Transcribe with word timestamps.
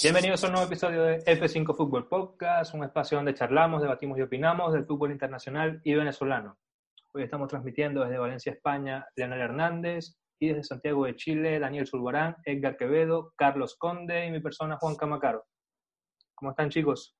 Bienvenidos 0.00 0.44
a 0.44 0.46
un 0.46 0.52
nuevo 0.52 0.68
episodio 0.68 1.02
de 1.02 1.24
F5 1.24 1.76
Fútbol 1.76 2.06
Podcast, 2.06 2.72
un 2.72 2.84
espacio 2.84 3.18
donde 3.18 3.34
charlamos, 3.34 3.82
debatimos 3.82 4.16
y 4.16 4.22
opinamos 4.22 4.72
del 4.72 4.86
fútbol 4.86 5.10
internacional 5.10 5.80
y 5.82 5.92
venezolano. 5.92 6.56
Hoy 7.12 7.24
estamos 7.24 7.48
transmitiendo 7.48 8.02
desde 8.02 8.16
Valencia, 8.16 8.52
España, 8.52 9.04
Leonel 9.16 9.40
Hernández 9.40 10.16
y 10.38 10.50
desde 10.50 10.62
Santiago 10.62 11.04
de 11.04 11.16
Chile, 11.16 11.58
Daniel 11.58 11.88
Zulbarán, 11.88 12.36
Edgar 12.44 12.76
Quevedo, 12.76 13.32
Carlos 13.34 13.74
Conde 13.76 14.24
y 14.26 14.30
mi 14.30 14.38
persona 14.38 14.76
Juan 14.76 14.94
Camacaro. 14.94 15.44
¿Cómo 16.36 16.52
están 16.52 16.70
chicos? 16.70 17.16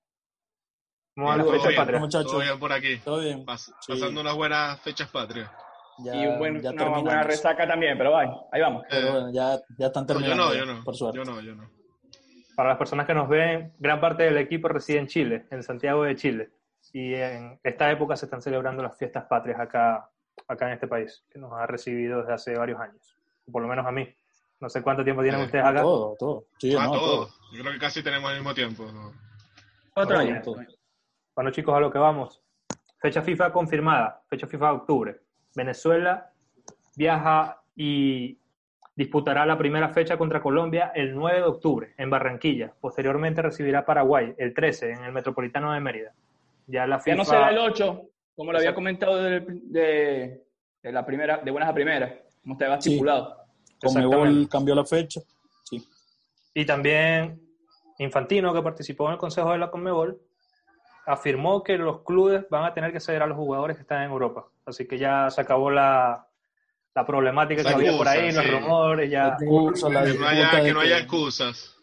¿Cómo 1.17 1.31
van 1.31 1.39
las 1.39 1.51
fechas 1.51 1.75
patrias? 1.75 2.01
Muchachos? 2.01 2.31
Todo 2.31 2.43
bien 2.43 2.59
por 2.61 2.73
aquí. 2.73 2.99
Todo 2.99 3.19
bien. 3.19 3.45
pasando 3.45 4.21
unas 4.21 4.37
buenas 4.37 4.81
fechas 4.83 5.11
patrias. 5.11 5.51
y 5.99 6.27
un 6.27 6.39
buen, 6.39 6.65
una 6.65 7.01
buena 7.01 7.23
resaca 7.25 7.67
también, 7.67 7.99
pero 7.99 8.17
ahí, 8.17 8.29
ahí 8.53 8.61
vamos. 8.61 8.85
Pero 8.89 9.11
bueno, 9.11 9.33
ya, 9.33 9.59
ya 9.77 9.87
están 9.89 10.07
terminando. 10.07 10.55
yo 10.55 10.65
no, 10.65 10.67
yo 10.67 10.75
no. 10.75 10.85
Por 10.85 10.95
suerte. 10.95 11.19
Yo 11.19 11.25
no, 11.25 11.41
yo 11.41 11.57
no. 11.57 11.78
Para 12.59 12.71
las 12.71 12.79
personas 12.79 13.07
que 13.07 13.15
nos 13.15 13.29
ven, 13.29 13.73
gran 13.79 14.01
parte 14.01 14.25
del 14.25 14.37
equipo 14.37 14.67
reside 14.67 14.99
en 14.99 15.07
Chile, 15.07 15.47
en 15.53 15.63
Santiago 15.63 16.03
de 16.03 16.17
Chile. 16.17 16.51
Y 16.93 17.15
en 17.15 17.61
esta 17.63 17.89
época 17.89 18.17
se 18.17 18.25
están 18.27 18.43
celebrando 18.43 18.83
las 18.83 18.99
fiestas 18.99 19.27
patrias 19.27 19.61
acá, 19.61 20.11
acá 20.49 20.67
en 20.67 20.73
este 20.73 20.89
país, 20.89 21.25
que 21.31 21.39
nos 21.39 21.53
ha 21.53 21.69
recibido 21.69 22.19
desde 22.19 22.33
hace 22.33 22.59
varios 22.59 22.81
años. 22.81 23.17
Por 23.53 23.63
lo 23.63 23.69
menos 23.69 23.87
a 23.87 23.93
mí. 23.93 24.13
No 24.59 24.69
sé 24.69 24.83
cuánto 24.83 25.05
tiempo 25.05 25.23
tienen 25.23 25.43
ustedes 25.43 25.65
acá. 25.65 25.83
Todo, 25.83 26.17
todo. 26.19 26.47
Sí, 26.59 26.75
ah, 26.77 26.87
todo. 26.87 27.29
Yo 27.53 27.61
creo 27.61 27.75
que 27.75 27.79
casi 27.79 28.03
tenemos 28.03 28.29
el 28.33 28.39
mismo 28.39 28.53
tiempo. 28.53 28.91
Cuatro 29.95 30.19
años. 30.19 30.45
Bueno, 31.37 31.53
chicos, 31.53 31.77
a 31.77 31.79
lo 31.79 31.93
que 31.93 31.99
vamos. 32.01 32.43
Fecha 33.01 33.23
FIFA 33.23 33.53
confirmada, 33.53 34.21
fecha 34.29 34.49
FIFA 34.49 34.67
de 34.67 34.73
octubre. 34.73 35.21
Venezuela 35.55 36.33
viaja 36.97 37.63
y 37.77 38.38
disputará 38.99 39.47
la 39.47 39.57
primera 39.57 39.91
fecha 39.91 40.19
contra 40.19 40.43
Colombia 40.43 40.91
el 40.93 41.15
9 41.15 41.37
de 41.39 41.45
octubre 41.45 41.95
en 41.99 42.11
Barranquilla. 42.11 42.73
Posteriormente 42.81 43.41
recibirá 43.41 43.87
Paraguay 43.87 44.35
el 44.37 44.53
13 44.53 44.91
en 44.91 45.05
el 45.05 45.13
Metropolitano 45.13 45.73
de 45.73 45.79
Mérida. 45.79 46.13
Ya, 46.67 46.85
la 46.85 46.99
FIFA... 46.99 47.17
no 47.17 47.25
será 47.25 47.51
el 47.51 47.59
8, 47.59 48.03
como 48.35 48.51
lo 48.51 48.59
había 48.59 48.75
comentado 48.75 49.23
de, 49.23 50.43
la 50.83 51.07
primera, 51.07 51.39
de 51.39 51.49
buenas 51.49 51.71
a 51.71 51.75
primeras, 51.75 52.13
como 52.43 52.55
estaba 52.55 52.75
estipulado. 52.75 53.37
Como 53.81 54.49
cambió 54.49 54.75
la 54.75 54.85
fecha. 54.85 55.21
Sí. 55.63 55.81
Y 56.53 56.67
también 56.67 57.41
Infantino, 57.99 58.53
que 58.53 58.63
participó 58.63 59.07
en 59.07 59.13
el 59.13 59.19
Consejo 59.19 59.53
de 59.53 59.59
la 59.59 59.71
Conmebol, 59.71 60.21
afirmó 61.07 61.63
que 61.63 61.79
los 61.79 62.03
clubes 62.03 62.47
van 62.51 62.65
a 62.65 62.75
tener 62.75 62.93
que 62.93 62.99
ceder 62.99 63.23
a 63.23 63.29
los 63.29 63.37
jugadores 63.37 63.77
que 63.77 63.83
están 63.83 64.03
en 64.03 64.11
Europa. 64.11 64.49
Así 64.67 64.89
que 64.89 64.99
ya 64.99 65.31
se 65.31 65.41
acabó 65.41 65.71
la, 65.71 66.28
la 66.99 67.07
problemática 67.07 67.63
que 67.63 67.69
había 67.69 67.97
por 67.97 68.09
ahí, 68.09 68.33
los 68.33 68.51
rumores, 68.51 69.09
ya. 69.09 69.37
que, 69.39 69.47
no 69.47 70.27
haya, 70.27 70.63
que 70.63 70.73
no 70.73 70.81
haya 70.81 70.99
excusas. 70.99 71.77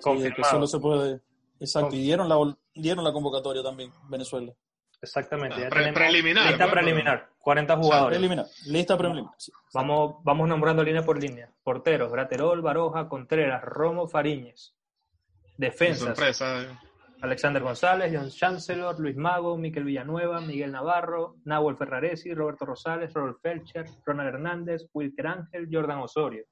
que 0.00 0.44
solo 0.44 0.66
se 0.66 0.78
puede. 0.78 1.20
Exacto, 1.58 1.96
y 1.96 2.02
dieron 2.02 2.28
la, 2.28 2.36
dieron 2.72 3.02
la 3.04 3.12
convocatoria 3.12 3.62
también, 3.62 3.90
Venezuela. 4.08 4.52
Exactamente. 5.02 5.60
Ya 5.60 5.68
preliminar. 5.68 6.46
Lista 6.48 6.70
preliminar, 6.70 7.28
40 7.38 7.76
jugadores. 7.76 8.16
preliminar, 8.16 8.46
lista 8.66 8.96
preliminar. 8.96 9.32
Vamos, 9.72 10.16
vamos 10.22 10.48
nombrando 10.48 10.84
línea 10.84 11.02
por 11.02 11.20
línea. 11.20 11.50
Porteros, 11.64 12.10
Graterol, 12.12 12.62
Baroja, 12.62 13.08
Contreras, 13.08 13.62
Romo, 13.62 14.06
Fariñez. 14.06 14.74
Defensas. 15.56 16.06
Sorpresa. 16.06 16.80
Alexander 17.24 17.62
González, 17.62 18.12
John 18.12 18.28
Chancellor, 18.28 19.00
Luis 19.00 19.16
Mago, 19.16 19.56
Miquel 19.56 19.84
Villanueva, 19.84 20.42
Miguel 20.42 20.70
Navarro, 20.70 21.36
Nahuel 21.46 21.74
Ferraresi, 21.74 22.34
Roberto 22.34 22.66
Rosales, 22.66 23.14
Robert 23.14 23.38
Felcher, 23.40 23.86
Ronald 24.04 24.34
Hernández, 24.34 24.90
Wilker 24.92 25.28
Ángel, 25.28 25.66
Jordan 25.72 26.00
Osorio. 26.00 26.44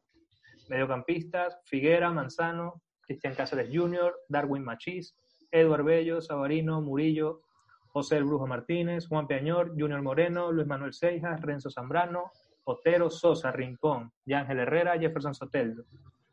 Mediocampistas, 0.71 1.59
Figuera, 1.67 2.11
Manzano, 2.11 2.81
Cristian 3.03 3.35
Cáceres 3.35 3.69
Jr., 3.71 4.15
Darwin 4.27 4.65
Machís, 4.65 5.15
Eduard 5.51 5.85
Bello, 5.85 6.23
Sabarino, 6.23 6.81
Murillo, 6.81 7.43
José 7.89 8.17
El 8.17 8.25
Brujo 8.25 8.47
Martínez, 8.47 9.09
Juan 9.09 9.27
Peañor, 9.27 9.73
Junior 9.79 10.01
Moreno, 10.01 10.51
Luis 10.53 10.67
Manuel 10.67 10.95
Seijas, 10.95 11.43
Renzo 11.43 11.69
Zambrano, 11.69 12.31
Otero, 12.65 13.11
Sosa, 13.11 13.53
Rincón, 13.53 14.11
Yángel 14.25 14.61
Herrera, 14.61 14.99
Jefferson 14.99 15.35
Soteldo. 15.35 15.85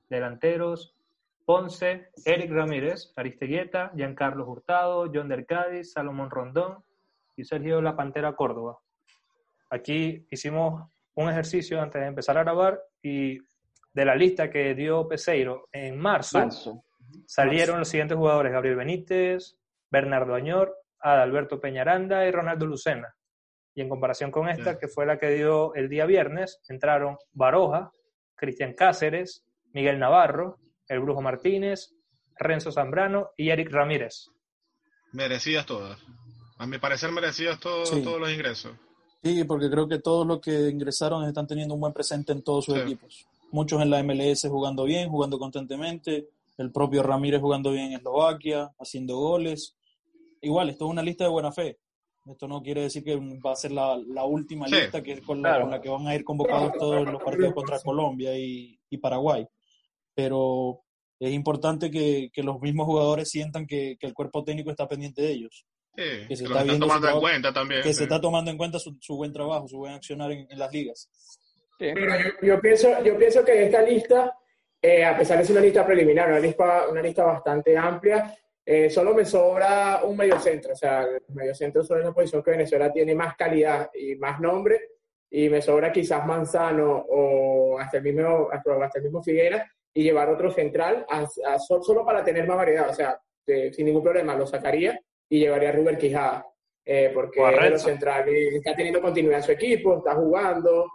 Delanteros, 0.10 0.96
Ponce, 1.50 2.12
Eric 2.26 2.52
Ramírez, 2.52 3.12
Aristeguieta, 3.16 3.92
Giancarlo 3.96 4.48
Hurtado, 4.48 5.10
John 5.12 5.28
del 5.28 5.48
Cádiz, 5.48 5.94
Salomón 5.94 6.30
Rondón 6.30 6.84
y 7.36 7.44
Sergio 7.44 7.82
La 7.82 7.96
Pantera 7.96 8.36
Córdoba. 8.36 8.78
Aquí 9.72 10.28
hicimos 10.30 10.88
un 11.16 11.28
ejercicio 11.28 11.82
antes 11.82 12.04
de 12.04 12.08
empezar 12.08 12.38
a 12.38 12.44
grabar 12.44 12.80
y 13.02 13.40
de 13.92 14.06
la 14.06 14.14
lista 14.14 14.52
que 14.52 14.76
dio 14.76 15.08
Peseiro 15.08 15.70
en 15.72 15.98
marzo, 15.98 16.40
salieron 17.26 17.80
los 17.80 17.88
siguientes 17.88 18.16
jugadores, 18.16 18.52
Gabriel 18.52 18.76
Benítez, 18.76 19.58
Bernardo 19.90 20.36
Añor, 20.36 20.78
Adalberto 21.00 21.60
Peñaranda 21.60 22.28
y 22.28 22.32
Ronaldo 22.32 22.68
Lucena. 22.68 23.16
Y 23.74 23.82
en 23.82 23.90
comparación 23.90 24.30
con 24.30 24.50
esta, 24.50 24.78
que 24.78 24.88
fue 24.88 25.08
la 25.08 25.18
que 25.18 25.30
dio 25.30 25.74
el 25.74 25.90
día 25.90 26.06
viernes, 26.06 26.62
entraron 26.70 27.18
Baroja, 27.32 27.92
Cristian 28.36 28.76
Cáceres, 28.76 29.44
Miguel 29.74 29.98
Navarro, 29.98 30.60
el 30.90 31.00
Brujo 31.00 31.22
Martínez, 31.22 31.96
Renzo 32.38 32.72
Zambrano 32.72 33.30
y 33.38 33.50
Eric 33.50 33.72
Ramírez. 33.72 34.30
Merecidas 35.14 35.66
todas. 35.66 36.00
A 36.58 36.66
mi 36.66 36.78
parecer 36.78 37.12
merecidas 37.12 37.60
todos 37.60 37.94
los 37.94 38.32
ingresos. 38.32 38.74
Sí, 39.24 39.44
porque 39.44 39.70
creo 39.70 39.88
que 39.88 40.00
todos 40.00 40.26
los 40.26 40.42
que 40.42 40.70
ingresaron 40.70 41.26
están 41.26 41.48
teniendo 41.48 41.76
un 41.76 41.82
buen 41.82 41.94
presente 41.94 42.32
en 42.32 42.42
todos 42.42 42.66
sus 42.66 42.78
equipos. 42.78 43.28
Muchos 43.52 43.82
en 43.82 43.90
la 43.90 44.04
MLS 44.04 44.48
jugando 44.48 44.84
bien, 44.84 45.10
jugando 45.10 45.38
constantemente. 45.38 46.30
El 46.58 46.72
propio 46.72 47.04
Ramírez 47.04 47.40
jugando 47.40 47.72
bien 47.72 47.88
en 47.88 47.94
Eslovaquia, 47.94 48.72
haciendo 48.80 49.18
goles. 49.18 49.78
Igual, 50.42 50.70
esto 50.70 50.86
es 50.86 50.92
una 50.92 51.02
lista 51.02 51.24
de 51.26 51.30
buena 51.30 51.52
fe. 51.52 51.80
Esto 52.26 52.48
no 52.48 52.62
quiere 52.62 52.82
decir 52.82 53.04
que 53.04 53.16
va 53.16 53.54
a 53.54 53.56
ser 53.56 53.72
la, 53.72 53.96
última 54.26 54.68
lista 54.68 55.02
que 55.02 55.14
es 55.14 55.22
con 55.22 55.42
la, 55.42 55.82
que 55.82 55.90
van 55.90 56.08
a 56.08 56.16
ir 56.16 56.24
convocados 56.24 56.74
todos 56.78 57.06
los 57.06 57.24
partidos 57.24 57.54
contra 57.54 57.80
Colombia 57.80 58.38
y 58.38 58.98
Paraguay 59.02 59.48
pero 60.14 60.82
es 61.20 61.32
importante 61.32 61.92
que, 61.92 62.32
los 62.44 62.62
mismos 62.62 62.86
jugadores 62.86 63.30
sientan 63.30 63.68
que, 63.68 63.98
el 64.00 64.14
cuerpo 64.14 64.44
técnico 64.44 64.72
está 64.72 64.88
pendiente 64.88 65.22
de 65.22 65.32
ellos. 65.32 65.66
que 65.96 66.36
se 66.36 66.46
está 66.46 66.66
tomando 66.66 67.10
en 67.10 67.20
cuenta 67.20 67.54
también. 67.54 67.82
Que 67.82 67.94
se 67.94 68.04
está 68.04 68.22
tomando 68.22 68.52
en 68.52 68.58
cuenta 68.58 68.80
su, 68.80 69.16
buen 69.16 69.34
trabajo, 69.34 69.68
su 69.68 69.78
buen 69.78 69.94
accionar 69.94 70.32
en, 70.32 70.48
las 70.58 70.72
ligas. 70.72 71.10
yo, 72.42 72.62
pienso, 72.62 73.04
yo 73.04 73.18
pienso 73.18 73.44
que 73.44 73.66
esta 73.66 73.82
lista, 73.82 74.34
eh, 74.82 75.04
a 75.04 75.18
pesar 75.18 75.38
de 75.40 75.46
ser 75.46 75.58
una 75.58 75.66
lista 75.66 75.86
preliminar, 75.86 76.30
una 76.30 76.40
lista, 76.40 76.88
una 76.90 77.02
lista 77.02 77.24
bastante 77.24 77.78
amplia, 77.78 78.34
eh, 78.66 78.90
solo 78.90 79.16
me 79.16 79.26
sobra 79.26 80.02
un 80.04 80.16
medio 80.16 80.40
centro. 80.40 80.74
O 80.74 80.76
sea, 80.76 81.02
el 81.02 81.36
medio 81.36 81.54
centro 81.54 81.82
es 81.82 81.90
una 81.90 82.14
posición 82.14 82.44
que 82.44 82.52
Venezuela 82.52 82.94
tiene 82.94 83.14
más 83.14 83.36
calidad 83.36 83.90
y 83.94 84.16
más 84.16 84.40
nombre, 84.40 84.80
y 85.30 85.50
me 85.50 85.62
sobra 85.62 85.92
quizás 85.92 86.26
Manzano 86.26 87.06
o 87.10 87.78
hasta 87.78 87.98
el 87.98 88.04
mismo, 88.04 88.48
hasta 88.52 89.00
el 89.00 89.04
mismo 89.04 89.22
Figuera, 89.22 89.70
y 89.94 90.04
llevar 90.04 90.30
otro 90.30 90.52
central 90.52 91.06
a, 91.10 91.28
solo 91.60 92.06
para 92.06 92.24
tener 92.24 92.48
más 92.48 92.58
variedad. 92.58 92.90
O 92.90 92.94
sea, 92.94 93.20
sin 93.46 93.86
ningún 93.86 94.04
problema 94.04 94.36
lo 94.36 94.46
sacaría 94.46 95.00
y 95.28 95.40
llevaría 95.40 95.70
a 95.70 95.74
Ruber 95.74 95.98
Quijada. 95.98 96.46
Eh, 96.86 97.12
porque 97.14 97.40
el 97.40 97.80
central 97.80 98.28
está 98.30 98.76
teniendo 98.76 99.00
continuidad 99.00 99.40
en 99.40 99.44
su 99.44 99.52
equipo, 99.52 99.98
está 99.98 100.16
jugando. 100.16 100.88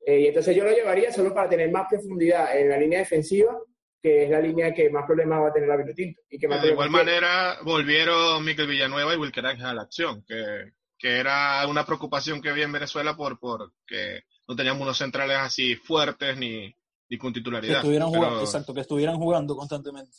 Eh, 0.00 0.20
y 0.20 0.26
entonces 0.28 0.56
yo 0.56 0.64
lo 0.64 0.70
llevaría 0.70 1.12
solo 1.12 1.34
para 1.34 1.48
tener 1.48 1.70
más 1.70 1.86
profundidad 1.90 2.58
en 2.58 2.70
la 2.70 2.78
línea 2.78 3.00
defensiva, 3.00 3.58
que 4.00 4.24
es 4.24 4.30
la 4.30 4.40
línea 4.40 4.72
que 4.72 4.88
más 4.88 5.04
problemas 5.04 5.42
va 5.42 5.48
a 5.48 5.52
tener 5.52 5.68
la 5.68 5.76
Vinotinto. 5.76 6.22
Y 6.30 6.38
que 6.38 6.48
de 6.48 6.68
igual 6.68 6.88
manera, 6.88 7.58
volvieron 7.64 8.42
Miquel 8.44 8.66
Villanueva 8.66 9.12
y 9.12 9.18
Wilker 9.18 9.44
Ángel 9.44 9.66
a 9.66 9.74
la 9.74 9.82
acción, 9.82 10.24
que, 10.26 10.72
que 10.98 11.18
era 11.18 11.66
una 11.68 11.84
preocupación 11.84 12.40
que 12.40 12.48
había 12.48 12.64
en 12.64 12.72
Venezuela 12.72 13.14
por, 13.14 13.38
por 13.38 13.72
que 13.86 14.22
no 14.48 14.56
teníamos 14.56 14.82
unos 14.82 14.96
centrales 14.96 15.36
así 15.36 15.74
fuertes 15.74 16.38
ni, 16.38 16.74
y 17.08 17.18
con 17.18 17.32
titularidad. 17.32 17.74
Que 17.74 17.78
estuvieran 17.78 18.08
jugando, 18.08 18.40
exacto, 18.40 18.74
que 18.74 18.80
estuvieran 18.80 19.16
jugando 19.16 19.56
constantemente. 19.56 20.16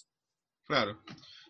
Claro. 0.66 1.00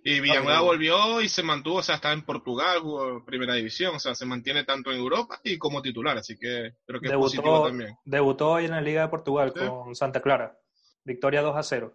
Y 0.04 0.20
Villanueva 0.20 0.62
volvió 0.62 1.22
y 1.22 1.28
se 1.28 1.44
mantuvo, 1.44 1.78
o 1.78 1.84
sea, 1.84 1.96
está 1.96 2.14
en 2.14 2.24
Portugal, 2.24 2.80
jugó 2.80 3.26
primera 3.26 3.56
división, 3.56 3.96
o 3.96 4.00
sea, 4.00 4.16
se 4.16 4.26
mantiene 4.26 4.64
tanto 4.64 4.92
en 4.92 5.00
Europa 5.00 5.40
y 5.44 5.58
como 5.58 5.82
titular, 5.82 6.18
así 6.18 6.38
que 6.38 6.76
creo 6.86 7.02
que 7.02 7.10
debutó, 7.10 7.28
es 7.28 7.36
positivo 7.36 7.66
también. 7.66 7.98
Debutó 8.06 8.52
hoy 8.52 8.66
en 8.66 8.72
la 8.72 8.82
Liga 8.82 9.02
de 9.02 9.10
Portugal 9.10 9.54
con 9.54 9.96
Santa 9.96 10.22
Clara, 10.22 10.58
victoria 11.04 11.42
2 11.42 11.56
a 11.56 11.64
0. 11.64 11.94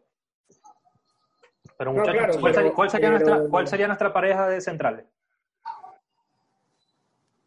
Pero 1.79 1.93
muchachos, 1.93 2.37
¿cuál, 2.75 2.91
sería, 2.91 3.11
nuestra, 3.11 3.49
¿cuál 3.49 3.69
sería 3.69 3.87
nuestra 3.87 4.13
pareja 4.13 4.47
de 4.49 4.61
centrales? 4.61 5.07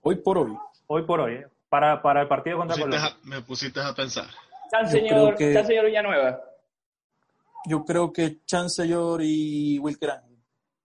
Hoy 0.01 0.15
por 0.15 0.37
hoy. 0.39 0.57
Hoy 0.87 1.03
por 1.03 1.19
hoy, 1.19 1.33
¿eh? 1.33 1.47
para, 1.69 2.01
para 2.01 2.21
el 2.21 2.27
partido 2.27 2.57
contra 2.57 2.75
Colombia. 2.75 3.17
me 3.23 3.41
pusiste 3.41 3.81
a 3.81 3.93
pensar. 3.93 4.29
Chancellor, 4.71 5.35
que, 5.35 5.81
Villanueva. 5.83 6.41
Yo 7.67 7.83
creo 7.83 8.11
que 8.11 8.43
Chancellor 8.45 9.21
y 9.23 9.79
Wilker 9.79 10.11
Ángel. 10.11 10.35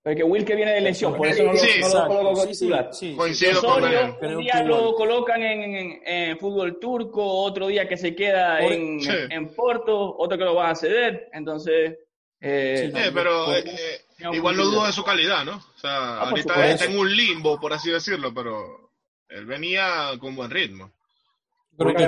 Porque 0.02 0.22
Wilker 0.22 0.56
viene 0.56 0.72
de 0.72 0.80
lesión, 0.80 1.14
por 1.14 1.26
eso 1.26 1.42
no, 1.42 1.52
lo, 1.52 1.58
sí, 1.58 1.68
no 1.80 1.88
lo 1.88 2.06
coloco 2.06 2.46
titular. 2.46 2.88
Sí, 2.90 3.14
Coincido 3.14 3.60
con 3.60 3.84
él. 3.84 4.14
Un 4.22 4.38
día 4.38 4.62
lo 4.62 4.94
colocan 4.94 5.42
en, 5.42 6.00
en, 6.06 6.38
fútbol 6.38 6.78
turco, 6.80 7.22
otro 7.22 7.66
día 7.66 7.86
que 7.86 7.98
se 7.98 8.14
queda 8.14 8.60
en, 8.60 8.98
en, 9.30 9.54
Porto, 9.54 10.16
otro 10.16 10.38
que 10.38 10.44
lo 10.44 10.54
van 10.54 10.70
a 10.70 10.74
ceder. 10.74 11.28
Entonces, 11.34 11.98
Eh, 12.40 12.90
pero 13.12 13.54
eh, 13.54 14.00
igual 14.32 14.56
no 14.56 14.64
dudo 14.64 14.86
de 14.86 14.92
su 14.92 15.04
calidad, 15.04 15.44
¿no? 15.44 15.56
O 15.56 15.78
sea, 15.78 15.90
ah, 15.90 16.30
ahorita 16.30 16.70
está 16.70 16.86
en 16.86 16.98
un 16.98 17.14
limbo, 17.14 17.60
por 17.60 17.74
así 17.74 17.90
decirlo, 17.90 18.32
pero 18.32 18.92
él 19.28 19.44
venía 19.44 20.12
con 20.18 20.34
buen 20.34 20.50
ritmo. 20.50 20.90
Creo 21.78 21.94
que 21.94 22.02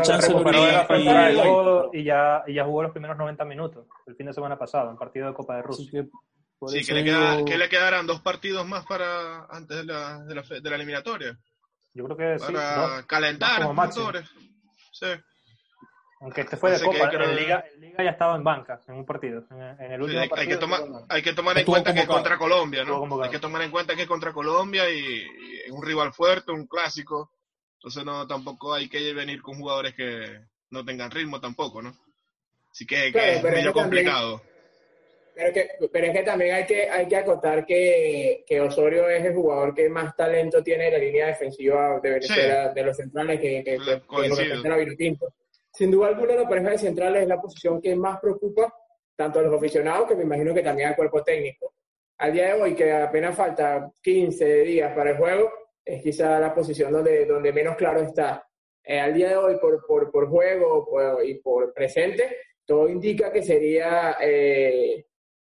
y, 1.95 2.01
y, 2.01 2.05
ya, 2.05 2.43
y 2.47 2.55
ya 2.55 2.65
jugó 2.65 2.83
los 2.83 2.93
primeros 2.93 3.17
90 3.17 3.45
minutos 3.45 3.87
el 4.07 4.15
fin 4.17 4.27
de 4.27 4.33
semana 4.33 4.59
pasado 4.59 4.91
en 4.91 4.97
partido 4.99 5.29
de 5.29 5.35
Copa 5.35 5.57
de 5.57 5.63
Rusia. 5.63 6.05
Sí, 6.67 6.85
que, 6.85 6.93
le 6.93 7.05
queda, 7.05 7.45
que, 7.45 7.59
le 7.59 7.69
quedarán 7.69 8.07
dos 8.07 8.21
partidos 8.21 8.67
más 8.67 8.87
para 8.87 9.47
antes 9.47 9.79
de 9.79 9.85
la, 9.85 10.19
de 10.25 10.35
la, 10.35 10.43
de 10.43 10.71
la 10.71 10.77
eliminatoria. 10.77 11.37
Yo 11.95 12.05
creo 12.05 12.17
que 12.17 12.45
para 12.45 13.01
sí. 13.01 13.07
calentar 13.07 13.73
motores. 13.73 14.29
Sí. 14.93 15.07
Aunque 16.21 16.43
este 16.43 16.57
fue 16.57 16.71
de 16.71 16.81
Copa, 16.81 17.11
en, 17.13 17.35
Liga, 17.35 17.65
Liga 17.79 18.05
ya 18.05 18.11
estaba 18.11 18.37
en 18.37 18.45
banca 18.45 18.81
en 18.87 18.95
un 18.95 19.05
partido. 19.05 19.45
En, 19.51 19.93
el 19.93 20.03
último 20.03 20.21
hay, 20.21 20.29
partido 20.29 20.51
que 20.51 20.57
tomar, 20.57 20.81
hay 21.09 21.23
que 21.23 21.33
tomar 21.33 21.59
en 21.59 21.65
cuenta 21.67 21.93
que 21.93 22.01
es 22.01 22.07
contra 22.07 22.39
Colombia, 22.39 22.85
¿no? 22.85 23.23
Hay 23.23 23.31
que 23.31 23.41
tomar 23.41 23.63
en 23.63 23.73
cuenta 23.73 23.97
que 23.97 24.03
es 24.03 24.09
contra 24.09 24.33
Colombia 24.33 24.89
y, 24.89 25.27
es 25.67 25.73
un 25.73 25.83
rival 25.85 26.13
fuerte, 26.13 26.53
un 26.53 26.69
clásico. 26.69 27.33
Entonces 27.83 28.05
no 28.05 28.25
tampoco 28.29 28.73
hay 28.73 28.89
que 28.89 29.13
venir 29.13 29.43
con 29.43 29.57
jugadores 29.57 29.93
que 29.95 30.39
no 30.71 30.85
tengan 30.85 31.11
ritmo 31.11 31.41
tampoco, 31.41 31.83
¿no? 31.83 31.93
Así 32.71 32.87
que, 32.87 33.09
es 33.09 33.43
medio 33.43 33.73
complicado. 33.73 34.41
pero, 35.35 35.53
que, 35.53 35.69
pero, 35.93 36.07
es 36.07 36.13
que 36.13 36.23
también 36.23 36.55
hay 36.55 36.65
que, 36.65 36.89
hay 36.89 37.09
que 37.09 37.17
acotar 37.17 37.67
que, 37.67 38.45
que, 38.47 38.61
Osorio 38.61 39.09
es 39.09 39.25
el 39.25 39.35
jugador 39.35 39.75
que 39.75 39.89
más 39.89 40.15
talento 40.15 40.63
tiene 40.63 40.87
en 40.87 40.93
la 40.93 40.99
línea 41.01 41.27
defensiva 41.27 41.99
de 42.01 42.11
Venezuela, 42.11 42.69
de 42.69 42.83
los 42.85 42.97
centrales 42.97 43.41
que, 43.41 43.65
que, 43.65 43.77
que, 43.79 44.01
que 44.01 44.69
lo 44.69 45.33
sin 45.73 45.91
duda 45.91 46.09
alguna 46.09 46.37
la 46.37 46.49
pareja 46.49 46.71
de 46.71 46.79
centrales 46.79 47.23
es 47.23 47.29
la 47.29 47.41
posición 47.41 47.81
que 47.81 47.97
más 47.97 48.21
preocupa 48.21 48.73
tanto 49.17 49.41
a 49.41 49.43
los 49.43 49.55
aficionados 49.55 50.07
que 50.07 50.15
me 50.15 50.23
imagino 50.23 50.55
que 50.55 50.63
también 50.63 50.91
al 50.91 50.97
cuerpo 50.97 51.25
técnico. 51.25 51.75
Al 52.19 52.33
día 52.33 52.55
de 52.55 52.63
hoy, 52.63 52.75
que 52.75 52.93
apenas 52.93 53.35
falta 53.35 53.91
15 54.03 54.63
días 54.63 54.95
para 54.95 55.11
el 55.11 55.17
juego, 55.17 55.51
es 55.85 56.03
quizá 56.03 56.39
la 56.39 56.55
posición 56.55 56.93
donde, 56.93 57.27
donde 57.27 57.53
menos 57.53 57.77
claro 57.77 58.01
está. 58.01 58.47
Eh, 58.85 58.99
al 58.99 59.15
día 59.15 59.29
de 59.31 59.37
hoy, 59.37 59.57
por, 59.61 59.85
por, 59.87 60.11
por 60.11 60.29
juego 60.29 61.23
y 61.23 61.35
por 61.35 61.73
presente, 61.73 62.37
todo 62.65 62.89
indica 62.89 63.33
que 63.33 63.43
sería 63.43 64.17
eh, 64.21 65.07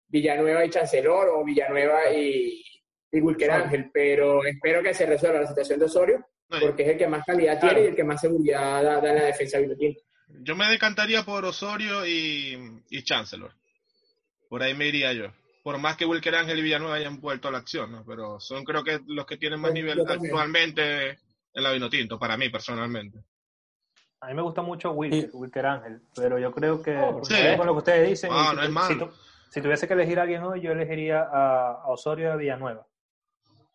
Villanueva 0.07 0.65
y 0.65 0.69
Chancelor 0.69 1.29
o 1.29 1.43
Villanueva 1.43 2.11
y, 2.11 2.63
y 3.11 3.21
Wilker 3.21 3.51
Ángel, 3.51 3.89
pero 3.91 4.45
espero 4.45 4.83
que 4.83 4.93
se 4.93 5.05
resuelva 5.05 5.41
la 5.41 5.47
situación 5.47 5.79
de 5.79 5.85
Osorio, 5.85 6.25
porque 6.47 6.83
es 6.83 6.89
el 6.89 6.97
que 6.97 7.07
más 7.07 7.25
calidad 7.25 7.59
tiene 7.59 7.81
y 7.81 7.85
el 7.87 7.95
que 7.95 8.03
más 8.03 8.21
seguridad 8.21 8.83
da, 8.83 9.09
en 9.09 9.15
la 9.15 9.25
defensa 9.25 9.57
de 9.59 9.97
yo 10.41 10.55
me 10.55 10.67
decantaría 10.67 11.23
por 11.23 11.45
Osorio 11.45 12.05
y, 12.07 12.81
y 12.89 13.03
Chancellor. 13.03 13.53
Por 14.49 14.63
ahí 14.63 14.73
me 14.73 14.87
iría 14.87 15.13
yo. 15.13 15.31
Por 15.63 15.77
más 15.79 15.95
que 15.95 16.05
Wilker 16.05 16.35
Ángel 16.35 16.59
y 16.59 16.61
Villanueva 16.61 16.95
hayan 16.95 17.21
vuelto 17.21 17.47
a 17.47 17.51
la 17.51 17.59
acción, 17.59 17.91
¿no? 17.91 18.03
Pero 18.05 18.39
son 18.39 18.65
creo 18.65 18.83
que 18.83 18.99
los 19.07 19.25
que 19.25 19.37
tienen 19.37 19.61
más 19.61 19.71
nivel 19.71 20.01
actualmente 20.01 21.11
en 21.53 21.63
la 21.63 21.71
Vinotinto, 21.71 22.19
para 22.19 22.35
mí 22.37 22.49
personalmente. 22.49 23.23
A 24.19 24.27
mí 24.27 24.33
me 24.33 24.41
gusta 24.41 24.61
mucho 24.61 24.91
Wilker, 24.91 25.65
Ángel, 25.65 26.01
pero 26.15 26.39
yo 26.39 26.51
creo 26.51 26.81
que, 26.81 26.97
oh, 26.97 27.21
con 27.57 27.67
lo 27.67 27.73
que 27.73 27.77
ustedes 27.77 28.09
dicen, 28.09 28.29
ah, 28.31 28.53
si, 29.49 29.61
tuviese 29.61 29.87
que 29.87 29.93
elegir 29.93 30.17
a 30.19 30.23
alguien 30.23 30.43
hoy, 30.43 30.61
yo 30.61 30.71
elegiría 30.71 31.27
a, 31.31 31.87
Osorio 31.87 32.27
y 32.27 32.31
a 32.31 32.35
Villanueva. 32.35 32.87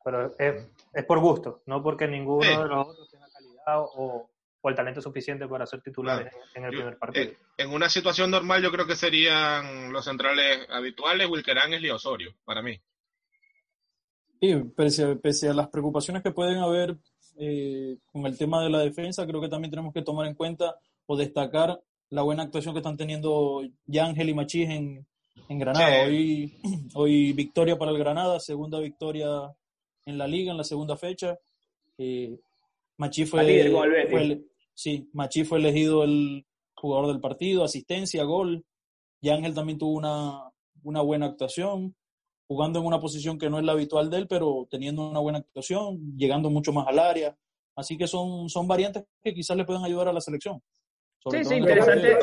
Pero 0.03 0.35
es, 0.39 0.67
es, 0.95 1.05
por 1.05 1.19
gusto, 1.21 1.63
no 1.67 1.83
porque 1.83 2.09
ninguno 2.09 2.63
de 2.63 2.69
los 2.69 2.89
otros 2.89 3.11
tenga 3.11 3.27
calidad 3.31 3.85
o, 3.95 4.31
o 4.61 4.69
el 4.69 4.75
talento 4.75 5.01
suficiente 5.01 5.47
para 5.47 5.67
ser 5.67 5.81
titular 5.81 6.31
en, 6.55 6.65
el 6.65 6.71
primer 6.71 6.99
partido. 6.99 7.27
Eh, 7.27 7.39
en, 7.59 7.71
una 7.71 7.89
situación 7.89 8.31
normal 8.31 8.63
yo 8.63 8.73
creo 8.73 8.87
que 8.87 8.97
serían 8.97 9.93
los 9.93 10.05
centrales 10.05 10.67
habituales, 10.69 11.29
Wilker 11.29 11.59
Ángel 11.59 11.85
y 11.85 11.91
Osorio, 11.91 12.35
para 12.45 12.63
mí. 12.63 12.81
Sí, 14.41 14.55
pese 14.77 15.49
a, 15.49 15.55
las 15.55 15.69
preocupaciones 15.69 16.23
que 16.23 16.33
pueden 16.33 16.59
haber 16.59 16.97
eh, 17.39 17.99
con 18.13 18.27
el 18.27 18.37
tema 18.37 18.63
de 18.63 18.71
la 18.71 18.81
defensa, 18.81 19.27
creo 19.27 19.41
que 19.41 19.49
también 19.49 19.71
tenemos 19.71 19.93
que 19.93 20.03
tomar 20.03 20.27
en 20.27 20.35
cuenta 20.35 20.77
o 21.07 21.17
destacar 21.17 21.81
la 22.11 22.23
buena 22.23 22.45
actuación 22.45 22.75
que 22.75 22.79
están 22.79 22.97
teniendo 22.97 23.63
Ángel 24.01 24.29
y 24.29 24.35
Machís 24.35 24.69
en, 24.71 25.07
en 25.49 25.59
Granada. 25.59 26.05
Hoy, 26.07 26.59
hoy 26.95 27.33
victoria 27.33 27.79
para 27.79 27.91
el 27.91 27.99
Granada, 27.99 28.41
segunda 28.41 28.81
victoria 28.81 29.29
en 30.07 30.19
la 30.19 30.27
liga, 30.27 30.51
en 30.51 30.59
la 30.59 30.65
segunda 30.65 30.97
fecha. 30.97 31.39
Eh, 31.99 32.39
Machi 32.99 33.27
fue, 33.27 33.71
fue, 34.11 34.43
sí, 34.75 35.09
Machi 35.13 35.45
fue 35.45 35.59
elegido 35.59 36.05
el 36.05 36.45
jugador 36.75 37.07
del 37.09 37.21
partido, 37.21 37.65
asistencia, 37.65 38.25
gol. 38.25 38.65
Y 39.21 39.31
Ángel 39.31 39.55
también 39.55 39.79
tuvo 39.79 39.97
una, 39.97 40.53
una 40.83 41.01
buena 41.01 41.27
actuación, 41.27 41.97
jugando 42.47 42.81
en 42.81 42.87
una 42.87 43.01
posición 43.01 43.39
que 43.39 43.49
no 43.49 43.59
es 43.59 43.65
la 43.65 43.73
habitual 43.73 44.11
de 44.11 44.19
él, 44.19 44.27
pero 44.29 44.67
teniendo 44.71 45.09
una 45.09 45.21
buena 45.21 45.39
actuación, 45.39 46.17
llegando 46.17 46.51
mucho 46.51 46.73
más 46.73 46.87
al 46.89 46.99
área. 46.99 47.37
Así 47.77 47.97
que 47.97 48.09
son, 48.09 48.49
son 48.49 48.67
variantes 48.67 49.05
que 49.23 49.33
quizás 49.33 49.57
le 49.57 49.65
puedan 49.65 49.85
ayudar 49.85 50.09
a 50.09 50.13
la 50.13 50.21
selección. 50.21 50.61
sí, 51.31 51.45
sí, 51.45 51.55
interesante. 51.55 52.19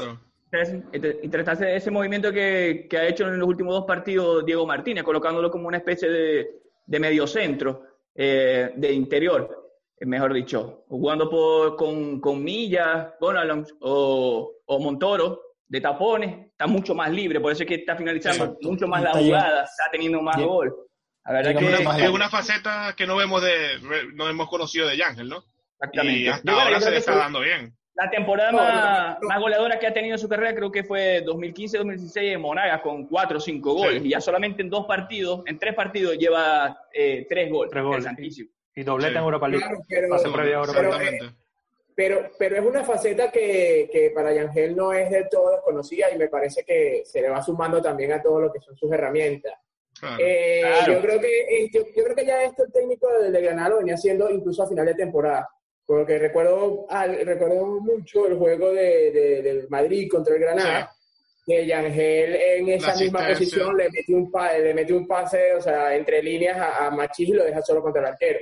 Interesante 1.23 1.75
ese 1.75 1.91
movimiento 1.91 2.31
que, 2.31 2.87
que, 2.89 2.97
ha 2.97 3.07
hecho 3.07 3.27
en 3.27 3.39
los 3.39 3.47
últimos 3.47 3.73
dos 3.73 3.85
partidos 3.85 4.45
Diego 4.45 4.65
Martínez, 4.65 5.03
colocándolo 5.03 5.51
como 5.51 5.67
una 5.67 5.77
especie 5.77 6.09
de, 6.09 6.61
de 6.85 6.99
mediocentro 6.99 7.83
eh, 8.13 8.71
de 8.75 8.93
interior. 8.93 9.64
Eh, 9.97 10.05
mejor 10.05 10.33
dicho, 10.33 10.83
jugando 10.89 11.29
por, 11.29 11.75
con, 11.75 12.19
con 12.19 12.43
Milla, 12.43 13.15
o, 13.79 14.51
o, 14.65 14.79
Montoro 14.79 15.41
de 15.67 15.81
tapones, 15.81 16.47
está 16.51 16.67
mucho 16.67 16.93
más 16.93 17.11
libre, 17.11 17.39
por 17.39 17.51
eso 17.51 17.63
es 17.63 17.69
que 17.69 17.75
está 17.75 17.95
finalizando 17.95 18.57
mucho 18.61 18.87
más 18.87 19.01
la 19.01 19.13
jugada, 19.13 19.63
está 19.63 19.89
teniendo 19.91 20.21
más 20.21 20.37
gol. 20.37 20.75
La 21.25 21.33
verdad 21.33 21.57
que 21.57 22.03
es 22.03 22.09
una 22.09 22.29
faceta 22.29 22.93
que 22.95 23.07
no 23.07 23.15
vemos 23.15 23.41
de, 23.41 23.79
no 24.13 24.29
hemos 24.29 24.47
conocido 24.47 24.87
de 24.87 24.97
Yángel, 24.97 25.29
¿no? 25.29 25.43
Exactamente. 25.79 26.19
Y 26.19 26.27
hasta 26.27 26.51
ahora 26.51 26.79
se 26.79 26.91
le 26.91 26.97
está 26.97 27.15
dando 27.15 27.39
bien. 27.39 27.75
La 27.95 28.09
temporada 28.09 28.51
más, 28.51 29.17
más, 29.21 29.39
goleadora 29.39 29.79
que 29.79 29.87
ha 29.87 29.93
tenido 29.93 30.15
en 30.15 30.19
su 30.19 30.27
carrera 30.27 30.53
creo 30.53 30.69
que 30.69 30.83
fue 30.83 31.23
2015-2016 31.25 32.33
en 32.33 32.41
Monagas 32.41 32.81
con 32.81 33.07
4 33.07 33.37
o 33.37 33.39
5 33.39 33.73
goles. 33.73 34.03
Y 34.03 34.09
ya 34.09 34.19
solamente 34.19 34.61
en 34.61 34.69
dos 34.69 34.85
partidos, 34.85 35.43
en 35.45 35.57
tres 35.57 35.73
partidos 35.73 36.17
lleva 36.17 36.77
eh, 36.93 37.25
tres 37.29 37.49
goles. 37.49 37.71
Tres 37.71 37.83
goles. 37.83 38.05
Y 38.75 38.83
doblete 38.83 39.17
en 39.17 39.23
Europa 39.23 39.47
League. 39.47 39.65
pero, 41.95 42.29
pero, 42.37 42.57
es 42.57 42.65
una 42.65 42.83
faceta 42.83 43.31
que, 43.31 43.89
que 43.91 44.11
para 44.11 44.33
Yangel 44.33 44.75
no 44.75 44.91
es 44.91 45.09
del 45.09 45.29
todo 45.29 45.51
desconocida 45.51 46.11
y 46.13 46.17
me 46.17 46.27
parece 46.27 46.63
que 46.65 47.03
se 47.05 47.21
le 47.21 47.29
va 47.29 47.41
sumando 47.41 47.81
también 47.81 48.11
a 48.11 48.21
todo 48.21 48.41
lo 48.41 48.51
que 48.51 48.59
son 48.59 48.75
sus 48.75 48.91
herramientas. 48.91 49.53
Eh, 50.19 50.61
yo, 50.87 51.01
creo 51.01 51.19
que, 51.21 51.41
eh, 51.41 51.69
yo, 51.73 51.83
creo 52.03 52.15
que 52.15 52.25
ya 52.25 52.43
esto 52.43 52.65
el 52.65 52.71
técnico 52.71 53.07
del 53.21 53.31
de 53.31 53.41
Granada 53.41 53.69
lo 53.69 53.77
venía 53.77 53.95
haciendo 53.95 54.29
incluso 54.29 54.63
a 54.63 54.67
final 54.67 54.85
de 54.85 54.95
temporada. 54.95 55.49
Porque 55.85 56.17
recuerdo, 56.17 56.87
recuerdo 57.23 57.79
mucho 57.79 58.27
el 58.27 58.35
juego 58.37 58.73
de, 58.73 59.41
del 59.41 59.69
Madrid 59.69 60.09
contra 60.11 60.33
el 60.35 60.41
Granada. 60.41 60.91
que 61.45 61.65
Yangel 61.65 62.35
en 62.35 62.69
esa 62.69 62.95
misma 62.95 63.27
posición 63.27 63.77
le 63.77 63.89
metió 63.91 64.17
un, 64.17 64.31
le 64.61 64.73
metió 64.73 64.97
un 64.97 65.07
pase, 65.07 65.53
o 65.53 65.61
sea, 65.61 65.95
entre 65.95 66.23
líneas 66.23 66.57
a, 66.57 66.87
a 66.87 66.91
Machis 66.91 67.29
y 67.29 67.33
lo 67.33 67.45
deja 67.45 67.61
solo 67.61 67.81
contra 67.83 68.01
el 68.01 68.07
arquero. 68.07 68.39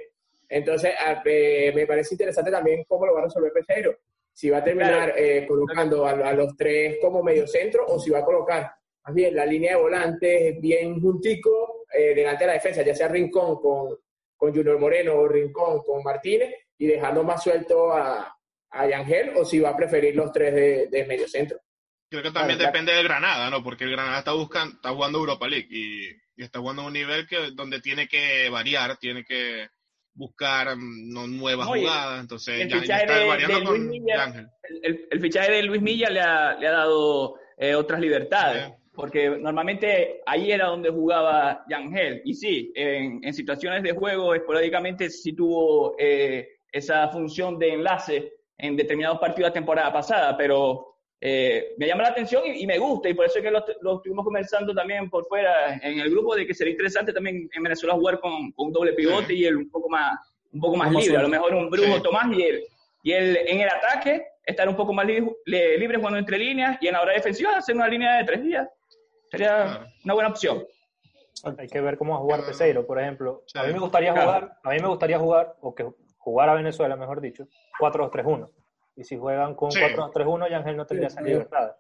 Entonces, 0.54 0.94
me 1.26 1.88
parece 1.88 2.14
interesante 2.14 2.52
también 2.52 2.84
cómo 2.88 3.08
lo 3.08 3.16
va 3.16 3.22
a 3.22 3.24
resolver 3.24 3.52
Peseiro. 3.52 3.98
Si 4.32 4.52
va 4.52 4.60
a 4.60 4.64
terminar 4.64 5.16
eh, 5.18 5.48
colocando 5.48 6.06
a, 6.06 6.32
los 6.34 6.56
tres 6.56 6.98
como 7.02 7.24
medio 7.24 7.48
centro 7.48 7.86
o 7.88 8.00
si 8.00 8.12
va 8.12 8.20
a 8.20 8.26
colocar 8.26 8.72
más 9.04 9.16
bien 9.16 9.36
la 9.36 9.48
línea 9.48 9.76
de 9.76 9.82
volantes 9.82 10.62
bien 10.62 11.02
juntico 11.02 11.86
eh, 11.92 12.14
delante 12.14 12.44
de 12.44 12.48
la 12.48 12.54
defensa, 12.54 12.84
ya 12.84 12.94
sea 12.94 13.08
Rincón 13.08 13.60
con, 13.60 13.98
con 14.38 14.54
Junior 14.54 14.80
Moreno 14.80 15.16
o 15.16 15.28
Rincón 15.28 15.82
con 15.84 16.04
Martínez 16.04 16.54
y 16.78 16.86
dejando 16.86 17.24
más 17.24 17.42
suelto 17.42 17.92
a, 17.92 18.38
a 18.70 18.88
Yangel 18.88 19.36
o 19.36 19.44
si 19.46 19.60
va 19.60 19.70
a 19.70 19.78
preferir 19.78 20.16
los 20.16 20.32
tres 20.32 20.54
de, 20.54 20.88
de 20.88 21.06
medio 21.06 21.28
centro. 21.28 21.60
Creo 22.12 22.22
que 22.22 22.32
también 22.32 22.60
depende 22.60 22.94
del 22.94 23.06
Granada, 23.06 23.50
¿no? 23.50 23.64
Porque 23.64 23.86
el 23.86 23.92
Granada 23.92 24.20
está 24.20 24.34
buscando, 24.34 24.76
está 24.76 24.92
jugando 24.92 25.18
Europa 25.18 25.48
League 25.48 25.68
y, 25.72 26.10
y 26.10 26.44
está 26.44 26.60
jugando 26.60 26.84
a 26.84 26.86
un 26.86 26.94
nivel 26.94 27.26
que 27.28 27.52
donde 27.56 27.82
tiene 27.82 28.08
que 28.08 28.50
variar, 28.50 28.98
tiene 28.98 29.24
que 29.24 29.68
buscar 30.14 30.76
mm, 30.76 31.12
no, 31.12 31.28
nuevas 31.28 31.68
jugadas. 31.68 32.22
Entonces, 32.22 32.62
el 32.62 32.72
fichaje 32.72 33.06
de, 33.06 33.60
Luis 33.62 33.82
Milla, 33.82 34.50
el, 34.82 35.22
fichaje 35.22 35.52
de 35.52 35.64
Luis 35.64 35.82
Milla 35.82 36.10
le 36.10 36.22
ha, 36.22 36.56
le 36.56 36.68
ha 36.68 36.72
dado 36.72 37.36
eh, 37.58 37.76
otras 37.76 38.00
libertades. 38.00 38.72
Porque 38.96 39.28
normalmente 39.28 40.22
ahí 40.24 40.52
era 40.52 40.68
donde 40.68 40.92
jugaba 40.92 41.66
Yangel. 41.68 42.22
Y 42.26 42.36
sí, 42.36 42.72
en, 42.76 43.24
en 43.24 43.34
situaciones 43.34 43.82
de 43.82 43.94
juego, 43.94 44.36
esporádicamente 44.36 45.10
sí 45.10 45.34
tuvo 45.34 45.96
eh, 45.98 46.48
esa 46.72 47.08
función 47.10 47.58
de 47.58 47.74
enlace 47.74 48.34
en 48.56 48.76
determinados 48.76 49.20
partidos 49.20 49.50
de 49.50 49.60
temporada 49.60 49.92
pasada, 49.92 50.38
pero 50.38 50.93
eh, 51.26 51.74
me 51.78 51.88
llama 51.88 52.04
la 52.04 52.10
atención 52.10 52.44
y, 52.46 52.68
me 52.68 52.78
gusta, 52.78 53.08
y 53.08 53.14
por 53.14 53.26
eso 53.26 53.40
es 53.40 53.46
que 53.46 53.50
lo, 53.50 53.96
estuvimos 53.96 54.26
conversando 54.26 54.74
también 54.74 55.10
por 55.10 55.26
fuera 55.26 55.76
en 55.76 56.00
el 56.02 56.10
grupo, 56.10 56.36
de 56.36 56.46
que 56.46 56.54
sería 56.54 56.72
interesante 56.74 57.14
también 57.14 57.50
en 57.54 57.64
Venezuela 57.64 57.94
jugar 57.96 58.20
con, 58.20 58.52
con 58.52 58.68
un 58.68 58.74
doble 58.74 58.92
pivote 58.92 59.34
y 59.34 59.46
él 59.46 59.56
un 59.56 59.70
poco 59.70 59.88
más, 59.88 60.20
un 60.52 60.60
poco 60.60 60.76
más 60.76 60.92
libre, 60.92 61.16
a 61.16 61.22
lo 61.22 61.30
mejor 61.30 61.56
un 61.56 61.70
Bruno 61.70 62.02
Tomás 62.02 62.26
y 62.38 62.44
él, 62.44 62.64
y 63.04 63.14
él 63.14 63.38
en 63.48 63.62
el 63.62 63.70
ataque 63.70 64.22
estar 64.46 64.68
un 64.68 64.76
poco 64.76 64.92
más 64.92 65.06
libre, 65.06 65.32
libre 65.78 65.98
jugando 65.98 66.20
entre 66.20 66.38
líneas 66.38 66.78
y 66.82 66.88
en 66.88 66.94
la 66.94 67.02
hora 67.02 67.14
defensiva 67.14 67.56
hacer 67.56 67.74
una 67.74 67.88
línea 67.88 68.18
de 68.18 68.26
tres 68.26 68.44
días. 68.44 68.68
Sería 69.32 69.64
Claro. 69.64 69.86
una 70.04 70.14
buena 70.16 70.30
opción. 70.30 70.66
Hay 71.58 71.68
que 71.70 71.80
ver 71.80 71.98
cómo 71.98 72.12
va 72.16 72.20
a 72.20 72.22
jugar 72.22 72.46
Peseiro, 72.46 72.86
por 72.86 73.00
ejemplo. 73.00 73.44
A 73.56 73.62
mí 73.62 73.68
Sí. 73.70 73.74
me 73.76 73.80
gustaría 73.80 74.12
Claro. 74.12 74.28
jugar, 74.28 74.58
a 74.62 74.70
mí 74.72 74.80
me 74.82 74.88
gustaría 74.90 75.20
jugar, 75.20 75.56
o 75.62 75.74
que 75.74 75.86
jugara 76.18 76.54
Venezuela, 76.54 76.98
mejor 76.98 77.22
dicho, 77.22 77.48
4-2-3-1. 77.80 78.50
Y 78.96 79.04
si 79.04 79.18
juegan 79.18 79.56
con 79.56 79.72
Sí. 79.72 79.80
4-2-3-1, 79.80 80.50
Yangel 80.50 80.78
no 80.78 80.86
tendría 80.86 81.10
sí. 81.10 81.24
libertad. 81.24 81.76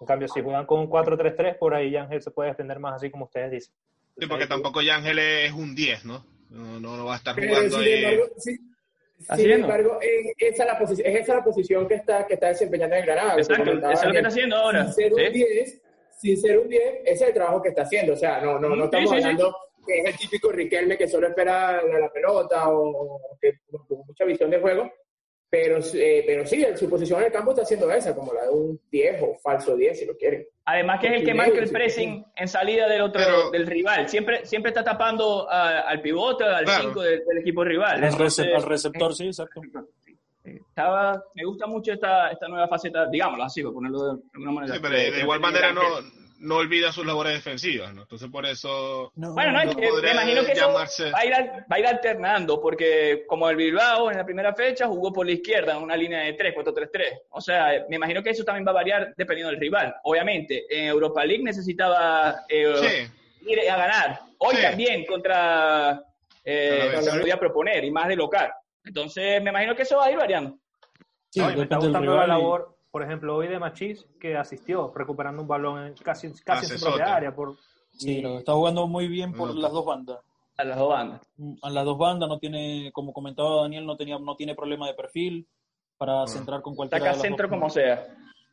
En 0.00 0.06
cambio, 0.06 0.28
si 0.28 0.42
juegan 0.42 0.66
con 0.66 0.80
un 0.80 0.88
4-3-3, 0.90 1.56
por 1.58 1.74
ahí 1.74 1.90
Yangel 1.90 2.22
se 2.22 2.30
puede 2.30 2.50
defender 2.50 2.78
más 2.78 2.94
así 2.96 3.10
como 3.10 3.24
ustedes 3.24 3.50
dicen. 3.50 3.74
Sí, 4.18 4.26
porque 4.26 4.46
tampoco 4.46 4.80
Yángel 4.82 5.18
es 5.18 5.52
un 5.52 5.74
10, 5.74 6.04
¿no? 6.04 6.24
No, 6.50 6.80
no, 6.80 6.96
no 6.96 7.04
va 7.06 7.14
a 7.14 7.16
estar 7.18 7.34
Pero 7.34 7.48
jugando 7.48 7.78
sin 7.78 7.84
ahí. 7.86 8.04
embargo, 8.04 8.34
sí- 8.38 8.58
Así 9.28 9.42
sin 9.42 9.50
embargo, 9.50 9.98
es, 10.00 10.34
esa 10.54 10.64
la 10.64 10.72
es 10.74 11.00
esa 11.00 11.34
la 11.34 11.42
posición 11.44 11.88
que 11.88 11.94
está, 11.94 12.24
que 12.24 12.34
está 12.34 12.48
desempeñando 12.48 12.94
en 12.94 13.04
Granada. 13.04 13.34
Exacto, 13.36 13.62
eso 13.64 13.72
es 13.72 14.04
lo 14.04 14.10
que 14.12 14.16
está 14.18 14.28
haciendo 14.28 14.56
ahora. 14.56 14.84
Sin 14.84 14.94
ser 14.94 15.12
un 15.12 15.18
¿sí? 15.18 15.28
10, 15.32 15.82
sin 16.18 16.36
ser 16.40 16.58
un 16.60 16.68
10, 16.68 16.82
ese 17.04 17.12
es 17.12 17.22
el 17.22 17.34
trabajo 17.34 17.60
que 17.60 17.70
está 17.70 17.82
haciendo. 17.82 18.12
O 18.12 18.16
sea, 18.16 18.40
no, 18.40 18.60
no, 18.60 18.76
no 18.76 18.84
estamos 18.84 19.10
sí, 19.10 19.16
sí. 19.16 19.22
hablando 19.22 19.56
que 19.84 19.98
es 19.98 20.04
el 20.06 20.16
típico 20.18 20.52
Riquelme 20.52 20.96
que 20.96 21.08
solo 21.08 21.26
espera 21.26 21.82
la, 21.82 21.98
la 21.98 22.12
pelota 22.12 22.68
o, 22.68 22.90
o 23.16 23.38
que 23.40 23.54
con 23.88 24.06
mucha 24.06 24.24
visión 24.24 24.50
de 24.50 24.60
juego. 24.60 24.88
Pero, 25.50 25.78
eh, 25.94 26.24
pero 26.26 26.46
sí, 26.46 26.62
su 26.76 26.90
posición 26.90 27.20
en 27.20 27.26
el 27.26 27.32
campo 27.32 27.52
está 27.52 27.62
haciendo 27.62 27.90
esa, 27.90 28.14
como 28.14 28.34
la 28.34 28.42
de 28.42 28.50
un 28.50 28.78
10 28.90 29.22
o 29.22 29.34
falso 29.42 29.74
10, 29.76 29.98
si 29.98 30.04
lo 30.04 30.14
quieren. 30.16 30.46
Además 30.66 31.00
que 31.00 31.06
es 31.06 31.12
el 31.14 31.24
que 31.24 31.32
marca 31.32 31.58
el 31.58 31.70
pressing 31.70 32.22
en 32.36 32.48
salida 32.48 32.86
del 32.86 33.00
otro 33.00 33.22
Pero- 33.24 33.50
del 33.50 33.66
rival. 33.66 34.06
Siempre, 34.10 34.44
siempre 34.44 34.68
está 34.70 34.84
tapando 34.84 35.50
a- 35.50 35.80
al 35.80 36.02
pivote, 36.02 36.44
al 36.44 36.64
Claro. 36.64 36.82
5 36.88 37.00
del, 37.00 37.24
del 37.24 37.38
equipo 37.38 37.64
rival. 37.64 37.96
Al, 37.96 38.04
Entonces, 38.12 38.44
recep- 38.46 38.56
al 38.56 38.62
receptor, 38.62 39.14
sí, 39.14 39.26
exacto. 39.26 39.62
estaba, 40.44 41.22
me 41.34 41.44
gusta 41.44 41.66
mucho 41.66 41.92
esta, 41.92 42.30
esta 42.30 42.46
nueva 42.48 42.68
faceta, 42.68 43.06
digámoslo 43.08 43.44
así, 43.44 43.62
por 43.62 43.72
ponerlo 43.74 44.14
de 44.16 44.22
alguna 44.34 44.52
manera. 44.52 44.74
Sí, 44.74 44.80
pero 44.82 44.94
de, 44.94 45.10
de 45.12 45.20
igual 45.20 45.40
manera 45.40 45.72
no, 45.72 45.80
no 46.40 46.56
olvida 46.56 46.92
sus 46.92 47.04
labores 47.04 47.32
defensivas, 47.34 47.92
¿no? 47.94 48.02
Entonces 48.02 48.28
por 48.30 48.46
eso... 48.46 49.12
No, 49.16 49.32
Bueno, 49.34 49.52
no, 49.52 49.60
es 49.60 49.66
No 49.66 49.76
que 49.76 49.90
me 50.02 50.10
imagino 50.12 50.44
que 50.44 50.52
eso 50.52 50.72
va 50.72 50.84
a, 51.14 51.24
ir, 51.26 51.34
al- 51.34 51.64
va 51.70 51.76
a 51.76 51.78
ir 51.80 51.86
alternando, 51.86 52.60
porque 52.60 53.24
como 53.26 53.48
el 53.50 53.56
Bilbao 53.56 54.10
en 54.10 54.18
la 54.18 54.24
primera 54.24 54.54
fecha 54.54 54.86
jugó 54.86 55.12
por 55.12 55.26
la 55.26 55.32
izquierda 55.32 55.76
en 55.76 55.82
una 55.82 55.96
línea 55.96 56.20
de 56.20 56.34
3, 56.34 56.54
4-3-3. 56.54 57.22
O 57.30 57.40
sea, 57.40 57.84
me 57.88 57.96
imagino 57.96 58.22
que 58.22 58.30
eso 58.30 58.44
también 58.44 58.64
va 58.66 58.70
a 58.70 58.74
variar 58.74 59.12
dependiendo 59.16 59.50
del 59.50 59.60
rival. 59.60 59.94
Obviamente, 60.04 60.64
en 60.70 60.86
Europa 60.86 61.24
League 61.24 61.42
necesitaba 61.42 62.44
eh, 62.48 63.08
Sí, 63.40 63.50
ir 63.50 63.70
a 63.70 63.76
ganar. 63.76 64.20
Hoy 64.38 64.56
Sí. 64.56 64.62
también 64.62 65.04
contra 65.06 66.02
eh, 66.44 66.92
lo 67.04 67.20
podía 67.20 67.38
proponer 67.38 67.84
y 67.84 67.90
más 67.90 68.06
de 68.08 68.16
local. 68.16 68.50
Entonces, 68.84 69.42
me 69.42 69.50
imagino 69.50 69.74
que 69.74 69.82
eso 69.82 69.96
va 69.98 70.06
a 70.06 70.10
ir 70.12 70.16
variando. 70.16 70.56
Sí, 71.30 71.40
No, 71.40 71.48
me 71.50 71.62
está 71.64 71.76
gustando 71.76 72.16
la 72.16 72.26
labor, 72.26 72.77
por 72.90 73.02
ejemplo, 73.02 73.36
hoy 73.36 73.48
de 73.48 73.58
Machís, 73.58 74.06
que 74.20 74.36
asistió 74.36 74.92
recuperando 74.94 75.42
un 75.42 75.48
balón 75.48 75.86
en- 75.86 75.94
casi, 75.94 76.32
casi 76.44 76.72
en 76.72 76.78
su 76.78 76.86
propia 76.86 77.14
área. 77.16 77.34
Por, 77.34 77.56
Sí, 77.92 78.20
lo 78.20 78.38
está 78.38 78.52
jugando 78.52 78.86
muy 78.86 79.08
bien 79.08 79.32
por 79.32 79.54
No. 79.54 79.60
las 79.60 79.72
dos 79.72 79.84
bandas. 79.84 80.18
A 80.56 80.64
las 80.64 80.78
dos 80.78 80.88
bandas. 80.88 81.20
A 81.62 81.70
las 81.70 81.84
dos 81.84 81.98
bandas 81.98 82.28
no 82.28 82.38
tiene, 82.38 82.90
como 82.92 83.12
comentaba 83.12 83.62
Daniel, 83.62 83.86
no 83.86 83.96
tenía, 83.96 84.18
no 84.18 84.36
tiene 84.36 84.54
problema 84.54 84.86
de 84.86 84.94
perfil 84.94 85.46
para 85.96 86.22
Ah. 86.22 86.26
centrar 86.26 86.62
con 86.62 86.74
cualquiera 86.76 87.04
Saca 87.06 87.10
de 87.12 87.16
las 87.18 87.22
centro 87.22 87.48
dos. 87.48 87.56
como 87.56 87.70
sea. 87.70 88.06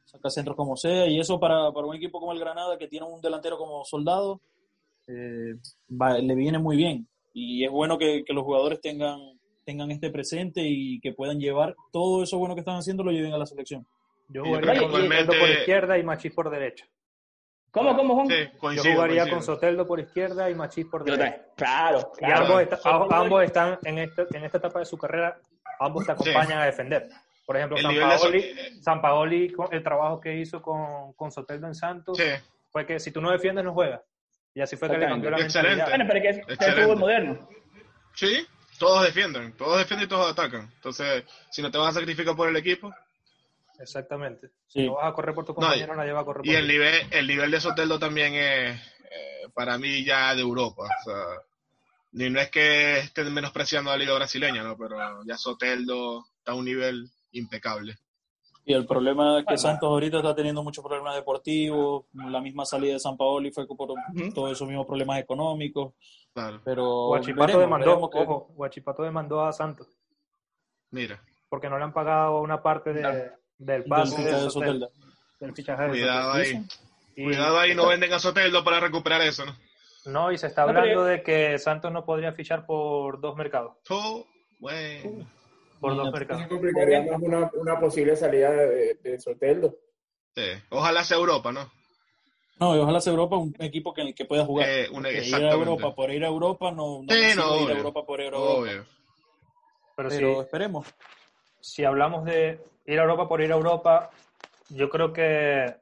saca 0.05 0.29
centros 0.29 0.55
como 0.55 0.77
sea, 0.77 1.07
y 1.07 1.19
eso 1.19 1.39
para, 1.39 1.71
para 1.71 1.87
un 1.87 1.95
equipo 1.95 2.19
como 2.19 2.31
el 2.31 2.39
Granada, 2.39 2.77
que 2.77 2.87
tiene 2.87 3.05
un 3.07 3.19
delantero 3.21 3.57
como 3.57 3.83
soldado, 3.85 4.39
eh, 5.07 5.55
va- 5.89 6.17
le 6.19 6.35
viene 6.35 6.59
muy 6.59 6.75
bien. 6.77 7.07
Y 7.33 7.65
es 7.65 7.71
bueno 7.71 7.97
que, 7.97 8.23
que 8.23 8.33
los 8.33 8.43
jugadores 8.43 8.79
tengan, 8.81 9.19
tengan 9.65 9.89
este 9.91 10.09
presente 10.11 10.61
y 10.63 10.99
que 11.01 11.11
puedan 11.13 11.39
llevar 11.39 11.75
todo 11.91 12.23
eso 12.23 12.37
bueno 12.37 12.53
que 12.55 12.61
están 12.61 12.77
haciendo, 12.77 13.03
lo 13.03 13.11
lleven 13.11 13.33
a 13.33 13.37
la 13.37 13.45
selección. 13.47 13.85
Yo 14.27 14.43
jugaría 14.43 14.79
con 14.79 14.91
Soteldo 14.91 15.33
por 15.39 15.49
izquierda 15.49 15.97
y 15.97 16.03
Machís 16.03 16.33
por 16.33 16.49
derecha. 16.49 16.85
¿Cómo, 17.71 17.95
cómo, 17.97 18.15
Juan? 18.15 18.27
sí, 18.27 18.35
Yo 18.75 18.93
jugaría 18.93 19.23
coincido. 19.23 19.29
con 19.29 19.43
Soteldo 19.43 19.85
por 19.87 19.99
izquierda 19.99 20.49
y 20.49 20.55
Machís 20.55 20.85
por 20.85 21.03
derecha. 21.03 21.41
Claro, 21.57 22.11
Y 22.21 22.31
ambos, 22.31 22.61
está- 22.61 22.79
ambos 22.83 23.43
están 23.43 23.79
en, 23.83 23.99
este- 23.99 24.25
en 24.33 24.45
esta 24.45 24.59
etapa 24.59 24.79
de 24.79 24.85
su 24.85 24.97
carrera, 24.97 25.37
ambos 25.79 26.05
te 26.05 26.13
acompañan 26.13 26.59
a 26.59 26.65
defender. 26.65 27.09
Por 27.45 27.57
ejemplo, 27.57 27.77
El 27.77 27.83
San 28.81 29.01
Paoli, 29.01 29.49
San 29.51 29.67
el 29.71 29.83
trabajo 29.83 30.19
que 30.21 30.35
hizo 30.37 30.61
con, 30.61 31.13
con 31.13 31.31
Soteldo 31.31 31.67
en 31.67 31.75
Santos, 31.75 32.17
Sí, 32.17 32.23
fue 32.71 32.85
que 32.85 32.99
si 32.99 33.11
tú 33.11 33.21
no 33.21 33.29
defiendes, 33.31 33.63
no 33.65 33.73
juegas. 33.73 34.01
Y 34.53 34.61
así 34.61 34.77
fue 34.77 34.89
que 34.89 34.97
le 34.97 35.05
cambió 35.07 35.29
la 35.29 35.37
Excelente. 35.41 35.75
mentalidad. 35.75 35.97
Bueno, 35.97 36.05
pero 36.07 36.29
es 36.29 36.45
que 36.47 36.53
es 36.53 36.61
el 36.75 36.83
fútbol 36.83 36.97
moderno. 36.97 37.49
sí, 38.13 38.47
todos 38.79 39.03
defienden, 39.03 39.51
todos 39.57 39.77
defienden 39.77 40.05
y 40.05 40.09
todos 40.09 40.31
atacan. 40.31 40.71
Entonces, 40.75 41.23
si 41.51 41.61
no 41.61 41.69
te 41.69 41.77
vas 41.77 41.89
a 41.89 41.99
sacrificar 41.99 42.35
por 42.35 42.47
el 42.49 42.55
equipo, 42.55 42.93
Exactamente. 43.79 44.47
Sí. 44.67 44.81
Si 44.81 44.85
no 44.87 44.95
vas 44.95 45.07
a 45.07 45.13
correr 45.13 45.33
por 45.35 45.45
tu 45.45 45.51
No, 45.53 45.55
compañero, 45.55 45.93
y- 45.93 45.97
nadie 45.97 46.11
va 46.13 46.21
a 46.21 46.25
correr 46.25 46.45
y 46.45 46.49
por 46.49 46.57
el 46.57 46.67
ti. 46.67 46.71
nivel, 46.73 47.01
el 47.11 47.27
nivel 47.27 47.51
de 47.51 47.59
Soteldo 47.61 47.99
también 47.99 48.33
es, 48.33 48.75
eh, 49.03 49.49
para 49.53 49.77
mí, 49.77 50.03
ya 50.03 50.33
de 50.35 50.41
Europa. 50.41 50.83
O 50.83 51.03
sea, 51.03 51.23
ni 52.13 52.29
no 52.29 52.39
es 52.39 52.49
que 52.49 52.99
estén 52.99 53.33
menospreciando 53.33 53.91
a 53.91 53.93
la 53.93 53.99
liga 53.99 54.13
brasileña, 54.15 54.63
¿no? 54.63 54.77
Pero 54.77 54.97
ya 55.25 55.37
Soteldo 55.37 56.25
está 56.37 56.53
a 56.53 56.55
un 56.55 56.65
nivel 56.65 57.09
impecable. 57.31 57.97
Y 58.67 58.73
el 58.73 58.87
problema 58.87 59.39
es 59.39 59.45
que. 59.45 59.57
Santos 59.57 59.87
ahorita 59.87 60.17
está 60.17 60.33
teniendo 60.33 60.63
muchos 60.63 60.83
problemas 60.83 61.13
deportivos, 61.15 62.05
la 62.13 62.41
misma 62.41 62.65
salida 62.65 62.93
de 62.93 62.99
San 62.99 63.15
Paoli 63.15 63.51
fue 63.51 63.67
por 63.67 63.93
todos 64.33 64.51
esos 64.51 64.67
mismos 64.67 64.87
problemas 64.87 65.19
económicos, 65.19 65.93
Claro, 66.33 66.61
pero 66.65 67.05
Guachipato 67.07 67.41
veremos, 67.45 67.61
demandó, 67.61 67.85
veremos 67.85 68.09
que- 68.09 68.17
ojo, 68.19 68.47
Guachipato 68.55 69.03
demandó 69.03 69.45
a 69.45 69.53
Santos 69.53 69.87
mira. 70.89 71.21
porque 71.47 71.69
no 71.69 71.77
le 71.77 71.83
han 71.83 71.93
pagado 71.93 72.41
una 72.41 72.63
parte 72.63 72.91
de- 72.91 73.01
Claro. 73.01 73.31
Del 73.57 73.81
del 73.81 73.89
pase 73.89 74.15
fichaje 74.17 74.43
de 74.43 74.49
Soteldo. 74.49 74.89
Del 75.39 75.53
fichaje 75.53 75.87
Cuidado 75.89 76.31
ahí. 76.33 76.65
Y- 77.15 77.23
Cuidado 77.23 77.59
ahí, 77.59 77.73
no 77.75 77.87
venden 77.87 78.11
a 78.13 78.19
Soteldo 78.19 78.63
para 78.63 78.79
recuperar 78.79 79.21
eso, 79.21 79.45
¿no? 79.45 79.55
No, 80.05 80.31
y 80.31 80.37
se 80.37 80.47
está 80.47 80.63
hablando 80.63 81.03
de 81.03 81.23
que 81.23 81.57
Santos 81.57 81.91
no 81.91 82.05
podría 82.05 82.31
fichar 82.33 82.65
por 82.65 83.19
dos 83.21 83.35
mercados. 83.35 83.73
Oh, 83.89 84.25
bueno. 84.59 85.25
Por 85.79 85.95
dos 85.95 86.11
mercados. 86.11 86.43
Eso 86.43 86.49
complicaría 86.49 87.01
más 87.03 87.21
una, 87.21 87.49
una 87.55 87.79
posible 87.79 88.15
salida 88.15 88.51
de, 88.51 88.95
de 88.95 89.19
Soteldo. 89.19 89.75
Sí. 90.35 90.43
Ojalá 90.69 91.03
sea 91.03 91.17
Europa, 91.17 91.51
¿no? 91.51 91.71
No, 92.59 92.75
y 92.75 92.79
ojalá 92.79 93.01
sea 93.01 93.11
Europa 93.11 93.35
un 93.37 93.53
equipo 93.59 93.93
que, 93.93 94.13
que 94.13 94.25
pueda 94.25 94.45
jugar. 94.45 94.69
Eh, 94.69 94.87
una- 94.91 95.09
ir 95.11 95.33
a. 95.35 95.51
Europa 95.51 95.93
por 95.95 96.11
ir 96.11 96.23
a 96.23 96.27
Europa 96.27 96.71
no, 96.71 97.01
no, 97.01 97.13
Sí, 97.13 97.35
no, 97.35 97.61
ir 97.61 97.71
a. 97.71 97.77
Europa 97.77 98.05
por 98.05 98.19
ir 98.19 98.25
a 98.27 98.29
Europa. 98.37 98.53
Obvio. 98.53 98.85
Pero, 99.95 100.09
Pero 100.09 100.35
si, 100.35 100.39
esperemos. 100.41 100.87
si 101.61 101.83
hablamos 101.83 102.25
de 102.25 102.63
ir 102.85 102.99
a 102.99 103.03
Europa 103.03 103.27
por 103.27 103.41
ir 103.41 103.51
a 103.51 103.55
Europa, 103.55 104.09
yo 104.69 104.89
creo 104.89 105.11
que 105.13 105.75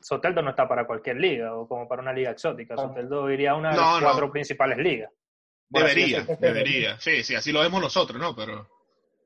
Soteldo 0.00 0.42
no 0.42 0.50
está 0.50 0.66
para 0.68 0.86
cualquier 0.86 1.16
liga 1.16 1.54
o 1.54 1.66
como 1.68 1.86
para 1.88 2.02
una 2.02 2.12
liga 2.12 2.30
exótica. 2.30 2.76
Soteldo 2.76 3.30
iría 3.30 3.52
a 3.52 3.54
una 3.56 3.70
de 3.70 3.76
No, 3.76 3.82
las 3.82 4.00
no. 4.00 4.06
cuatro 4.08 4.32
principales 4.32 4.78
ligas. 4.78 5.10
Debería, 5.68 6.24
debería. 6.40 6.98
Sí, 6.98 7.22
sí, 7.22 7.34
así 7.34 7.52
lo 7.52 7.60
vemos 7.60 7.80
nosotros, 7.80 8.20
¿no? 8.20 8.34
Pero, 8.34 8.52
Bueno, 8.54 8.66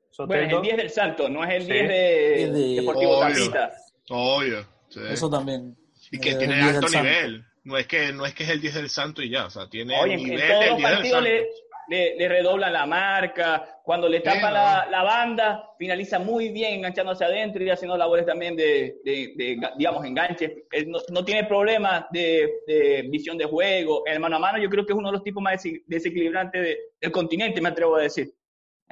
es 0.07 0.15
Soteldo, 0.15 0.57
el 0.57 0.61
10 0.63 0.77
del 0.77 0.89
Santo, 0.89 1.29
no 1.29 1.43
es 1.43 1.49
el 1.55 1.61
Sí. 1.63 1.71
10 1.73 1.87
de 1.89 2.75
Deportivo 2.81 3.17
Obvio. 3.17 3.35
Tapita. 3.51 3.71
obvio. 4.09 4.65
sí. 4.89 4.99
Eso 5.09 5.29
también. 5.29 5.75
Y 6.11 6.19
que 6.19 6.31
Eh, 6.31 6.35
tiene 6.35 6.53
el 6.53 6.61
10 6.61 6.75
alto 6.75 6.87
Santo. 6.87 7.03
nivel. 7.09 7.45
No 7.63 7.77
es 7.77 7.87
que 7.87 8.13
no 8.13 8.25
es 8.27 8.35
que 8.35 8.43
es 8.43 8.49
el 8.51 8.61
10 8.61 8.75
del 8.75 8.89
Santo 8.89 9.23
y 9.23 9.29
ya, 9.31 9.47
o 9.47 9.49
sea, 9.49 9.67
tiene 9.67 9.99
Oye, 9.99 10.13
el 10.13 10.23
nivel 10.23 10.39
en 10.41 10.47
todos 10.47 10.59
del 10.59 10.69
los 10.69 10.77
10 10.77 10.89
del 10.89 10.97
partidos 11.11 11.23
Santo. 11.23 11.64
Le, 11.87 12.15
le, 12.17 12.27
redoblan 12.29 12.73
la 12.73 12.85
marca, 12.85 13.79
cuando 13.83 14.07
le 14.09 14.21
tapan 14.21 14.41
no. 14.53 14.59
la, 14.59 14.87
la 14.89 15.03
banda, 15.03 15.69
finaliza 15.77 16.19
muy 16.19 16.49
bien 16.49 16.75
enganchándose 16.75 17.23
adentro 17.25 17.63
y 17.63 17.69
haciendo 17.69 17.97
labores 17.97 18.25
también 18.25 18.55
de, 18.55 18.97
de, 19.03 19.33
de, 19.35 19.59
digamos, 19.77 20.03
enganches. 20.05 20.51
Él 20.71 20.89
no, 20.89 20.99
no 21.09 21.23
tiene 21.23 21.43
problemas 21.45 22.05
de, 22.11 22.49
de 22.67 23.05
visión 23.09 23.37
de 23.37 23.45
juego. 23.45 24.03
El 24.05 24.19
mano 24.19 24.37
a 24.37 24.39
mano 24.39 24.57
yo 24.57 24.69
creo 24.69 24.85
que 24.85 24.93
es 24.93 24.97
uno 24.97 25.09
de 25.09 25.13
los 25.13 25.23
tipos 25.23 25.41
más 25.43 25.61
desequilibrantes 25.85 26.61
de- 26.61 26.77
del 27.01 27.11
continente, 27.11 27.61
me 27.61 27.69
atrevo 27.69 27.95
a 27.97 28.01
decir. 28.01 28.31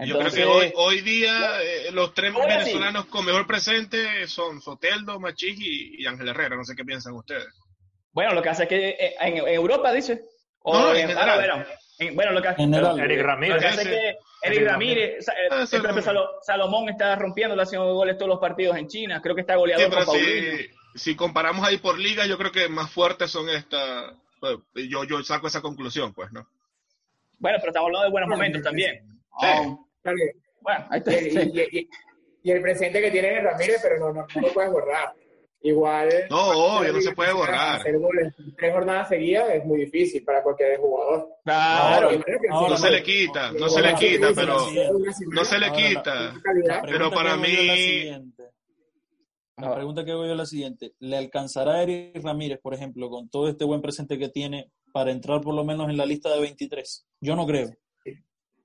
Yo 0.06 0.18
creo 0.18 0.32
que 0.32 0.44
hoy, 0.46 0.74
hoy 0.76 1.02
día 1.02 1.62
eh, 1.62 1.92
los 1.92 2.16
tres 2.16 2.34
venezolanos 2.34 3.06
con 3.06 3.24
mejor 3.26 3.46
presente 3.46 4.28
son 4.28 4.60
Soteldo, 4.60 5.20
Machís 5.20 5.56
y, 5.60 6.02
y 6.02 6.06
Ángel 6.08 6.30
Herrera. 6.30 6.56
No 6.56 6.64
sé 6.64 6.76
qué 6.76 6.84
piensan 6.84 7.14
ustedes. 7.14 7.46
Bueno, 8.12 8.34
lo 8.34 8.42
que 8.42 8.50
hace 8.50 8.64
es 8.64 8.70
que 8.70 8.90
eh, 8.90 9.16
en, 9.20 9.38
en 9.38 9.48
Europa, 9.50 9.92
dice. 9.94 10.24
O 10.66 10.74
No, 10.74 10.92
en 10.96 11.02
en, 11.02 11.08
general. 11.10 11.52
ah, 11.52 11.68
bueno, 11.98 12.10
en- 12.12 12.16
bueno, 12.16 12.32
lo 12.32 12.42
que 12.42 12.48
hace. 12.50 12.64
Eric 12.64 13.22
Lo 13.22 13.28
Ramírez. 13.28 13.60
que 13.62 13.68
hace 13.68 13.82
es 13.82 13.88
Sí, 13.88 13.90
que 13.90 14.08
Eric 14.08 14.20
Eric 14.60 14.68
Ramírez, 14.68 15.26
Ah, 15.52 15.66
Salomón 16.42 16.90
está 16.90 17.16
rompiendo, 17.16 17.60
haciendo 17.62 17.94
goles 17.94 18.18
todos 18.18 18.30
los 18.30 18.40
partidos 18.40 18.78
en 18.78 18.88
China. 18.88 19.22
Creo 19.22 19.36
que 19.36 19.42
está 19.42 19.54
Sí, 19.54 19.60
goleador 19.60 19.90
pero 19.90 20.06
con 20.06 20.16
Paulinho. 20.16 20.58
si, 20.94 21.00
si 21.00 21.16
comparamos 21.16 21.66
ahí 21.68 21.78
por 21.78 21.98
liga, 21.98 22.26
yo 22.26 22.38
creo 22.38 22.52
que 22.52 22.68
más 22.70 22.92
fuertes 22.92 23.32
son 23.32 23.50
estas. 23.50 24.14
pues, 24.40 24.58
yo, 24.90 25.06
yo 25.06 25.24
saco 25.24 25.48
esa 25.48 25.62
conclusión, 25.62 26.14
pues, 26.14 26.30
¿no? 26.34 26.46
Bueno, 27.40 27.58
pero 27.60 27.70
estamos 27.70 27.88
hablando 27.88 28.06
de 28.06 28.12
buenos 28.12 28.28
Bueno, 28.28 28.38
momentos 28.38 28.60
sí. 28.60 28.64
también. 28.66 29.08
Sí. 29.40 30.32
Bueno, 30.62 30.86
ahí 30.90 31.00
está. 31.00 31.12
y, 31.14 31.28
y- 31.28 31.62
y- 31.62 31.80
y- 31.80 31.90
y 32.44 32.52
el 32.52 32.62
presente 32.62 33.02
que 33.02 33.10
tiene 33.12 33.40
Ramírez, 33.42 33.80
pero 33.82 34.00
no, 34.00 34.14
no, 34.14 34.28
no 34.36 34.42
lo 34.42 34.54
puedes 34.54 34.70
borrar. 34.72 35.14
Igual. 35.66 36.10
No, 36.30 36.50
obvio, 36.78 36.92
no 36.92 37.00
se 37.02 37.14
puede 37.14 37.32
borrar. 37.32 37.80
Hacer 37.80 37.98
goles 37.98 38.34
en 38.38 38.54
tres 38.56 38.74
jornadas 38.74 39.08
seguidas 39.08 39.50
es 39.54 39.66
muy 39.66 39.80
difícil 39.86 40.24
para 40.26 40.44
cualquier 40.44 40.78
jugador. 40.78 41.30
Claro. 41.46 42.10
No 42.50 42.78
se 42.78 42.92
le 42.92 43.02
quita, 43.02 43.52
no 43.54 43.70
se 43.70 43.82
le 43.82 43.96
quita, 43.96 44.28
sí, 44.28 44.34
pero 44.36 44.60
sí, 44.60 44.80
no 45.30 45.46
se 45.46 45.58
le 45.60 45.72
quita. 45.72 46.34
Pero 46.86 47.10
para 47.12 47.38
mí- 47.38 47.48
siguiente. 47.48 48.44
La 49.56 49.74
pregunta 49.76 50.04
que 50.04 50.12
hago 50.12 50.26
yo 50.26 50.32
es 50.32 50.38
la 50.38 50.46
siguiente. 50.46 50.94
¿Le 51.00 51.16
alcanzará 51.16 51.76
a 51.76 51.84
Eric 51.84 52.22
Ramírez, 52.24 52.60
por 52.60 52.74
ejemplo, 52.74 53.10
con 53.10 53.30
todo 53.30 53.48
este 53.48 53.64
buen 53.64 53.82
presente 53.82 54.18
que 54.18 54.28
tiene, 54.28 54.70
para 54.92 55.12
entrar 55.12 55.40
por 55.42 55.54
lo 55.54 55.64
menos 55.64 55.90
en 55.90 55.96
la 55.96 56.06
lista 56.06 56.30
de 56.34 56.42
23? 56.42 57.06
Yo 57.22 57.36
no 57.38 57.46
creo. 57.46 57.70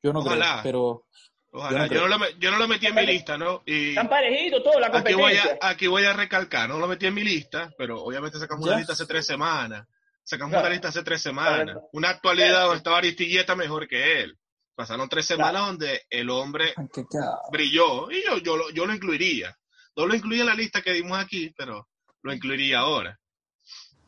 Yo 0.02 0.12
no 0.12 0.21
Ojalá. 0.21 0.61
creo, 0.62 0.62
pero 0.64 1.05
Ojalá. 1.50 1.87
Yo 1.87 1.95
no 1.95 2.00
Yo 2.02 2.09
no, 2.09 2.19
lo, 2.19 2.31
yo 2.38 2.50
no 2.50 2.59
lo 2.59 2.69
metí 2.69 2.87
en 2.87 2.95
mi 2.95 3.07
lista, 3.07 3.38
¿no? 3.38 3.62
Y 3.64 3.90
Están 3.90 4.09
parejitos 4.09 4.62
todos 4.62 4.81
la 4.81 4.88
aquí 4.88 5.14
voy, 5.14 5.35
competencia. 5.35 5.59
a, 5.62 5.69
aquí 5.71 5.87
voy 5.87 6.05
a 6.05 6.12
recalcar, 6.12 6.69
no 6.69 6.78
lo 6.78 6.87
metí 6.88 7.07
en 7.07 7.14
mi 7.14 7.25
lista, 7.25 7.71
pero 7.78 8.02
obviamente 8.02 8.38
sacamos 8.38 8.64
Ya. 8.67 8.73
una 8.73 8.78
lista 8.78 8.93
hace 8.93 9.07
tres 9.07 9.26
semanas. 9.26 9.87
Sacamos 10.25 10.50
Claro. 10.52 10.67
una 10.67 10.71
lista 10.73 10.88
hace 10.88 11.02
tres 11.02 11.23
semanas. 11.23 11.64
Claro. 11.64 11.88
Una 11.93 12.11
actualidad 12.11 12.62
donde 12.64 12.76
estaba 12.76 12.99
Aristilleta 12.99 13.57
mejor 13.57 13.88
que 13.88 14.21
él. 14.23 14.37
Pasaron 14.75 15.09
tres 15.09 15.25
semanas 15.26 15.67
donde 15.67 16.02
el 16.11 16.28
hombre 16.31 16.73
brilló 17.50 18.11
y 18.11 18.23
yo, 18.25 18.38
yo, 18.38 18.57
lo, 18.57 18.71
yo 18.71 18.87
lo 18.87 18.95
incluiría. 18.95 19.57
No 19.97 20.07
lo 20.07 20.14
incluí 20.14 20.38
en 20.40 20.47
la 20.47 20.55
lista 20.55 20.83
que 20.83 20.93
dimos 20.93 21.19
aquí, 21.19 21.52
pero 21.57 21.88
lo 22.23 22.33
incluiría 22.33 22.81
ahora. 22.81 23.19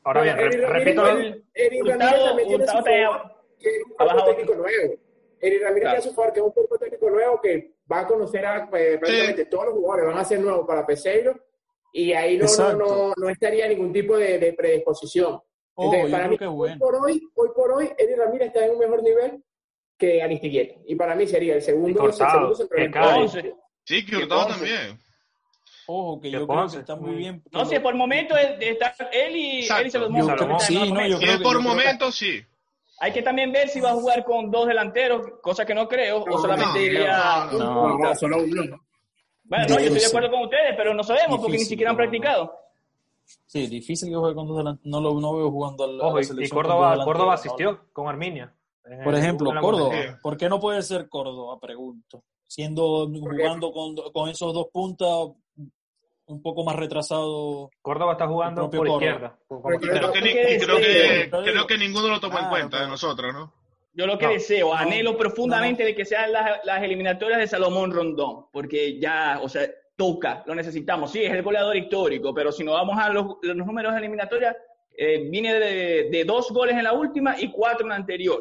Ahora 0.04 0.22
bien, 0.22 0.36
repito, 0.36 1.02
Gustavo- 1.02 2.38
Gustavo 2.46 2.82
te- 2.84 3.04
ha 3.04 4.04
bajado. 4.04 4.26
técnico 4.26 4.54
nuevo. 4.54 4.94
Eric 5.40 5.62
Ramírez 5.62 5.82
Claro. 5.82 6.00
tiene 6.00 6.10
su 6.10 6.14
favor, 6.14 6.32
que 6.32 6.40
es 6.40 6.46
un 6.46 6.52
cuerpo 6.52 6.78
técnico 6.78 7.10
nuevo 7.10 7.40
que 7.40 7.72
va 7.90 8.00
a 8.00 8.06
conocer 8.06 8.44
a 8.46 8.68
eh, 8.74 8.98
prácticamente 8.98 9.46
todos 9.46 9.66
los 9.66 9.74
jugadores, 9.74 10.06
van 10.06 10.18
a 10.18 10.24
ser 10.24 10.40
nuevos 10.40 10.66
para 10.66 10.86
Peseiro 10.86 11.34
y 11.92 12.12
ahí 12.12 12.36
no, 12.38 12.46
no, 12.58 12.72
no, 12.74 13.12
no 13.16 13.28
estaría 13.28 13.66
ningún 13.68 13.92
tipo 13.92 14.16
de, 14.16 14.38
de 14.38 14.52
predisposición. 14.52 15.40
Oh, 15.74 15.84
Entonces, 15.84 16.10
para 16.12 16.28
mí, 16.28 16.36
que 16.38 16.44
es 16.44 16.50
hoy 16.50 16.56
bueno. 16.56 16.78
por 16.78 16.94
hoy, 16.96 17.22
hoy 17.34 17.48
por 17.56 17.72
hoy, 17.72 17.90
Eric 17.98 18.16
Ramírez 18.18 18.48
está 18.48 18.64
en 18.66 18.72
un 18.72 18.78
mejor 18.78 19.02
nivel 19.02 19.42
que 19.96 20.22
Aristigueta. 20.22 20.80
Y 20.86 20.94
para 20.94 21.14
mí 21.14 21.26
sería 21.26 21.54
el 21.54 21.62
segundo, 21.62 22.06
el 22.06 22.12
segundo 22.12 22.56
que. 22.68 23.54
Sí, 23.84 24.04
que 24.06 24.16
Hurtado 24.16 24.46
también. 24.48 25.00
Ojo, 25.86 26.20
que 26.20 26.30
yo 26.30 26.46
creo 26.46 26.68
que 26.68 26.78
está 26.78 26.94
muy 26.96 27.16
bien. 27.16 27.42
No 27.50 27.64
sé, 27.64 27.80
por 27.80 27.92
el 27.92 27.98
momento 27.98 28.36
es- 28.36 28.56
está 28.60 28.94
él 29.12 29.34
y 29.36 29.58
Exacto. 29.60 29.80
él 29.82 29.86
y 29.88 29.90
Salomón. 29.90 30.20
Yo 30.20 30.26
Salomón. 30.28 30.56
creo- 30.58 30.68
sí, 30.68 30.92
no, 30.92 31.06
yo 31.08 31.18
creo 31.18 31.32
es 31.32 31.38
que- 31.38 31.42
por 31.42 31.52
yo 31.54 31.58
creo 31.58 31.58
que- 31.60 31.68
momentos, 31.68 32.14
sí. 32.14 32.40
Hay 33.02 33.12
que 33.12 33.22
también 33.22 33.50
ver 33.50 33.68
si 33.68 33.80
va 33.80 33.90
a 33.90 33.94
jugar 33.94 34.24
con 34.24 34.50
dos 34.50 34.66
delanteros, 34.66 35.22
cosa 35.42 35.64
que 35.64 35.74
no 35.74 35.88
creo, 35.88 36.22
o 36.22 36.38
solamente 36.38 36.78
no, 36.78 36.84
iría. 36.84 37.48
no, 37.52 37.58
no. 37.58 37.98
No, 37.98 38.14
solo 38.14 38.42
uno. 38.42 38.62
Bueno, 39.44 39.64
no, 39.68 39.74
yo 39.80 39.86
estoy 39.86 40.00
de 40.00 40.06
acuerdo 40.06 40.30
con 40.30 40.42
ustedes, 40.42 40.74
pero 40.76 40.94
no 40.94 41.02
sabemos 41.02 41.40
porque 41.40 41.56
ni 41.58 41.64
siquiera 41.64 41.90
han 41.90 41.96
practicado. 41.96 42.52
Sí, 43.46 43.66
difícil 43.66 44.10
que 44.10 44.16
juegue 44.16 44.34
con 44.34 44.46
dos 44.46 44.58
delanteros. 44.58 44.86
No 44.90 45.00
lo 45.00 45.20
no 45.20 45.34
veo 45.34 45.50
jugando 45.50 45.84
a 45.84 45.86
la, 45.86 46.04
a 46.04 46.06
ojo, 46.08 46.18
la 46.20 46.44
y- 46.44 46.48
Córdoba, 46.48 47.34
asistió 47.34 47.80
con 47.92 48.06
Arminia. 48.06 48.54
Por 49.04 49.14
ejemplo, 49.14 49.50
Córdoba. 49.60 49.94
¿Por 50.22 50.36
qué 50.36 50.48
no 50.48 50.60
puede 50.60 50.82
ser 50.82 51.08
Córdoba? 51.08 51.58
Pregunto. 51.58 52.22
Siendo 52.46 53.08
jugando 53.08 53.72
con, 53.72 53.94
con 54.12 54.28
esos 54.28 54.52
dos 54.52 54.66
puntas 54.72 55.08
un 56.30 56.42
poco 56.42 56.64
más 56.64 56.76
retrasado. 56.76 57.70
Córdoba 57.82 58.12
está 58.12 58.26
jugando 58.26 58.70
por 58.70 58.86
Córdoba. 58.86 58.96
izquierda. 59.04 59.38
creo 59.48 60.12
que, 60.12 60.20
ni- 60.22 60.32
que 60.32 60.54
y 60.54 60.58
creo 60.58 60.76
sí, 60.76 60.82
que, 60.82 61.28
pero 61.30 61.42
creo 61.42 61.54
digo- 61.54 61.66
que 61.66 61.78
ninguno 61.78 62.08
lo 62.08 62.20
tomó 62.20 62.34
en 62.34 62.44
Claro, 62.44 62.50
cuenta 62.50 62.80
de 62.82 62.88
nosotros, 62.88 63.32
¿no? 63.32 63.52
Yo 63.92 64.06
lo 64.06 64.16
que 64.18 64.26
No. 64.26 64.32
deseo, 64.32 64.68
No, 64.68 64.74
anhelo 64.74 65.16
profundamente 65.16 65.82
no, 65.82 65.88
de 65.88 65.94
que 65.96 66.04
sean 66.04 66.30
las, 66.32 66.64
las 66.64 66.82
eliminatorias 66.82 67.38
de 67.40 67.46
Salomón 67.48 67.90
Rondón, 67.90 68.46
porque 68.52 68.98
ya, 69.00 69.40
o 69.42 69.48
sea, 69.48 69.68
toca, 69.96 70.42
lo 70.46 70.54
necesitamos. 70.54 71.10
Sí, 71.10 71.22
es 71.22 71.32
el 71.32 71.42
goleador 71.42 71.76
histórico, 71.76 72.32
pero 72.32 72.52
si 72.52 72.62
nos 72.64 72.74
vamos 72.74 72.96
a 72.98 73.10
los, 73.10 73.36
los 73.42 73.56
números 73.56 73.92
de 73.92 73.98
eliminatorias, 73.98 74.56
eh, 74.96 75.28
viene 75.28 75.54
de, 75.54 76.08
de 76.10 76.24
dos 76.24 76.50
goles 76.52 76.76
en 76.76 76.84
la 76.84 76.92
última 76.92 77.34
y 77.38 77.50
cuatro 77.50 77.84
en 77.84 77.90
la 77.90 77.96
anterior. 77.96 78.40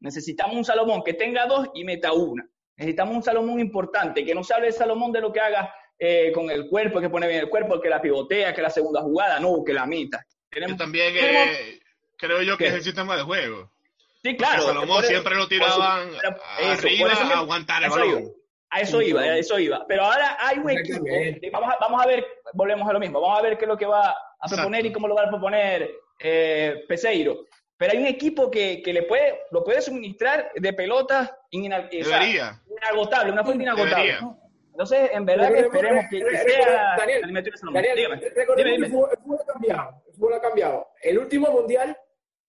Necesitamos 0.00 0.54
un 0.56 0.64
Salomón 0.64 1.02
que 1.02 1.14
tenga 1.14 1.46
dos 1.46 1.68
y 1.74 1.84
meta 1.84 2.12
una. 2.12 2.48
Necesitamos 2.76 3.16
un 3.16 3.22
Salomón 3.22 3.58
importante, 3.58 4.24
que 4.24 4.34
no 4.34 4.44
se 4.44 4.54
hable 4.54 4.66
de 4.66 4.72
Salomón 4.72 5.10
de 5.10 5.20
lo 5.20 5.32
que 5.32 5.40
haga 5.40 5.72
eh, 5.98 6.30
con 6.32 6.50
el 6.50 6.68
cuerpo, 6.68 7.00
que 7.00 7.10
pone 7.10 7.26
bien 7.26 7.40
el 7.40 7.48
cuerpo, 7.48 7.80
que 7.80 7.88
la 7.88 8.00
pivotea, 8.00 8.54
que 8.54 8.62
la 8.62 8.70
segunda 8.70 9.00
jugada, 9.02 9.40
no, 9.40 9.62
que 9.64 9.72
la. 9.72 9.86
Que 9.88 10.08
Tenemos, 10.50 10.78
también 10.78 11.12
tenemos- 11.14 11.56
eh, 11.58 11.80
creo 12.16 12.42
yo 12.42 12.56
que 12.56 12.64
¿Qué? 12.64 12.68
es 12.70 12.74
el 12.76 12.82
sistema 12.82 13.16
de 13.16 13.22
juego. 13.22 13.70
sí, 14.22 14.36
claro. 14.36 14.60
Que 14.62 14.66
Salomón 14.68 14.88
por- 14.96 15.04
siempre 15.04 15.34
lo 15.34 15.48
tiraban 15.48 16.08
eso, 16.08 16.18
arriba 16.60 17.12
eso 17.12 17.22
a 17.22 17.38
aguantar 17.38 17.82
el 17.82 17.88
eso 17.90 18.04
iba. 18.04 18.14
balón. 18.14 18.32
A 18.70 18.80
eso 18.80 19.00
iba, 19.02 19.20
a 19.22 19.36
eso 19.38 19.58
iba. 19.58 19.86
Pero 19.88 20.04
ahora 20.04 20.36
hay 20.40 20.58
un 20.58 20.68
equipo. 20.70 20.98
Exactamente. 21.06 21.50
Vamos 21.50 21.70
a, 21.72 21.76
vamos 21.80 22.02
a 22.02 22.06
ver, 22.06 22.26
volvemos 22.52 22.88
a 22.88 22.92
lo 22.92 23.00
mismo. 23.00 23.20
Vamos 23.20 23.38
a 23.38 23.42
ver 23.42 23.56
qué 23.56 23.64
es 23.64 23.68
lo 23.68 23.78
que 23.78 23.86
va 23.86 24.10
a 24.10 24.48
proponer 24.48 24.80
Exacto. 24.80 24.86
y 24.88 24.92
cómo 24.92 25.08
lo 25.08 25.14
va 25.14 25.22
a 25.22 25.28
proponer 25.28 25.90
eh, 26.20 26.84
Peseiro. 26.86 27.46
Pero 27.78 27.92
hay 27.92 27.98
un 27.98 28.06
equipo 28.06 28.50
que, 28.50 28.82
que 28.82 28.92
le 28.92 29.04
puede, 29.04 29.40
lo 29.52 29.62
puede 29.64 29.80
suministrar 29.80 30.50
de 30.54 30.72
pelotas 30.74 31.32
inagotable, 31.50 33.32
una 33.32 33.44
fuente 33.44 33.62
inagotable. 33.64 33.94
Debería. 33.96 34.20
Entonces, 34.78 35.10
en 35.12 35.24
verdad 35.26 35.52
que 35.52 35.58
esperemos 35.58 36.04
que, 36.08 36.20
que 36.20 36.36
sea 36.38 36.94
Daniel, 36.96 37.20
la 37.20 37.26
eliminatoria 37.26 37.50
de 37.52 37.58
Salomón. 37.58 37.82
Daniel, 37.82 37.96
Dígame, 37.96 38.20
recordemos 38.36 38.56
dime, 38.56 38.64
que 38.64 38.74
el 38.74 38.76
dime. 38.76 38.88
fútbol, 38.88 39.10
el 39.10 39.18
fútbol 39.18 39.38
ha 39.42 39.52
cambiado. 39.52 40.02
El 40.06 40.14
fútbol 40.14 40.32
ha 40.34 40.40
cambiado. 40.40 40.86
El 41.02 41.18
último 41.18 41.50
mundial, 41.50 41.98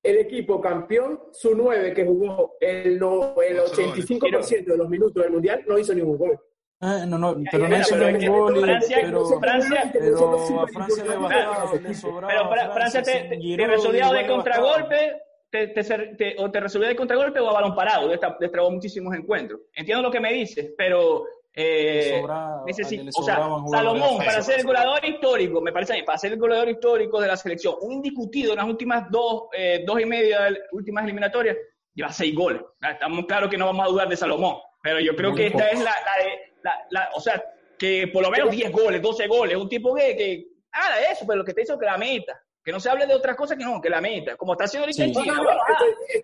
el 0.03 0.17
equipo 0.19 0.61
campeón, 0.61 1.19
su 1.31 1.55
9 1.55 1.91
que 1.95 2.05
jugó 2.05 2.55
el, 2.59 2.99
no- 2.99 3.33
el 3.41 3.59
Ocho 3.61 3.81
85% 3.81 4.65
de 4.65 4.77
los 4.77 4.87
minutos 4.89 5.23
del 5.23 5.31
mundial, 5.31 5.63
no 5.65 5.79
hizo 5.79 5.95
ningún 5.95 6.17
gol. 6.19 6.39
Eh, 6.81 7.03
no, 7.07 7.17
no, 7.17 7.35
pero 7.51 7.67
no 7.67 7.77
hizo 7.79 7.97
ningún 7.97 8.27
gol, 8.37 8.59
Francia- 8.61 8.99
pero, 9.01 9.25
Francia- 9.39 9.89
pero 9.91 10.59
a 10.61 10.67
Francia 10.67 11.03
le 11.03 11.15
bastaba, 11.17 11.73
le 11.73 11.79
Pero 11.79 11.93
sobraba. 11.95 12.73
Francia 12.75 13.01
te, 13.01 13.11
te, 13.23 13.35
igual 13.37 14.15
de 14.17 14.27
contragolpe, 14.27 15.21
te, 15.49 15.67
te, 15.69 15.83
te- 16.15 16.35
o 16.37 16.51
te 16.51 16.59
resolvía 16.59 16.89
de 16.89 16.95
contragolpe 16.95 17.39
o 17.39 17.49
a 17.49 17.53
balón 17.53 17.73
parado, 17.75 18.07
destrabó 18.07 18.69
muchísimos 18.69 19.15
encuentros. 19.15 19.61
Entiendo 19.73 20.03
lo 20.03 20.11
que 20.11 20.19
me 20.19 20.31
dices, 20.31 20.73
pero 20.77 21.25
eh, 21.61 22.21
o 22.23 23.23
sea, 23.23 23.35
jugadores 23.35 23.71
Salomón, 23.71 24.17
para 24.25 24.41
ser 24.41 24.59
el 24.59 24.65
goleador 24.65 25.03
histórico, 25.05 25.61
me 25.61 25.71
parece 25.71 25.93
a 25.93 25.95
mí, 25.97 26.03
para 26.03 26.17
ser 26.17 26.31
el 26.33 26.39
goleador 26.39 26.69
histórico 26.69 27.19
de 27.19 27.27
la 27.27 27.35
selección, 27.37 27.75
un 27.81 27.93
indiscutido 27.93 28.51
en 28.51 28.57
las 28.57 28.65
últimas 28.67 29.09
dos, 29.11 29.43
eh, 29.53 29.83
dos 29.85 29.99
y 29.99 30.05
media 30.05 30.43
de 30.43 30.51
las 30.51 30.59
últimas 30.71 31.03
eliminatorias, 31.03 31.57
lleva 31.93 32.11
seis 32.11 32.33
goles. 32.33 32.61
Ah, 32.81 32.91
Estamos 32.91 33.25
claros 33.25 33.49
que 33.49 33.57
no 33.57 33.65
vamos 33.65 33.85
a 33.85 33.89
dudar 33.89 34.07
de 34.07 34.15
Salomón, 34.15 34.55
pero 34.81 34.99
yo 34.99 35.15
creo 35.15 35.31
Muy 35.31 35.37
que 35.39 35.47
esta 35.47 35.59
poco. 35.59 35.71
es 35.73 35.79
la, 35.79 35.91
la 35.91 36.23
de, 36.23 36.39
la- 36.63 36.85
la- 36.91 37.09
o 37.15 37.19
sea, 37.19 37.43
que 37.77 38.07
por 38.07 38.23
lo 38.23 38.29
menos 38.31 38.51
10 38.51 38.71
goles, 38.71 39.01
12 39.01 39.27
goles, 39.27 39.57
un 39.57 39.67
tipo 39.69 39.93
que, 39.95 40.15
que 40.15 40.45
haga 40.71 41.11
eso, 41.11 41.25
pero 41.27 41.37
lo 41.39 41.45
que 41.45 41.53
te 41.53 41.61
hizo 41.63 41.77
que 41.77 41.85
la 41.85 41.97
meta. 41.97 42.41
Que 42.63 42.71
no 42.73 42.79
se 42.79 42.89
hable 42.89 43.07
de 43.07 43.13
otras 43.13 43.35
cosas 43.35 43.57
que 43.57 43.63
no, 43.63 43.79
que 43.81 43.89
la 43.89 44.01
meta. 44.01 44.35
Como 44.35 44.51
está 44.53 44.65
haciendo 44.65 44.83
ahorita 44.85 45.03
Sí. 45.03 45.09
en 45.09 45.13
China. 45.15 45.41
ah, 45.49 45.77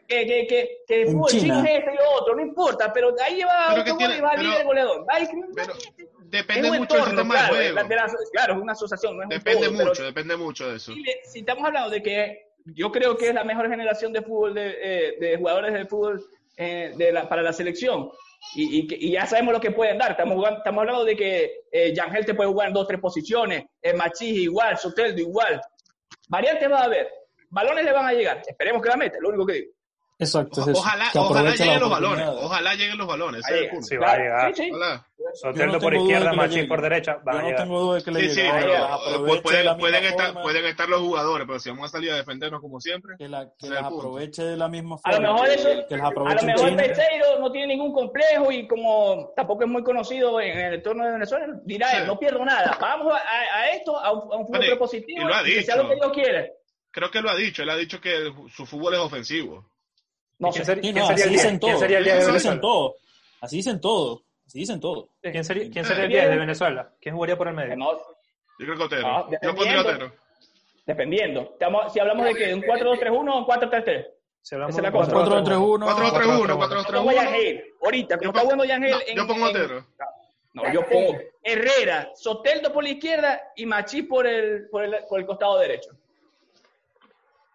que, 0.07 0.25
que, 0.27 0.47
que, 0.47 0.77
que 0.87 1.01
el 1.01 1.07
En 1.07 1.13
fútbol 1.13 1.29
chino 1.31 1.41
China. 1.55 1.69
es 1.69 1.79
esto 1.79 1.91
y 1.91 1.95
lo 1.95 2.11
otro, 2.21 2.35
no 2.35 2.41
importa, 2.41 2.91
pero 2.93 3.15
ahí 3.23 3.35
lleva 3.37 3.67
Pero 3.69 3.83
gol 3.85 3.97
tiene- 3.97 4.17
y 4.17 4.21
va 4.21 4.27
a 4.27 4.31
pero- 4.31 4.43
líder 4.43 4.65
goleador. 4.65 5.05
Pero 5.55 5.73
depende 6.25 6.69
un 6.71 6.77
mucho 6.77 6.95
del 6.95 7.03
entorno, 7.03 7.05
sistema 7.21 7.33
claro, 7.35 7.55
de 7.55 7.59
de 7.61 7.65
la- 7.73 7.81
juego. 7.81 7.89
de 7.89 7.95
la- 7.95 8.13
claro, 8.31 8.53
es 8.55 8.59
una 8.61 8.71
asociación, 8.73 9.15
no 9.17 9.23
es 9.23 9.25
un 9.25 9.29
Depende 9.29 9.67
todo, 9.67 9.77
pero 9.77 9.89
mucho, 9.89 10.03
depende 10.03 10.37
mucho 10.37 10.69
de 10.69 10.75
eso. 10.77 10.93
si, 10.93 10.99
le- 11.01 11.21
si 11.23 11.39
estamos 11.39 11.65
hablando 11.65 11.89
de 11.89 12.03
que 12.03 12.45
yo 12.65 12.91
creo 12.91 13.15
que 13.15 13.29
es 13.29 13.33
la 13.33 13.43
mejor 13.43 13.69
generación 13.69 14.11
de 14.11 14.21
fútbol, 14.21 14.53
de, 14.55 14.75
eh, 14.81 15.15
de 15.19 15.37
jugadores 15.37 15.73
de 15.73 15.85
fútbol 15.85 16.23
eh, 16.57 16.93
de 16.95 17.11
la- 17.11 17.27
para 17.27 17.41
la 17.41 17.51
selección, 17.53 18.09
y, 18.55 18.79
y 18.79 18.87
que- 18.87 18.95
y 18.99 19.11
ya 19.11 19.25
sabemos 19.25 19.53
lo 19.53 19.59
que 19.59 19.71
pueden 19.71 19.97
dar. 19.97 20.11
Estamos, 20.11 20.35
jugando- 20.35 20.57
estamos 20.59 20.81
hablando 20.81 21.03
de 21.05 21.15
que 21.15 21.61
eh, 21.71 21.93
Yangel 21.93 22.25
te 22.25 22.33
puede 22.33 22.49
jugar 22.49 22.67
en 22.69 22.73
dos 22.73 22.87
tres 22.87 22.99
posiciones, 22.99 23.65
eh, 23.81 23.93
Machís 23.93 24.37
igual, 24.37 24.77
Soteldo 24.77 25.19
igual. 25.21 25.59
Variantes 26.29 26.71
va 26.71 26.79
a 26.79 26.85
haber, 26.85 27.07
balones 27.49 27.85
le 27.85 27.91
van 27.91 28.05
a 28.05 28.13
llegar, 28.13 28.41
esperemos 28.45 28.81
que 28.81 28.89
la 28.89 28.97
meta, 28.97 29.17
lo 29.19 29.29
único 29.29 29.45
que 29.45 29.53
digo. 29.53 29.74
Exacto, 30.17 30.61
es 30.61 30.67
O- 30.67 30.71
eso. 30.71 30.79
Ojalá, 30.79 31.05
que 31.11 31.19
ojalá 31.19 31.51
lleguen 31.55 31.79
los 31.81 31.89
balones. 31.89 32.27
Ojalá 32.29 32.73
lleguen 32.75 32.97
los 32.97 33.07
balones. 33.07 33.45
Sí, 33.81 33.97
va 33.97 34.11
a 34.13 34.17
llegar. 34.17 34.55
sí, 34.55 34.63
sí. 34.63 34.71
Ojalá. 34.71 35.05
Soteldo 35.33 35.73
no 35.73 35.79
por 35.79 35.93
izquierda, 35.95 36.31
Machín 36.33 36.67
por 36.69 36.81
derecha. 36.81 37.17
Van 37.25 37.33
Yo 37.35 37.39
a 37.39 37.41
no 37.41 37.47
llegar. 37.49 37.63
tengo 37.63 37.79
duda 37.81 37.95
de 37.97 38.03
que 38.03 38.11
le 38.11 38.19
Sí, 38.21 38.29
sí, 38.29 38.35
llegue. 38.41 38.77
Ahora, 38.77 38.97
pueden, 39.41 39.41
pueden, 39.81 40.03
estar, 40.05 40.25
forma, 40.27 40.41
pueden 40.43 40.65
estar 40.65 40.87
los 40.87 41.01
jugadores, 41.01 41.45
pero 41.47 41.59
si 41.59 41.69
vamos 41.69 41.85
a 41.85 41.89
salir 41.89 42.11
a 42.11 42.15
defendernos 42.15 42.61
como 42.61 42.79
siempre, 42.79 43.15
que, 43.17 43.27
la- 43.27 43.49
que 43.59 43.67
las 43.67 43.83
aproveche 43.83 44.43
de 44.43 44.55
la 44.55 44.69
misma 44.69 44.95
A 45.03 45.11
lo 45.11 45.15
forma. 45.17 45.33
mejor 45.33 45.49
eso, 45.49 45.69
que 45.89 45.97
las 45.97 46.05
a 46.05 46.11
lo 46.13 46.23
mejor. 46.43 46.75
Peseiro 46.77 47.39
no 47.39 47.51
tiene 47.51 47.67
ningún 47.67 47.91
complejo 47.91 48.51
y 48.51 48.67
como 48.67 49.33
tampoco 49.35 49.63
es 49.63 49.69
muy 49.69 49.83
conocido 49.83 50.39
en 50.39 50.57
el 50.57 50.73
entorno 50.75 51.03
de 51.05 51.11
Venezuela, 51.11 51.47
dirá 51.65 51.89
Sí. 51.89 51.97
él, 51.97 52.07
no 52.07 52.17
pierdo 52.17 52.45
nada, 52.45 52.77
vamos 52.79 53.11
a, 53.13 53.17
a- 53.17 53.69
esto, 53.71 53.99
a 53.99 54.11
un, 54.13 54.31
a 54.31 54.35
un 54.37 54.45
fútbol 54.45 54.59
Vale, 54.59 54.67
propositivo, 54.69 55.21
y 55.21 55.25
lo 55.25 55.35
ha 55.35 55.43
que 55.43 55.63
sea 55.63 55.75
dicho. 55.75 55.83
lo 55.83 55.89
que 55.89 55.95
Dios 55.95 56.11
quiere. 56.13 56.53
creo 56.91 57.11
que 57.11 57.21
lo 57.21 57.29
ha 57.31 57.35
dicho. 57.35 57.63
Él 57.63 57.69
ha 57.71 57.75
dicho 57.75 57.99
que 57.99 58.15
el- 58.15 58.33
su 58.49 58.65
fútbol 58.65 58.93
es 58.93 58.99
ofensivo. 59.01 59.69
No 60.39 60.49
¿Quién 60.51 60.65
sé. 60.65 60.65
ser- 60.65 60.75
Sí, 60.75 60.81
quién 60.81 60.95
no, 60.95 61.07
sería 61.07 61.13
así 61.13 61.23
el 61.23 61.29
10? 61.29 61.41
dicen 61.43 61.59
¿Quién 61.59 61.71
todo. 61.71 61.79
sería 61.79 61.97
el 61.97 62.03
10 62.03 62.15
de 62.15 62.21
Así 62.21 62.27
Venezuela? 62.31 62.53
dicen 62.55 62.61
todo. 62.61 62.95
Así 63.41 63.55
dicen 63.57 63.81
todo. 63.81 64.21
Así 64.47 64.59
dicen 64.59 64.79
todo. 64.79 65.09
¿Quién 65.21 65.43
sería, 65.43 65.69
quién 65.71 65.85
sería 65.85 66.03
el 66.03 66.09
10 66.09 66.29
de 66.29 66.37
Venezuela? 66.37 66.91
¿Quién 67.01 67.15
jugaría 67.15 67.37
por 67.37 67.47
el 67.47 67.53
medio? 67.55 67.75
No, 67.77 67.91
Yo 68.59 68.65
creo 68.65 68.77
que 68.77 68.83
Otero. 68.83 69.07
Ah, 69.07 69.27
Yo 69.41 69.55
pondría 69.55 69.77
dependiendo. 69.77 69.89
Otero. 70.05 70.13
dependiendo. 70.85 71.41
Estamos- 71.53 71.93
si 71.93 71.99
hablamos 71.99 72.25
de 72.25 72.35
que 72.35 72.53
un 72.53 72.61
4-2-3-1 72.61 73.33
o 73.33 73.37
un 73.39 73.45
4-3-3. 73.45 74.05
Si 74.41 74.53
hablamos 74.55 74.75
Esa 74.75 74.79
es 74.79 74.83
la 74.83 74.89
de 74.91 74.97
cosa. 74.97 75.11
4-3-1. 75.11 75.85
4-3-1, 75.85 75.85
4-3-1. 75.85 76.47
Yo 76.47 76.59
pongo 76.59 76.63
a 76.63 76.67
4-3-1. 76.69 77.13
Yangel, 77.15 77.63
ahorita, 77.83 78.17
como 78.17 78.29
está 78.29 78.41
jugando 78.41 78.65
Yangel 78.65 78.95
yo 79.15 79.27
pongo 79.27 79.45
Otero. 79.45 79.85
No, 80.53 80.71
yo 80.71 80.85
pongo 80.85 81.17
Herrera, 81.43 82.11
Soteldo 82.15 82.71
por 82.71 82.83
la 82.83 82.89
izquierda 82.91 83.41
y 83.55 83.65
Machí 83.65 84.03
por 84.03 84.25
el, 84.27 84.69
por 84.69 84.83
el, 84.85 84.95
por 85.09 85.19
el 85.19 85.25
costado 85.25 85.57
derecho. 85.59 85.89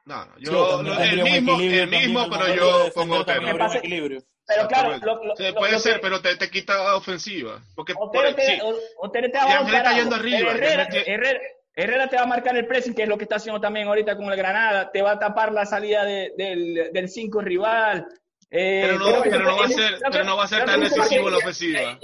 No, 0.07 0.25
no. 0.25 0.33
Sí, 0.39 0.45
Yo, 0.45 0.77
también 0.77 0.97
lo- 0.97 1.03
el 1.03 1.23
mismo, 1.23 1.61
el 1.61 1.89
mismo, 1.89 2.31
pero 2.31 2.45
de 2.47 2.57
yo 2.57 2.89
pongo 2.95 3.19
Otero. 3.19 3.73
equilibrio. 3.75 4.23
Pero 4.47 4.67
claro, 4.67 4.97
lo- 4.99 5.25
lo- 5.25 5.37
Sí, 5.37 5.45
puede 5.57 5.73
lo 5.73 5.79
ser, 5.79 5.95
que- 5.95 6.01
pero 6.01 6.21
te, 6.21 6.37
te 6.37 6.51
quita 6.51 6.97
ofensiva. 6.97 7.61
Porque 7.77 7.95
por- 7.95 8.09
Otero 8.09 8.35
te, 8.35 8.47
sí, 8.47 8.59
Otero 8.99 9.31
te 9.31 9.39
va 9.39 9.45
a 9.61 9.77
está 9.77 9.93
yendo 9.97 10.17
arriba, 10.17 10.51
Herrera, 10.51 10.89
Herrera, 11.07 11.41
Herrera 11.77 12.09
te 12.09 12.17
va 12.17 12.23
a 12.23 12.27
marcar 12.27 12.57
el 12.57 12.67
pressing, 12.67 12.95
que 12.95 13.05
es 13.05 13.09
lo 13.09 13.17
que 13.17 13.25
está 13.25 13.37
haciendo 13.37 13.61
también 13.61 13.87
ahorita 13.87 14.17
con 14.17 14.25
el 14.27 14.37
Granada. 14.37 14.91
Te 14.91 15.03
va 15.03 15.13
a 15.13 15.19
tapar 15.21 15.53
la 15.53 15.65
salida 15.67 16.05
de- 16.05 16.33
del, 16.37 16.91
del 16.93 17.09
cinco 17.09 17.41
rival. 17.41 18.07
Eh, 18.51 18.83
pero 18.87 18.99
no, 18.99 19.07
pero- 19.07 19.23
pero 19.23 19.45
no 19.45 19.57
va 19.57 19.65
a 19.65 19.69
pero- 19.69 19.79
ser, 19.79 19.99
pero 20.11 20.25
no 20.25 20.37
va 20.37 20.45
a 20.45 20.49
ser 20.49 20.65
tan 20.65 20.81
decisivo 20.81 21.31
la 21.31 21.37
Ya- 21.39 21.45
ofensiva. 21.45 21.99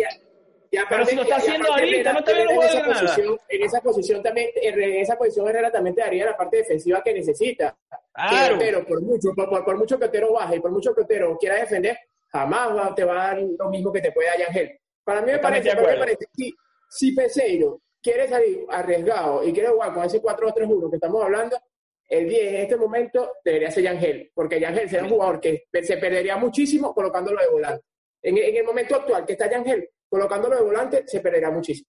Pero 0.88 1.06
si 1.06 1.16
lo 1.16 1.22
está 1.22 1.36
haciendo 1.36 1.72
ahorita, 1.72 2.12
no 2.12 2.18
está 2.18 2.30
Herrera 2.32 2.52
en 2.54 2.62
esa 2.62 2.84
posición- 2.84 3.40
En 3.48 3.62
esa 3.62 3.80
posición 3.80 4.22
también, 4.22 4.50
en 4.56 4.80
esa 5.00 5.16
posición 5.18 5.48
Herrera 5.48 5.70
también 5.70 5.94
te 5.94 6.02
daría 6.02 6.26
la 6.26 6.36
parte 6.36 6.58
defensiva 6.58 7.02
que 7.02 7.14
necesita. 7.14 7.76
Claro. 8.12 8.58
Que 8.58 8.64
Otero, 8.64 8.86
por 8.86 9.02
mucho, 9.02 9.30
por, 9.34 9.64
por- 9.64 9.76
mucho 9.78 9.98
que 9.98 10.04
Otero 10.06 10.32
baje 10.32 10.56
y 10.56 10.60
por 10.60 10.70
mucho 10.70 10.94
que 10.94 11.02
Otero 11.02 11.36
quiera 11.38 11.56
defender, 11.56 11.98
jamás 12.28 12.76
va- 12.76 12.94
te 12.94 13.04
va 13.04 13.12
a 13.12 13.26
dar 13.34 13.42
lo 13.58 13.68
mismo 13.70 13.92
que 13.92 14.00
te 14.00 14.12
puede 14.12 14.28
dar 14.28 14.38
Yangel. 14.38 14.78
Para 15.04 15.20
mí 15.20 15.26
me 15.26 15.32
Totalmente 15.38 15.42
parece, 15.42 15.68
de 15.68 15.74
para 15.74 15.80
mí 15.80 15.86
me 15.86 15.92
acuerdo. 15.92 16.18
parece, 16.18 16.26
si, 16.34 16.54
si 16.90 17.14
Peseiro 17.14 17.80
quiere 18.02 18.28
salir 18.28 18.64
arriesgado 18.68 19.44
y 19.44 19.52
quiere 19.52 19.68
jugar 19.68 19.92
con 19.94 20.04
ese 20.04 20.20
4-2-3-1 20.22 20.90
que 20.90 20.96
estamos 20.96 21.22
hablando, 21.24 21.56
el 22.08 22.28
10 22.28 22.42
en 22.48 22.54
este 22.56 22.76
momento 22.76 23.32
debería 23.44 23.70
ser 23.70 23.82
Yangel, 23.84 24.30
porque 24.34 24.60
Yangel 24.60 24.88
será 24.88 25.02
un 25.04 25.10
jugador 25.10 25.40
que 25.40 25.64
se 25.82 25.96
perdería 25.96 26.36
muchísimo 26.36 26.94
colocándolo 26.94 27.40
de 27.40 27.48
volante. 27.48 27.84
En, 28.22 28.38
en 28.38 28.56
el 28.56 28.64
momento 28.64 28.96
actual 28.96 29.24
que 29.26 29.32
está 29.32 29.50
Yangel 29.50 29.88
colocándolo 30.08 30.56
de 30.56 30.62
volante, 30.62 31.04
se 31.06 31.20
perderá 31.20 31.50
muchísimo. 31.50 31.88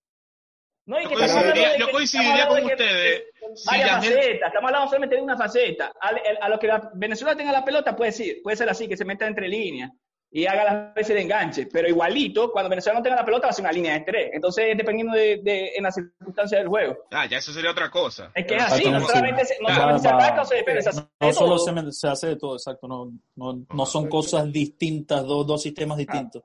No, 0.86 1.00
y 1.02 1.04
que 1.06 1.16
Yo 1.16 1.20
coincidiría- 1.20 1.72
de 1.74 1.80
yo 1.80 1.86
que- 1.88 1.92
coincidiría 1.92 2.48
con 2.48 2.64
ustedes. 2.64 3.24
de 3.24 3.56
Si 3.58 3.70
Yangel- 3.76 4.14
facetas, 4.16 4.48
estamos 4.48 4.68
hablando 4.70 4.88
solamente 4.88 5.16
de 5.18 5.22
una 5.22 5.38
faceta. 5.38 5.92
A, 6.02 6.12
a 6.46 6.50
lo 6.50 6.58
que 6.60 6.68
la 6.68 6.92
Venezuela 6.94 7.36
tenga 7.36 7.52
la 7.52 7.66
pelota 7.66 7.96
puede 7.96 8.12
ser, 8.14 8.38
puede 8.42 8.56
ser 8.58 8.70
así, 8.70 8.88
que 8.88 8.96
se 8.96 9.04
meta 9.04 9.28
entre 9.28 9.50
líneas 9.50 9.92
y 10.32 10.46
haga 10.46 10.64
las 10.64 10.94
veces 10.94 11.16
de 11.16 11.22
enganche, 11.24 11.68
pero 11.72 11.88
igualito, 11.90 12.52
cuando 12.54 12.70
Venezuela 12.70 13.00
no 13.00 13.04
tenga 13.04 13.16
la 13.18 13.26
pelota 13.26 13.48
va 13.48 13.52
a 13.52 13.54
ser 13.54 13.64
una 13.64 13.72
línea 13.74 13.94
de 13.96 14.02
tres. 14.02 14.30
Entonces, 14.34 14.78
dependiendo 14.78 15.14
de, 15.16 15.40
de- 15.44 15.76
en 15.76 15.84
las 15.84 15.96
circunstancias 15.96 16.60
del 16.62 16.68
juego. 16.70 16.98
Ah, 17.12 17.26
ya 17.26 17.38
eso 17.40 17.52
sería 17.52 17.72
otra 17.72 17.90
cosa. 17.92 18.32
Es 18.34 18.46
que 18.46 18.56
es 18.56 18.64
así, 18.64 18.90
no 18.90 19.00
sí. 19.02 19.06
solamente, 19.08 19.44
se, 19.46 19.58
no 19.60 19.66
Claro, 19.68 19.80
solamente 19.82 20.08
se 20.08 20.14
va- 20.14 20.26
ataca 20.26 20.42
o 20.42 20.46
se 20.46 20.56
defiende, 20.56 20.82
se 20.84 20.90
hace 20.90 21.02
No, 21.20 21.28
de 21.28 21.34
solo 21.34 21.58
se, 21.60 21.92
se 21.92 22.08
hace 22.08 22.28
de 22.28 22.36
todo, 22.38 22.56
exacto. 22.56 22.88
No, 22.88 23.12
no, 23.36 23.66
no 23.74 23.86
son 23.86 24.08
cosas 24.08 24.50
distintas, 24.54 25.26
dos, 25.26 25.46
dos 25.48 25.62
sistemas 25.62 25.98
distintos. 25.98 26.44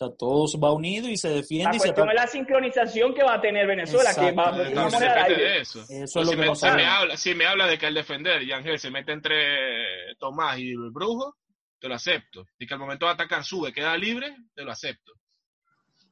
O 0.00 0.06
sea, 0.06 0.16
todo 0.16 0.46
va 0.58 0.72
unido 0.72 1.10
y 1.10 1.18
se 1.18 1.28
La 1.28 1.34
defiende 1.36 1.76
y 1.76 1.80
se 1.80 1.90
es 1.90 1.96
la 1.96 2.26
sincronización 2.26 3.12
que 3.12 3.22
va 3.22 3.34
a 3.34 3.40
tener 3.40 3.66
Venezuela, 3.66 4.14
que 4.14 4.32
va 4.32 4.50
Eh, 4.66 4.72
no, 4.74 4.90
se 4.90 4.98
de 5.04 5.60
eso. 5.60 5.84
Eso 5.90 5.92
es 5.92 6.14
lo 6.14 6.24
si, 6.24 6.30
que 6.30 6.36
me, 6.36 6.46
no 6.46 6.54
si, 6.54 6.64
me 6.64 6.70
sabemos. 6.70 6.92
habla, 6.94 7.16
si 7.18 7.34
me 7.34 7.44
habla 7.44 7.66
de 7.66 7.76
que 7.76 7.84
al 7.84 7.92
defender 7.92 8.42
y 8.42 8.50
Ángel 8.50 8.78
se 8.78 8.90
mete 8.90 9.12
entre 9.12 10.14
Tomás 10.18 10.58
y 10.58 10.70
el 10.70 10.90
Brujo, 10.90 11.36
te 11.78 11.86
lo 11.86 11.96
acepto. 11.96 12.46
Y 12.58 12.66
que 12.66 12.72
al 12.72 12.80
momento 12.80 13.04
de 13.04 13.12
atacar 13.12 13.44
sube, 13.44 13.74
queda 13.74 13.94
libre, 13.98 14.34
te 14.54 14.62
lo 14.62 14.72
acepto. 14.72 15.12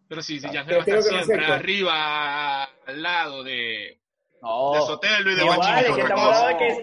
Pero 0.06 0.20
si, 0.20 0.38
si 0.38 0.48
Ángel 0.48 0.74
va 0.74 0.76
a 0.76 0.80
estar 0.80 0.96
no 0.96 1.02
siempre 1.24 1.46
arriba, 1.46 2.64
al 2.64 3.02
lado 3.02 3.42
de, 3.42 4.02
No. 4.40 4.72
de 4.72 4.80
Sotelo 4.82 5.30
y 5.32 5.34
de 5.34 5.42
Igual, 5.42 5.56
Guachín, 5.58 5.74
es 5.78 5.88
es 5.90 5.96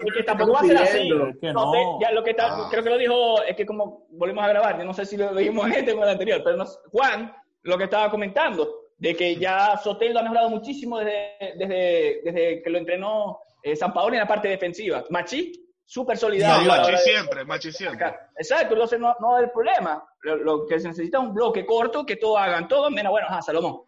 que 0.04 0.12
que, 0.12 0.22
tampoco 0.24 0.52
va 0.52 0.60
a 0.60 0.64
ser 0.64 0.76
así. 0.76 1.08
Es 1.10 1.36
que 1.40 1.52
No, 1.52 2.00
ya 2.00 2.10
lo 2.12 2.22
que 2.22 2.30
está, 2.30 2.46
Ah. 2.48 2.68
creo 2.70 2.82
que 2.84 2.90
lo 2.90 2.98
dijo, 2.98 3.42
es 3.42 3.56
que 3.56 3.64
como 3.66 4.06
volvemos 4.10 4.44
a 4.44 4.48
grabar, 4.48 4.78
yo 4.78 4.84
no 4.84 4.92
sé 4.92 5.06
si 5.06 5.16
lo 5.16 5.34
dijimos 5.34 5.66
en 5.66 5.72
este 5.72 5.92
o 5.92 5.96
en 5.96 6.02
el 6.02 6.08
anterior, 6.10 6.42
pero 6.44 6.56
no- 6.56 6.66
Juan, 6.92 7.34
lo 7.62 7.78
que 7.78 7.84
estaba 7.84 8.10
comentando, 8.10 8.68
de 8.98 9.14
que 9.14 9.36
ya 9.36 9.76
Sotelo 9.78 10.20
ha 10.20 10.22
mejorado 10.22 10.50
muchísimo 10.50 10.98
desde, 10.98 11.32
desde, 11.56 12.20
desde 12.24 12.62
que 12.62 12.70
lo 12.70 12.78
entrenó 12.78 13.40
eh, 13.62 13.74
San 13.74 13.92
Paolo 13.92 14.14
en 14.14 14.20
la 14.20 14.26
parte 14.28 14.48
defensiva. 14.48 15.04
Machi, 15.10 15.52
súper 15.84 16.16
solidario. 16.16 16.66
No, 16.68 16.76
Machi 16.76 16.96
siempre, 16.98 17.44
Machi 17.44 17.72
siempre. 17.72 18.14
Exacto, 18.38 18.74
entonces 18.74 18.98
no, 19.00 19.14
no 19.18 19.36
hay 19.36 19.46
problema. 19.48 20.02
Lo, 20.20 20.36
lo 20.36 20.66
que 20.66 20.78
se 20.78 20.88
necesita 20.88 21.18
es 21.18 21.24
un 21.24 21.34
bloque 21.34 21.64
corto, 21.66 22.04
que 22.06 22.16
todos 22.16 22.38
hagan 22.38 22.68
todo, 22.68 22.90
menos, 22.90 23.10
bueno, 23.10 23.26
a 23.30 23.42
Salomón, 23.42 23.82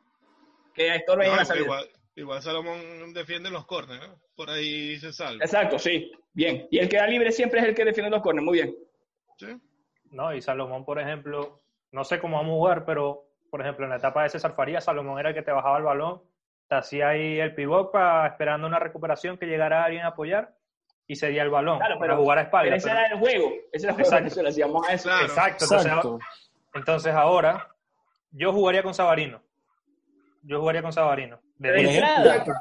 que 0.75 0.95
estorbe 0.97 1.27
en 1.27 1.31
No, 1.33 1.37
la 1.37 1.45
salida. 1.45 1.65
igual, 1.65 1.89
igual 2.21 2.43
Salomón 2.43 3.13
defiende 3.15 3.51
los 3.51 3.65
corners, 3.67 4.07
¿no? 4.09 4.15
Por 4.37 4.51
ahí 4.51 4.99
se 4.99 5.13
salva. 5.13 5.45
Exacto, 5.45 5.79
sí, 5.79 6.11
bien. 6.33 6.67
Y 6.71 6.79
el 6.79 6.89
que 6.89 6.97
da 6.97 7.07
libre 7.07 7.33
siempre 7.33 7.61
es 7.61 7.67
el 7.67 7.75
que 7.75 7.85
defiende 7.85 8.11
los 8.11 8.23
corners, 8.23 8.45
muy 8.45 8.59
bien. 8.59 8.75
¿Sí? 9.39 9.47
No, 10.11 10.35
y 10.35 10.41
Salomón, 10.43 10.85
por 10.85 10.99
ejemplo, 11.01 11.61
no 11.93 12.05
sé 12.05 12.19
cómo 12.19 12.37
vamos 12.37 12.53
a 12.53 12.57
jugar, 12.57 12.85
pero 12.85 13.25
por 13.51 13.61
ejemplo, 13.63 13.85
en 13.87 13.91
la 13.91 13.97
etapa 13.97 14.23
de 14.23 14.29
César 14.29 14.55
Faría, 14.55 14.81
Salomón 14.81 15.19
era 15.19 15.31
el 15.31 15.35
que 15.35 15.43
te 15.43 15.51
bajaba 15.53 15.79
el 15.79 15.85
balón, 15.85 16.23
te 16.69 16.75
hacía 16.75 17.09
ahí 17.09 17.41
el 17.41 17.55
pivot 17.55 17.91
para 17.93 18.27
esperando 18.27 18.67
una 18.67 18.79
recuperación 18.79 19.39
que 19.39 19.47
llegara 19.47 19.85
alguien 19.85 20.05
a 20.05 20.09
apoyar 20.09 20.55
y 21.07 21.17
cedía 21.17 21.43
el 21.43 21.49
balón 21.49 21.79
Claro, 21.79 21.99
para 21.99 22.11
pero, 22.13 22.21
jugar 22.23 22.39
a 22.39 22.43
espalda. 22.43 22.65
pero 22.67 22.77
ese 22.77 22.89
pero- 22.89 22.99
era 23.01 23.09
el 23.09 23.19
juego, 23.19 23.53
ese 23.73 23.87
era 23.87 23.91
el 23.91 23.95
juego 23.95 23.99
Exacto. 24.01 24.17
que 24.17 24.21
Venezuela, 24.25 24.49
hacíamos 24.51 24.87
a 24.89 24.93
eso. 24.93 25.09
Claro. 25.09 25.25
Exacto, 25.27 25.65
entonces, 25.65 25.87
Exacto. 25.87 26.19
entonces 26.75 27.15
ahora 27.15 27.69
yo 28.33 28.53
jugaría 28.53 28.83
con 28.83 28.93
Sabarino. 28.93 29.41
Yo 30.43 30.61
jugaría 30.61 30.83
con 30.83 30.93
Sabarino. 30.93 31.41
De 31.59 31.69
Pero 31.69 31.75
Por 31.75 31.83
diez. 31.91 32.03
ejemplo, 32.03 32.31
Saca. 32.33 32.61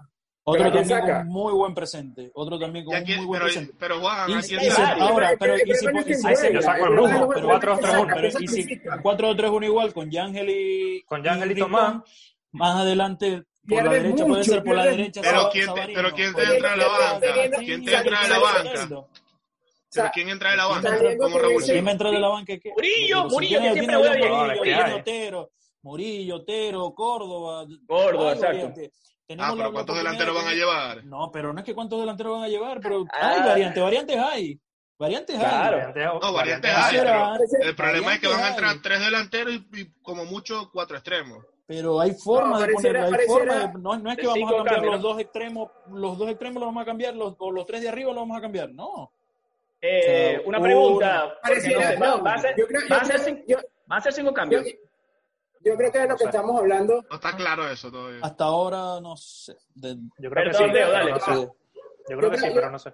Otro 0.49 0.63
Pero 0.63 0.75
también 0.77 0.99
saca. 1.01 1.17
con 1.17 1.27
muy 1.27 1.53
buen 1.53 1.75
presente. 1.75 2.31
Otro 2.33 2.57
también 2.57 2.85
con 2.85 2.95
¿Y 2.95 3.15
muy 3.17 3.25
buen 3.25 3.39
pero, 3.41 3.43
presente. 3.51 3.73
pero 3.77 3.99
Juan, 3.99 4.29
Y- 4.29 4.33
aquí 4.35 4.55
y 4.55 4.59
se- 4.59 4.67
está. 4.67 4.93
ahora, 4.93 5.31
pero 5.37 5.55
y 5.55 5.59
si, 5.59 5.65
problema 5.83 5.99
es 5.99 6.05
que 6.05 6.11
y 6.11 6.15
si- 6.15 6.21
juega, 6.21 6.49
yo 6.51 6.61
saco 6.61 6.85
el 6.85 6.91
brujo, 6.93 7.27
pero 7.27 7.39
es 7.39 7.45
4 7.45 7.71
2 7.71 7.79
3 7.81 7.91
que 7.91 7.97
1 7.97 8.01
saca, 8.07 8.15
pero 8.15 8.21
que 8.37 8.43
y 8.43 8.47
si 8.47 8.61
sacrifica. 8.61 9.01
4-3-1 9.03 9.65
igual 9.65 9.93
con 9.93 10.09
Yángel 10.09 10.49
y 10.49 11.03
Con 11.03 11.21
y 11.51 11.55
Tomás. 11.55 11.95
más 12.53 12.75
adelante 12.77 13.43
por 13.67 13.83
la 13.83 13.91
derecha 13.91 14.09
mucho, 14.09 14.27
puede 14.27 14.43
ser 14.45 14.63
por 14.63 14.75
la 14.77 14.85
derecha 14.85 15.21
Pero 15.21 15.49
quién 15.51 15.73
te- 15.73 15.93
pero 15.93 16.11
quién 16.13 16.33
te 16.33 16.43
entra 16.55 16.73
a 16.73 16.77
la 16.77 16.87
banca? 16.87 17.19
¿Quién 17.59 17.83
te 17.85 17.95
entra 17.95 18.21
a 18.21 18.27
la 18.29 18.39
banca? 18.39 18.77
¿Pero 19.93 20.09
quién 20.13 20.29
entra 20.29 20.51
de 20.51 20.57
la 20.57 20.65
banca? 20.67 20.97
¿Quién 21.65 21.83
me 21.83 21.91
entra 21.91 22.11
de 22.11 22.19
la 22.19 22.27
banca? 22.29 22.53
Murillo, 22.73 23.29
si 23.29 23.35
Murillo, 23.35 23.59
que 23.59 23.73
siempre. 23.73 23.97
Murillo. 23.97 24.95
Otero, 24.95 25.49
Murillo, 25.81 26.35
Otero, 26.37 26.93
Córdoba. 26.93 27.65
Gordo, 27.87 28.27
hay 28.27 28.33
exacto. 28.35 28.47
variantes. 28.55 28.91
Tenemos 29.25 29.49
Ah, 29.51 29.53
pero 29.57 29.71
¿cuántos 29.73 29.97
delanteros 29.97 30.35
de 30.35 30.41
van 30.41 30.51
a 30.51 30.55
llevar? 30.55 31.05
No, 31.05 31.29
pero 31.31 31.51
no 31.53 31.59
es 31.59 31.65
que 31.65 31.75
cuántos 31.75 31.99
delanteros 31.99 32.33
van 32.35 32.43
a 32.43 32.47
llevar, 32.47 32.79
pero 32.81 33.05
Ah. 33.13 33.31
hay 33.33 33.39
variantes, 33.47 33.83
variantes 33.83 34.17
hay. 34.17 34.59
Variantes 34.99 35.35
Claro. 35.37 35.77
hay. 35.95 36.03
No, 36.05 36.33
variantes 36.33 36.71
hay, 36.73 36.97
el 37.61 37.75
problema 37.75 38.13
es 38.15 38.19
que 38.19 38.27
van 38.27 38.37
a 38.37 38.41
variantes 38.41 38.49
entrar 38.55 38.71
hay. 38.71 38.81
tres 38.81 38.99
delanteros 39.01 39.53
y, 39.53 39.81
y 39.81 39.91
como 40.01 40.25
mucho 40.25 40.69
cuatro 40.73 40.97
extremos. 40.97 41.45
Pero 41.67 41.99
hay 41.99 42.13
forma 42.13 42.51
No, 42.59 42.65
de 42.65 42.73
ponerlo, 42.73 43.05
hay 43.19 43.27
forma 43.27 43.53
de- 43.55 43.73
no, 43.79 43.97
no 43.99 44.11
es 44.11 44.17
que 44.17 44.25
vamos 44.27 44.49
a 44.51 44.55
cambiar 44.55 44.75
cambios, 44.75 44.93
los 44.93 45.01
dos 45.01 45.19
extremos, 45.19 45.69
los 45.91 46.17
dos 46.17 46.29
extremos 46.29 46.55
los 46.61 46.67
vamos 46.69 46.81
a 46.81 46.85
cambiar, 46.85 47.13
los, 47.15 47.35
o 47.37 47.51
los 47.51 47.65
tres 47.65 47.81
de 47.81 47.89
arriba 47.89 48.07
los 48.13 48.21
vamos 48.21 48.37
a 48.37 48.41
cambiar, 48.41 48.69
no. 48.71 49.11
Eh, 49.81 49.99
O 49.99 50.39
sea, 50.39 50.47
una 50.47 50.57
un- 50.59 50.63
pregunta, 50.63 51.37
Pareciera- 51.43 51.95
no 51.99 52.23
va 52.23 52.33
a 52.33 52.37
ser, 52.39 52.55
cinco- 52.55 53.41
cinco 54.15 54.29
Yo, 54.29 54.33
cambios. 54.33 54.63
Yo 55.67 55.75
creo 55.77 55.91
que 55.91 55.99
de 55.99 56.07
lo 56.07 56.15
que 56.17 56.23
estamos 56.25 56.59
hablando, 56.59 57.03
No 57.09 57.15
está 57.15 57.35
claro 57.35 57.69
eso 57.69 57.91
todavía. 57.91 58.19
Hasta 58.23 58.43
ahora 58.45 58.99
no 59.01 59.15
sé. 59.17 59.55
de- 59.75 59.95
Yo 60.19 60.29
creo 60.29 60.45
que 60.51 60.53
sí, 60.57 60.63
Leo, 60.63 60.71
pero 60.73 60.91
dale. 60.91 61.11
no 61.11 61.19
sé. 61.19 61.31
de- 61.31 61.47
Yo 62.09 62.17
creo 62.17 62.31
que 62.31 62.37
sí, 62.37 62.47
pero 62.53 62.71
no 62.71 62.79
sé. 62.79 62.89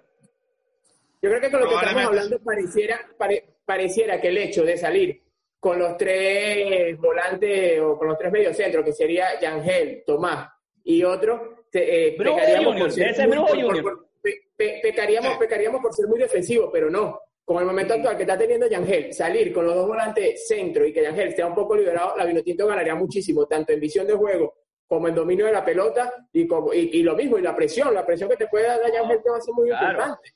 yo 1.22 1.30
creo 1.30 1.40
que 1.40 1.50
con 1.50 1.60
lo 1.60 1.68
que 1.68 1.74
estamos 1.74 2.04
hablando 2.04 2.38
pareciera, 2.40 3.00
pare- 3.16 3.56
pareciera 3.64 4.20
que 4.20 4.28
el 4.28 4.38
hecho 4.38 4.62
de 4.64 4.76
salir 4.76 5.22
con 5.60 5.78
los 5.78 5.96
tres 5.96 6.98
volantes 6.98 7.80
o 7.80 7.96
con 7.96 8.08
los 8.08 8.18
tres 8.18 8.30
mediocentros, 8.32 8.84
que 8.84 8.92
sería 8.92 9.40
Yangel, 9.40 10.02
Tomás 10.06 10.48
y 10.84 11.02
otro, 11.02 11.64
te- 11.70 12.08
eh, 12.08 12.12
pecaríamos 12.18 12.66
Junior, 12.66 12.80
por 12.88 12.92
ser 12.92 13.14
por- 13.38 13.82
por- 13.82 14.08
pe- 14.20 14.48
pe- 14.56 14.80
pecaríamos, 14.82 15.32
Sí. 15.32 15.38
pecaríamos 15.38 15.80
por 15.80 15.94
ser 15.94 16.06
muy 16.06 16.18
defensivos, 16.18 16.68
pero 16.72 16.90
no. 16.90 17.18
Con 17.44 17.58
el 17.58 17.66
momento 17.66 17.94
actual 17.94 18.16
que 18.16 18.22
está 18.22 18.38
teniendo 18.38 18.66
Yangel, 18.68 19.12
salir 19.12 19.52
con 19.52 19.66
los 19.66 19.74
dos 19.74 19.86
volantes 19.86 20.46
centro 20.48 20.86
y 20.86 20.92
que 20.94 21.02
Yangel 21.02 21.28
esté 21.28 21.44
un 21.44 21.54
poco 21.54 21.76
liberado, 21.76 22.16
la 22.16 22.24
Vinotinto 22.24 22.66
ganaría 22.66 22.94
muchísimo, 22.94 23.44
tanto 23.46 23.72
en 23.72 23.80
visión 23.80 24.06
de 24.06 24.14
juego 24.14 24.54
como 24.86 25.08
en 25.08 25.14
dominio 25.14 25.46
de 25.46 25.52
la 25.52 25.64
pelota 25.64 26.12
y, 26.32 26.46
como, 26.46 26.72
y, 26.72 26.90
y 26.92 27.02
lo 27.02 27.14
mismo, 27.14 27.38
y 27.38 27.42
la 27.42 27.54
presión, 27.54 27.92
la 27.92 28.06
presión 28.06 28.30
que 28.30 28.36
te 28.36 28.46
puede 28.46 28.66
dar 28.66 28.80
Yangel 28.90 29.22
te 29.22 29.30
va 29.30 29.36
a 29.36 29.40
ser 29.40 29.54
muy 29.54 29.68
Claro. 29.68 29.90
importante. 29.90 30.30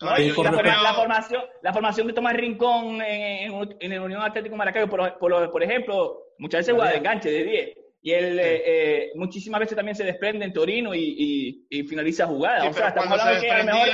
No, 0.00 0.10
la, 0.10 0.52
forma- 0.52 0.94
formación, 0.94 1.42
la 1.62 1.72
formación 1.72 2.06
que 2.08 2.12
toma 2.12 2.32
Rincón 2.32 3.00
en, 3.00 3.52
en, 3.54 3.76
en 3.80 3.92
el 3.92 4.00
Unión 4.00 4.20
Atlético 4.20 4.56
Maracaibo, 4.56 4.90
por, 4.90 5.18
por, 5.18 5.50
por 5.50 5.62
ejemplo, 5.62 6.24
muchas 6.38 6.60
veces 6.60 6.74
juega 6.74 6.90
de 6.90 6.96
enganche 6.98 7.30
de 7.30 7.44
10. 7.44 7.78
Y 8.02 8.10
él 8.12 8.38
eh, 8.38 8.62
eh, 8.66 9.12
muchísimas 9.14 9.60
veces 9.60 9.76
también 9.76 9.94
se 9.94 10.04
desprende 10.04 10.44
en 10.44 10.52
Torino 10.52 10.94
y, 10.94 11.14
y, 11.16 11.66
y 11.70 11.84
finaliza 11.84 12.26
jugadas. 12.26 12.64
Sí, 12.64 12.68
o 12.68 12.72
sea, 12.74 12.88
estamos 12.88 13.08
cuando 13.18 13.24
se 13.24 13.30
hablando 13.30 13.42
que 13.46 13.50
a 13.50 13.58
lo 13.58 13.64
mejor. 13.86 13.88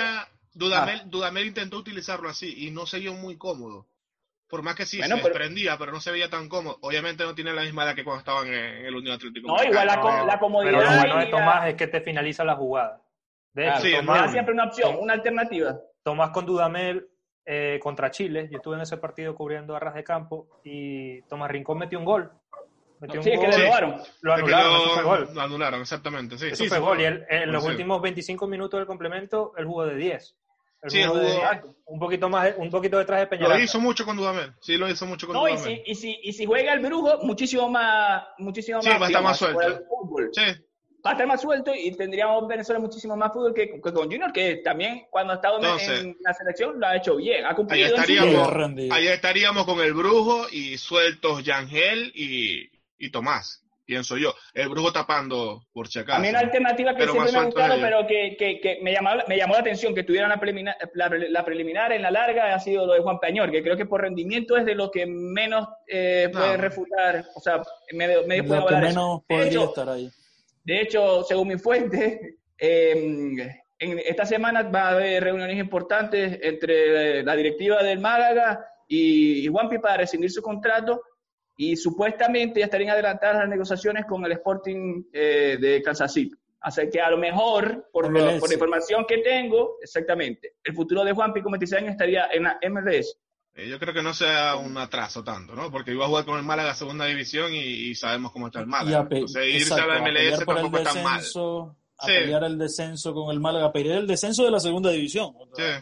Dudamel, 0.53 1.03
Dudamel 1.11 1.47
intentó 1.47 1.79
utilizarlo 1.79 2.29
así 2.29 2.67
y 2.67 2.71
no 2.71 2.87
se 2.87 2.99
vio 2.99 3.15
muy 3.15 3.37
cómodo. 3.37 3.87
Por 4.49 4.63
más 4.63 4.75
que 4.75 4.85
sí 4.85 4.99
Bueno, 4.99 5.17
se 5.17 5.23
pero- 5.23 5.35
desprendía, 5.35 5.79
pero 5.79 5.93
no 5.93 6.01
se 6.01 6.11
veía 6.11 6.29
tan 6.29 6.49
cómodo. 6.49 6.79
Obviamente 6.83 7.23
no 7.25 7.35
tiene 7.37 7.53
la 7.53 7.63
misma 7.63 7.85
edad 7.85 7.95
que 7.95 8.03
cuando 8.03 8.19
estaban 8.19 8.49
en, 8.49 8.55
en 8.55 8.87
el 8.87 8.97
Unión 8.97 9.15
Atlético. 9.15 9.47
No, 9.47 9.63
igual 9.63 9.87
la, 9.87 10.01
com- 10.01 10.27
la 10.27 10.39
comodidad. 10.41 10.73
Pero 10.79 10.91
lo 10.91 10.97
bueno 10.99 11.19
de 11.19 11.27
Tomás 11.27 11.69
es 11.69 11.75
que 11.77 11.87
te 11.87 12.01
finaliza 12.01 12.43
la 12.45 12.57
jugada. 12.57 13.01
De 13.53 13.69
hecho, 13.69 13.81
Sí, 13.81 13.93
Tomás 13.95 14.33
siempre 14.33 14.53
una 14.55 14.65
opción, 14.65 14.97
una 14.99 15.13
alternativa. 15.13 15.79
Tomás 16.03 16.31
con 16.31 16.47
Dudamel 16.47 17.07
eh, 17.47 17.79
contra 17.81 18.11
Chile. 18.11 18.49
Yo 18.51 18.57
estuve 18.57 18.75
en 18.75 18.83
ese 18.83 18.97
partido 18.97 19.37
cubriendo 19.37 19.77
a 19.77 19.81
ras 19.81 19.95
de 19.95 20.03
campo 20.03 20.49
y 20.65 21.23
Tomás 21.23 21.49
Rincón 21.51 21.79
metió 21.79 21.99
un 22.01 22.05
gol. 22.05 22.33
Metió 22.99 23.23
Sí, 23.23 23.31
es 23.31 23.39
que 23.41 23.49
le 23.49 23.67
robaron. 23.67 24.03
Lo 24.21 24.35
anularon, 24.35 24.73
lo- 24.73 24.79
eso 24.85 24.95
fue 24.95 25.03
gol. 25.05 25.29
Lo 25.33 25.41
anularon, 25.41 25.81
exactamente. 25.81 26.37
Sí, 26.37 26.49
Eso 26.49 26.57
sí, 26.65 26.69
fue 26.69 26.79
sí, 26.79 26.83
gol. 26.85 27.01
Y 27.01 27.05
él, 27.05 27.25
en 27.31 27.51
los 27.53 27.63
Sí. 27.63 27.71
últimos 27.71 28.03
25 28.03 28.47
minutos 28.49 28.79
del 28.81 28.87
complemento, 28.87 29.53
él 29.57 29.65
jugó 29.65 29.87
de 29.87 29.95
10. 29.95 30.37
El 30.83 30.91
Sí, 30.91 31.03
Brujo 31.03 31.15
jugó- 31.19 31.27
de- 31.29 31.75
un 31.87 31.99
poquito 31.99 32.29
más, 32.29 32.55
un 32.57 32.71
poquito 32.71 32.99
detrás 32.99 33.21
de 33.21 33.27
Peñaranda. 33.27 33.59
Lo 33.59 33.63
hizo 33.65 33.81
mucho 33.81 34.05
con 34.05 34.17
Dudamel. 34.17 34.53
Sí, 34.61 34.77
lo 34.77 34.89
hizo 34.89 35.05
mucho 35.07 35.27
con 35.27 35.35
No, 35.37 35.47
y 35.49 35.53
Dudamel. 35.57 35.83
si, 35.85 35.91
y, 35.91 35.95
si, 35.95 36.21
y 36.23 36.33
si 36.33 36.47
juega 36.47 36.73
el 36.73 36.81
brujo, 36.81 37.19
muchísimo 37.23 37.69
más, 37.69 38.25
muchísimo 38.39 38.81
Sí, 38.81 38.89
más, 38.89 39.01
va 39.01 39.05
a 39.05 39.09
estar 39.09 39.23
más 39.23 39.39
suelto. 39.39 39.61
Sí, 40.33 40.43
Va 41.05 41.11
a 41.11 41.13
estar 41.15 41.27
más 41.27 41.41
suelto 41.41 41.73
y 41.75 41.97
tendríamos 41.97 42.47
Venezuela 42.47 42.79
muchísimo 42.79 43.17
más 43.17 43.33
fútbol 43.33 43.55
que, 43.55 43.71
que 43.71 43.81
con 43.81 43.95
Junior, 44.05 44.31
que 44.35 44.57
también 44.57 45.07
cuando 45.11 45.33
ha 45.33 45.37
estado 45.37 45.57
en- 45.59 45.65
Entonces, 45.65 46.01
en 46.03 46.17
la 46.21 46.35
selección 46.35 46.79
lo 46.79 46.87
ha 46.87 46.97
hecho 46.97 47.17
bien. 47.17 47.47
Ha 47.47 47.49
ahí 47.51 47.55
cumplido 47.55 47.89
su 47.89 47.95
estaríamos, 47.95 48.53
ahí 48.91 49.09
estaríamos 49.09 49.65
con 49.65 49.81
el 49.81 49.95
Brujo 49.95 50.47
y 50.53 50.77
sueltos 50.77 51.43
Yangel 51.43 52.13
y, 52.15 52.71
y 52.99 53.11
Tomás, 53.11 53.65
pienso 53.91 54.17
yo. 54.17 54.33
El 54.55 54.69
Brujo 54.69 54.93
tapando, 54.93 55.65
por 55.73 55.89
si 55.89 55.99
acaso. 55.99 56.19
A 56.19 56.21
mí 56.21 56.29
una 56.29 56.39
alternativa 56.39 56.95
que 56.95 57.09
siempre 57.09 57.33
me 57.33 57.39
ha 57.39 57.45
gustado, 57.45 57.75
pero 57.81 58.07
que, 58.07 58.37
que, 58.39 58.61
que 58.61 58.79
me, 58.83 58.93
llamó, 58.93 59.11
me 59.27 59.37
llamó 59.37 59.55
la 59.55 59.61
atención 59.61 59.97
que 59.97 60.05
tuvieran 60.05 60.31
la 60.31 60.39
preliminar, 60.39 60.77
la, 60.95 61.09
la 61.09 61.45
preliminar 61.45 61.93
en 61.93 62.03
la 62.03 62.13
larga, 62.13 62.55
ha 62.55 62.61
sido 62.61 62.87
lo 62.87 62.93
de 62.93 63.01
Juan 63.01 63.19
Peñor, 63.19 63.51
que 63.51 63.65
creo 63.65 63.77
que 63.77 63.87
por 63.87 64.03
rendimiento 64.03 64.57
es 64.57 64.65
de 64.65 64.77
lo 64.77 64.93
que 64.93 65.07
menos 65.07 65.67
eh, 65.89 66.31
No. 66.33 66.39
puede 66.39 66.57
refutar, 66.57 67.25
o 67.35 67.41
sea, 67.41 67.63
medio, 67.93 68.25
medio 68.29 68.47
puede 68.47 68.81
menos 68.81 69.23
De 69.29 69.49
hecho, 69.49 69.65
estar 69.65 69.89
ahí. 69.89 70.09
De 70.63 70.81
hecho, 70.83 71.25
según 71.25 71.49
mi 71.49 71.59
fuente, 71.59 72.37
eh, 72.59 73.51
en 73.81 73.99
esta 73.99 74.25
semana 74.25 74.63
va 74.63 74.83
a 74.83 74.91
haber 74.91 75.25
reuniones 75.25 75.59
importantes 75.59 76.39
entre 76.43 77.25
la 77.25 77.35
directiva 77.35 77.83
del 77.83 77.99
Málaga 77.99 78.65
y, 78.87 79.45
y 79.45 79.49
Juanpi 79.49 79.79
para 79.79 79.97
rescindir 79.97 80.31
su 80.31 80.43
contrato 80.43 81.03
y 81.63 81.77
supuestamente 81.77 82.61
ya 82.61 82.65
estarían 82.67 82.91
adelantadas 82.93 83.37
las 83.41 83.49
negociaciones 83.51 84.07
con 84.07 84.25
el 84.25 84.33
Sporting 84.33 85.03
eh, 85.13 85.59
de 85.61 85.83
Kansas 85.83 86.11
City. 86.13 86.35
Así 86.63 86.89
que 86.91 87.01
a 87.03 87.11
lo 87.11 87.19
mejor, 87.19 87.91
por, 87.93 88.05
lo- 88.11 88.39
por 88.41 88.49
la 88.49 88.55
información 88.55 89.05
que 89.07 89.19
tengo, 89.19 89.77
exactamente, 89.83 90.55
el 90.65 90.75
futuro 90.75 91.05
de 91.05 91.13
Juanpi 91.13 91.43
con 91.43 91.53
26 91.53 91.83
años 91.83 91.93
estaría 91.93 92.29
en 92.33 92.45
la 92.45 92.59
MLS. 92.71 93.15
Eh, 93.55 93.69
Yo 93.69 93.79
creo 93.79 93.93
que 93.93 94.03
no 94.03 94.15
sea 94.15 94.57
un 94.57 94.79
atraso 94.79 95.23
tanto, 95.23 95.55
¿no? 95.55 95.71
Porque 95.71 95.93
iba 95.93 96.05
a 96.07 96.09
jugar 96.09 96.25
con 96.25 96.39
el 96.39 96.45
Málaga 96.45 96.73
segunda 96.75 97.05
división 97.05 97.53
y, 97.53 97.59
y 97.91 97.95
sabemos 97.95 98.33
cómo 98.33 98.47
está 98.47 98.61
el 98.61 98.67
Y 98.67 98.71
Málaga. 98.71 99.07
Entonces, 99.11 99.47
irse 99.55 99.75
exacto, 99.75 99.83
a 99.93 99.95
la 99.97 100.01
MLS 100.01 100.45
tampoco 100.47 100.79
está 100.79 101.03
mal. 101.03 101.21
A 102.01 102.07
Sí. 102.07 102.13
pelear 102.13 102.45
el 102.45 102.57
descenso 102.59 103.13
con 103.13 103.31
el 103.31 103.41
Málaga, 103.41 103.67
a 103.67 103.73
pelear 103.73 103.99
el 103.99 104.07
descenso 104.07 104.45
de 104.45 104.51
la 104.51 104.59
segunda 104.61 104.91
división. 104.91 105.33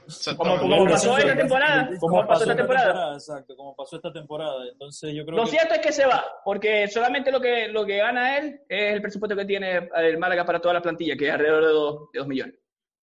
Sí, 0.08 0.34
Como, 0.36 0.86
pasó 0.88 1.16
esta 1.18 1.36
temporada. 1.36 1.90
Como 2.00 2.26
pasó 2.26 2.42
esta 2.42 2.56
temporada. 2.56 3.14
Exacto, 3.14 3.56
como 3.56 3.76
pasó 3.76 3.96
esta 3.96 4.12
temporada. 4.12 4.64
Entonces 4.72 5.14
yo 5.14 5.24
creo 5.24 5.36
Lo 5.38 5.44
que 5.44 5.50
cierto 5.50 5.74
es 5.74 5.80
que 5.80 5.92
se 5.92 6.06
va, 6.06 6.24
porque 6.44 6.88
solamente 6.88 7.30
lo 7.30 7.40
que, 7.40 7.68
lo 7.68 7.86
que 7.86 7.98
gana 7.98 8.36
él 8.38 8.60
es 8.68 8.94
el 8.94 9.02
presupuesto 9.02 9.36
que 9.36 9.44
tiene 9.44 9.88
el 9.96 10.18
Málaga 10.18 10.44
para 10.44 10.60
toda 10.60 10.74
la 10.74 10.82
plantilla, 10.82 11.16
que 11.16 11.28
es 11.28 11.32
alrededor 11.32 11.62
de 11.64 11.70
2 11.72 12.00
de 12.12 12.18
dos 12.18 12.28
millones. 12.28 12.54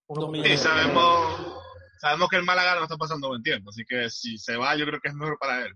Millones. 0.08 0.52
Sí, 0.52 0.58
sabemos, 0.58 1.62
sabemos 2.00 2.30
que 2.30 2.36
el 2.36 2.44
Málaga 2.44 2.76
no 2.76 2.84
está 2.84 2.96
pasando 2.98 3.30
buen 3.30 3.42
tiempo, 3.42 3.70
así 3.72 3.84
que 3.86 4.10
si 4.10 4.38
se 4.38 4.56
va, 4.56 4.76
yo 4.76 4.86
creo 4.86 5.00
que 5.00 5.08
es 5.08 5.16
mejor 5.16 5.38
para 5.40 5.66
él. 5.66 5.74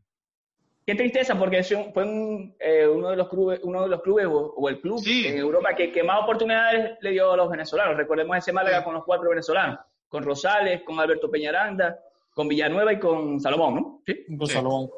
Qué 0.89 0.95
tristeza, 0.95 1.37
porque 1.37 1.61
fue 1.93 2.03
un, 2.03 2.55
eh, 2.59 2.87
uno 2.87 3.09
de 3.11 3.15
los 3.15 3.29
clubes, 3.29 3.59
uno 3.61 3.83
de 3.83 3.89
los 3.89 4.01
clubes 4.01 4.25
o, 4.25 4.53
o 4.57 4.69
el 4.69 4.81
club 4.81 4.99
Sí. 4.99 5.27
en 5.27 5.37
Europa 5.37 5.75
que, 5.75 5.91
que 5.91 6.01
más 6.01 6.23
oportunidades 6.23 6.97
le 7.01 7.11
dio 7.11 7.31
a 7.31 7.37
los 7.37 7.47
venezolanos. 7.47 7.95
Recordemos 7.95 8.35
ese 8.37 8.51
Málaga 8.51 8.79
Sí. 8.79 8.83
con 8.85 8.95
los 8.95 9.03
cuatro 9.03 9.29
venezolanos, 9.29 9.79
con 10.07 10.23
Rosales, 10.23 10.81
con 10.81 10.99
Alberto 10.99 11.29
Peñaranda, 11.29 11.99
con 12.33 12.47
Villanueva 12.47 12.91
y 12.91 12.97
con 12.99 13.39
Salomón, 13.39 13.75
¿no? 13.75 14.01
Sí. 14.07 14.25
con 14.35 14.47
Sí. 14.47 14.53
Salomón. 14.55 14.89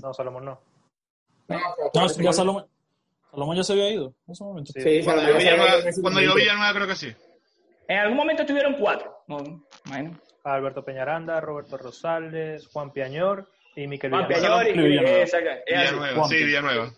No, 0.00 0.14
Salomón 0.14 0.44
no. 0.44 0.60
No, 1.48 1.58
No, 1.92 2.06
ya 2.06 2.32
Salomón, 2.32 2.66
Salomón 3.32 3.56
ya 3.56 3.64
se 3.64 3.72
había 3.72 3.90
ido 3.90 4.14
en 4.28 4.32
ese 4.32 4.44
momento. 4.44 4.72
Sí. 4.72 4.80
Sí, 4.80 5.02
Cuando 5.04 5.22
yo 5.28 5.36
Villanueva, 5.38 5.72
cuando 6.02 6.20
yo. 6.20 6.34
Villanueva 6.36 6.72
creo 6.72 6.86
que 6.86 6.94
sí. 6.94 7.12
En 7.88 7.98
algún 7.98 8.16
momento 8.16 8.42
estuvieron 8.42 8.74
cuatro. 8.74 9.24
No, 9.26 9.38
bueno. 9.86 10.20
Alberto 10.44 10.84
Peñaranda, 10.84 11.40
Roberto 11.40 11.76
Rosales, 11.78 12.68
Juan 12.68 12.92
Piañor 12.92 13.48
y 13.76 13.86
Miquel 13.86 14.10
Villanueva. 14.10 14.68
Y 14.68 14.72
Villanueva. 14.78 15.18
exacto. 15.20 15.50
Villanueva, 15.66 16.28
sí, 16.28 16.44
Villanueva. 16.44 16.90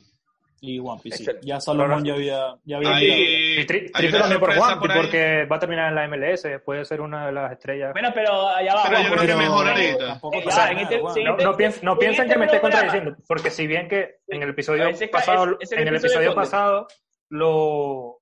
Y 0.65 0.79
sí. 0.79 1.09
Excelente. 1.09 1.45
Ya 1.45 1.61
Salomón 1.61 2.05
ya 2.05 2.15
había, 2.15 2.55
ya 2.65 2.77
había 2.77 2.95
Ahí- 2.95 3.05
llegado. 3.07 3.23
Y 3.23 3.67
tri- 3.67 3.81
hay 3.83 3.91
triste 3.91 4.09
una 4.11 4.19
también 4.21 4.39
por 4.41 4.49
sorpresa 4.53 4.67
Juan, 4.67 4.79
por 4.79 4.93
ahí. 4.93 5.01
porque 5.01 5.45
va 5.51 5.57
a 5.57 5.59
terminar 5.59 5.89
en 5.89 5.95
la 5.97 6.05
MLS, 6.05 6.61
puede 6.65 6.85
ser 6.85 7.01
una 7.01 7.27
de 7.27 7.33
las 7.33 7.51
estrellas. 7.51 7.93
Bueno, 7.93 8.11
pero 8.15 8.49
allá 8.49 8.75
va. 8.77 8.85
Pero 8.89 9.03
yo 9.03 9.11
creo 9.11 9.27
que 9.27 9.35
mejor 9.43 9.69
ahorita. 9.69 10.21
este- 10.23 11.25
no, 11.25 11.37
no, 11.37 11.57
piens- 11.57 11.83
no 11.83 11.93
en 11.95 11.99
piensen 11.99 12.23
este 12.27 12.33
que 12.35 12.39
me 12.39 12.45
esté 12.47 12.61
contradiciendo, 12.61 13.17
porque 13.27 13.51
si 13.51 13.67
bien 13.67 13.89
que 13.89 14.19
en 14.29 14.43
el 14.45 14.51
episodio 14.51 14.89
pasado, 15.11 15.57
es- 15.59 15.63
es 15.63 15.73
el 15.73 15.81
en 15.81 15.89
el 15.89 15.97
episodio 15.97 16.33
pasado 16.33 16.87
lo, 17.29 18.21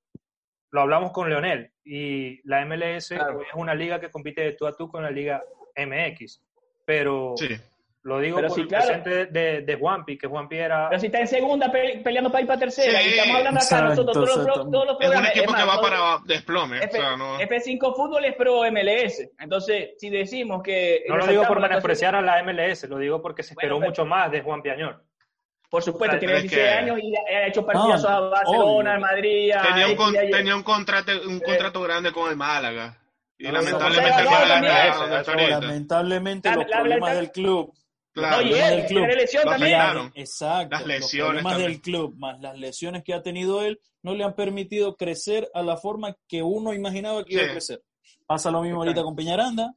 lo 0.70 0.80
hablamos 0.80 1.12
con 1.12 1.28
Leonel 1.28 1.72
y 1.84 2.40
la 2.48 2.62
MLS 2.64 3.08
Claro. 3.16 3.42
es 3.42 3.48
una 3.54 3.74
liga 3.74 4.00
que 4.00 4.10
compite 4.10 4.40
de 4.42 4.52
tú 4.52 4.66
a 4.66 4.74
tú 4.74 4.88
con 4.88 5.02
la 5.02 5.10
liga 5.10 5.42
MX, 5.76 6.42
pero 6.86 7.34
Sí. 7.36 7.48
Lo 8.02 8.18
digo 8.18 8.36
Pero 8.36 8.48
por 8.48 8.54
sí, 8.54 8.62
el 8.62 8.68
claro. 8.68 8.84
presente 8.86 9.26
de, 9.26 9.60
de 9.60 9.74
Juanpi, 9.76 10.16
que 10.16 10.26
Juanpi 10.26 10.56
era 10.56 10.88
Pero 10.88 11.00
si 11.00 11.06
está 11.06 11.20
en 11.20 11.26
segunda 11.28 11.70
pe- 11.70 12.00
peleando 12.02 12.30
para 12.30 12.40
ir 12.40 12.46
para 12.46 12.58
tercera 12.60 12.98
Sí, 12.98 13.06
y 13.06 13.10
estamos 13.10 13.36
hablando 13.36 13.58
acá 13.58 13.64
exacto, 13.66 13.88
nosotros 13.90 14.14
todos 14.14 14.28
los, 14.28 14.44
pro- 14.46 14.70
todos 14.70 14.72
los 14.72 14.84
Es 14.84 14.90
un 14.90 14.96
programas. 14.98 15.30
equipo 15.36 15.50
es 15.54 15.60
que 15.62 15.68
va 15.68 15.80
para 15.82 16.18
desplome. 16.24 16.78
F, 16.78 16.88
o 16.88 17.00
sea, 17.02 17.16
no, 17.16 17.38
F5 17.38 17.94
Fútbol 17.96 18.24
es 18.24 18.34
pro 18.36 18.62
MLS. 18.72 19.28
Entonces, 19.38 19.90
si 19.98 20.08
decimos 20.08 20.62
que. 20.62 21.04
no 21.08 21.16
lo 21.18 21.26
digo 21.26 21.42
por 21.46 21.60
menospreciar 21.60 22.14
a 22.14 22.22
la 22.22 22.42
MLS, 22.42 22.84
lo 22.88 22.96
digo 22.96 23.20
porque 23.20 23.42
se 23.42 23.54
Bueno, 23.54 23.60
esperó 23.66 23.78
pero- 23.80 23.90
mucho 23.90 24.04
más 24.06 24.30
de 24.30 24.40
Juan 24.40 24.62
Piañor. 24.62 25.04
Por 25.68 25.82
supuesto, 25.82 26.18
tiene 26.18 26.34
pero 26.34 26.44
es 26.46 26.50
26 26.50 26.68
que- 26.68 26.78
años 26.78 26.98
y 27.02 27.14
ha 27.16 27.46
hecho 27.46 27.64
partidazos 27.66 28.02
No, 28.10 28.16
a 28.16 28.20
Barcelona, 28.30 28.92
al 28.94 29.00
Madrid, 29.00 29.52
a 29.52 29.62
tenía 29.62 29.86
un, 29.88 29.94
con- 29.96 30.12
tenía 30.14 30.62
contrato, 30.64 31.12
un 31.28 31.38
contrato 31.38 31.80
grande 31.82 32.10
con 32.12 32.30
el 32.30 32.36
Málaga. 32.36 32.96
Y 33.38 33.44
No, 33.44 33.52
lamentablemente 33.52 34.24
no, 34.24 34.30
no. 34.30 35.60
Lamentablemente 35.60 36.48
La- 36.48 36.56
los 36.56 36.64
problemas 36.64 37.14
del 37.14 37.30
club. 37.30 37.72
Claro. 38.12 38.40
Él 38.42 38.86
club. 38.86 38.98
tiene 39.06 39.14
lesión 39.14 39.44
Lo 39.44 39.50
también. 39.52 39.74
afectaron. 39.80 40.12
Exacto. 40.14 40.70
Las 40.74 40.80
los 40.80 40.88
lesiones 40.88 41.26
problemas 41.28 41.52
también. 41.52 41.70
del 41.72 41.80
club 41.80 42.14
más 42.18 42.40
las 42.40 42.58
lesiones 42.58 43.02
que 43.04 43.14
ha 43.14 43.22
tenido 43.22 43.62
él 43.62 43.80
no 44.02 44.14
le 44.14 44.24
han 44.24 44.34
permitido 44.34 44.96
crecer 44.96 45.48
a 45.54 45.62
la 45.62 45.76
forma 45.76 46.16
que 46.26 46.42
uno 46.42 46.72
imaginaba 46.74 47.24
que 47.24 47.34
iba 47.34 47.42
Sí. 47.44 47.48
a 47.48 47.52
crecer. 47.52 47.82
Pasa 48.26 48.50
lo 48.50 48.62
mismo 48.62 48.78
ahorita 48.80 49.02
con 49.02 49.14
Peñaranda, 49.14 49.74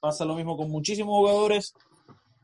pasa 0.00 0.24
lo 0.24 0.34
mismo 0.34 0.56
con 0.56 0.68
muchísimos 0.70 1.14
jugadores 1.16 1.74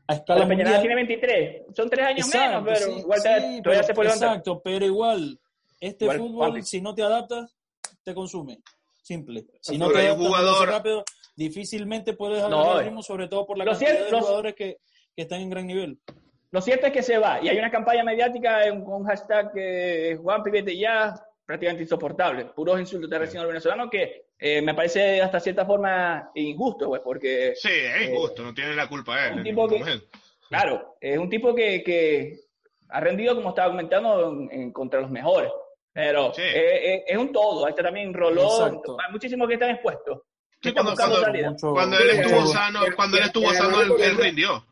a 0.07 0.13
escala 0.15 0.45
Pero 0.47 0.55
mundial. 0.57 0.79
tiene 0.81 0.95
23. 0.95 1.61
Son 1.75 1.89
tres 1.89 2.05
años 2.05 2.27
Exacto, 2.27 2.61
menos, 2.61 2.79
pero 2.79 2.93
sí, 2.93 2.99
igual 2.99 3.19
sí, 3.19 3.23
te- 3.23 3.29
pero- 3.41 3.63
todavía 3.63 3.83
se 3.83 3.93
puede 3.93 4.07
levantar. 4.09 4.29
Exacto, 4.29 4.61
pero 4.63 4.85
igual, 4.85 5.39
este 5.79 6.05
Igual, 6.05 6.17
fútbol, 6.19 6.63
si 6.63 6.81
no 6.81 6.93
te 6.95 7.03
adaptas, 7.03 7.55
te 8.03 8.13
consume. 8.13 8.59
Simple. 9.01 9.45
Si 9.61 9.77
no 9.77 9.87
Pero 9.87 9.99
te 9.99 10.05
adaptas 10.07 10.27
jugador- 10.27 10.67
rápido, 10.69 11.03
difícilmente 11.35 12.13
puedes 12.13 12.39
No, 12.41 12.45
agarrar 12.59 12.75
eh. 12.75 12.79
el 12.79 12.85
ritmo, 12.85 13.03
sobre 13.03 13.27
todo 13.27 13.45
por 13.45 13.57
la 13.57 13.65
Lo 13.65 13.71
cantidad 13.71 13.89
cierto- 13.91 14.05
de 14.05 14.11
lo- 14.11 14.19
jugadores 14.21 14.55
que, 14.55 14.77
que 15.15 15.21
están 15.23 15.41
en 15.41 15.49
gran 15.49 15.67
nivel. 15.67 15.97
Lo 16.51 16.61
cierto 16.61 16.87
es 16.87 16.93
que 16.93 17.01
se 17.03 17.17
va 17.17 17.39
y 17.41 17.49
hay 17.49 17.57
una 17.57 17.71
campaña 17.71 18.03
mediática 18.03 18.59
con 18.83 19.01
un 19.01 19.05
hashtag 19.05 19.51
que 19.53 20.17
Juan 20.21 20.43
Pivete 20.43 20.77
ya 20.77 21.13
prácticamente 21.45 21.83
insoportable, 21.83 22.45
puros 22.45 22.79
insultos 22.79 23.09
de 23.09 23.19
recién 23.19 23.41
al 23.41 23.47
venezolano 23.47 23.89
que 23.89 24.27
eh, 24.39 24.61
me 24.61 24.73
parece 24.73 25.21
hasta 25.21 25.39
cierta 25.39 25.65
forma 25.65 26.31
injusto, 26.35 26.87
pues, 26.87 27.01
porque 27.03 27.53
Sí, 27.55 27.69
es 27.69 28.09
injusto, 28.09 28.43
no 28.43 28.53
tiene 28.53 28.75
la 28.75 28.87
culpa 28.87 29.27
él. 29.27 29.37
un 29.37 29.43
tipo 29.43 29.67
que- 29.67 29.83
claro, 30.49 30.95
es 31.01 31.17
un 31.17 31.29
tipo 31.29 31.53
que, 31.55 31.83
que 31.83 32.39
ha 32.89 32.99
rendido, 32.99 33.35
como 33.35 33.49
estaba 33.49 33.69
comentando, 33.69 34.29
en, 34.31 34.49
en 34.51 34.71
contra 34.71 35.01
los 35.01 35.09
mejores. 35.09 35.51
Pero 35.91 36.33
Sí. 36.33 36.41
eh, 36.41 36.93
eh, 36.95 37.03
es 37.07 37.17
un 37.17 37.31
todo, 37.31 37.65
ahí 37.65 37.71
está 37.71 37.83
también 37.83 38.13
Rolón, 38.13 38.81
muchísimos 39.11 39.47
que 39.47 39.53
están 39.55 39.69
expuestos. 39.71 40.21
Sí, 40.61 40.71
cuando, 40.73 40.93
cuando, 40.95 41.21
cuando 41.73 41.97
él 41.99 42.09
estuvo 42.11 42.43
eh, 42.43 42.47
sano, 42.47 42.85
eh, 42.85 42.91
cuando 42.95 43.17
él 43.17 43.23
eh, 43.23 43.25
estuvo 43.27 43.51
eh, 43.51 43.55
sano, 43.55 43.81
él 43.81 44.17
rindió. 44.17 44.65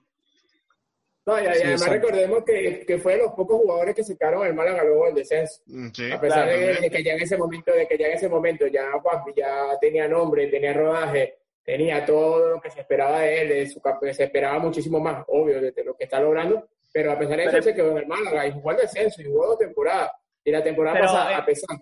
No, 1.26 1.40
y, 1.40 1.44
Sí, 1.54 1.62
además 1.64 1.88
recordemos 1.90 2.44
que, 2.44 2.84
que 2.86 2.98
fue 2.98 3.14
de 3.14 3.20
los 3.20 3.34
pocos 3.34 3.58
jugadores 3.62 3.94
que 3.96 4.04
sacaron 4.04 4.46
el 4.48 4.54
Málaga 4.56 4.84
luego 4.84 5.06
del 5.06 5.16
descenso. 5.16 5.62
Mm, 5.68 5.90
Sí, 5.94 6.12
A 6.12 6.20
pesar 6.20 6.46
claro, 6.50 6.82
de, 6.82 6.90
que 6.90 7.04
ya 7.04 7.14
en 7.14 7.22
ese 7.22 7.38
momento, 7.38 7.72
de 7.74 7.88
que 7.88 7.98
ya 7.98 8.08
en 8.08 8.14
ese 8.14 8.28
momento 8.28 8.66
ya 8.68 8.92
Juanpi 8.94 9.32
ya 9.36 9.78
tenía 9.80 10.08
nombre, 10.08 10.48
tenía 10.48 10.74
rodaje, 10.74 11.38
tenía 11.64 12.04
todo 12.06 12.50
lo 12.50 12.62
que 12.62 12.72
se 12.72 12.80
esperaba 12.82 13.20
de 13.20 13.42
él, 13.42 13.50
de 13.50 13.68
su 13.68 13.80
se 14.14 14.24
esperaba 14.24 14.58
muchísimo 14.58 15.00
más, 15.00 15.24
obvio, 15.28 15.62
de, 15.62 15.72
de 15.72 15.84
lo 15.84 15.96
que 15.96 16.06
está 16.06 16.20
logrando, 16.20 16.68
pero 16.92 17.12
a 17.12 17.20
pesar 17.20 17.38
de 17.38 17.44
eso 17.44 17.52
Pero- 17.52 17.64
se 17.64 17.76
quedó 17.76 17.92
en 17.92 17.98
el 18.00 18.08
Málaga 18.08 18.48
y 18.48 18.52
jugó 18.52 18.72
el 18.72 18.78
descenso 18.78 19.22
y 19.22 19.26
jugó 19.26 19.46
dos 19.48 19.60
temporadas. 19.60 20.12
Y 20.44 20.52
la 20.52 20.64
temporada 20.64 20.96
Pero, 20.96 21.06
pasada, 21.06 21.32
eh, 21.32 21.36
a 21.36 21.46
pesar, 21.46 21.78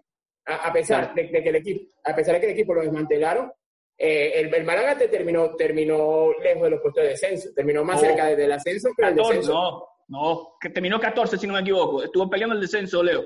a, 0.47 0.55
a 0.67 0.73
pesar 0.73 1.13
de, 1.15 1.23
de 1.29 1.41
que 1.43 1.49
el 1.49 1.55
equipo, 1.55 1.93
a 2.03 2.13
pesar 2.13 2.33
de 2.35 2.41
que 2.41 2.45
el 2.47 2.51
equipo 2.53 2.73
lo 2.73 2.81
desmantelaron, 2.81 3.49
eh, 4.01 4.31
el, 4.39 4.53
el 4.55 4.63
Málaga 4.63 4.97
te 4.97 5.09
terminó, 5.09 5.55
terminó 5.55 6.31
lejos 6.41 6.63
de 6.63 6.69
los 6.69 6.81
puestos 6.81 7.03
de 7.03 7.09
descenso, 7.09 7.49
terminó 7.53 7.83
más 7.83 8.01
No. 8.01 8.07
cerca 8.07 8.25
del 8.27 8.51
ascenso 8.51 8.89
que 8.95 9.01
14, 9.03 9.29
descenso. 9.33 9.53
no, 9.53 9.87
no, 10.07 10.53
que 10.59 10.69
terminó 10.69 10.99
14 10.99 11.37
si 11.37 11.45
no 11.45 11.53
me 11.53 11.59
equivoco, 11.59 12.01
estuvo 12.03 12.29
peleando 12.29 12.55
el 12.55 12.61
descenso, 12.61 13.03
Leo. 13.03 13.23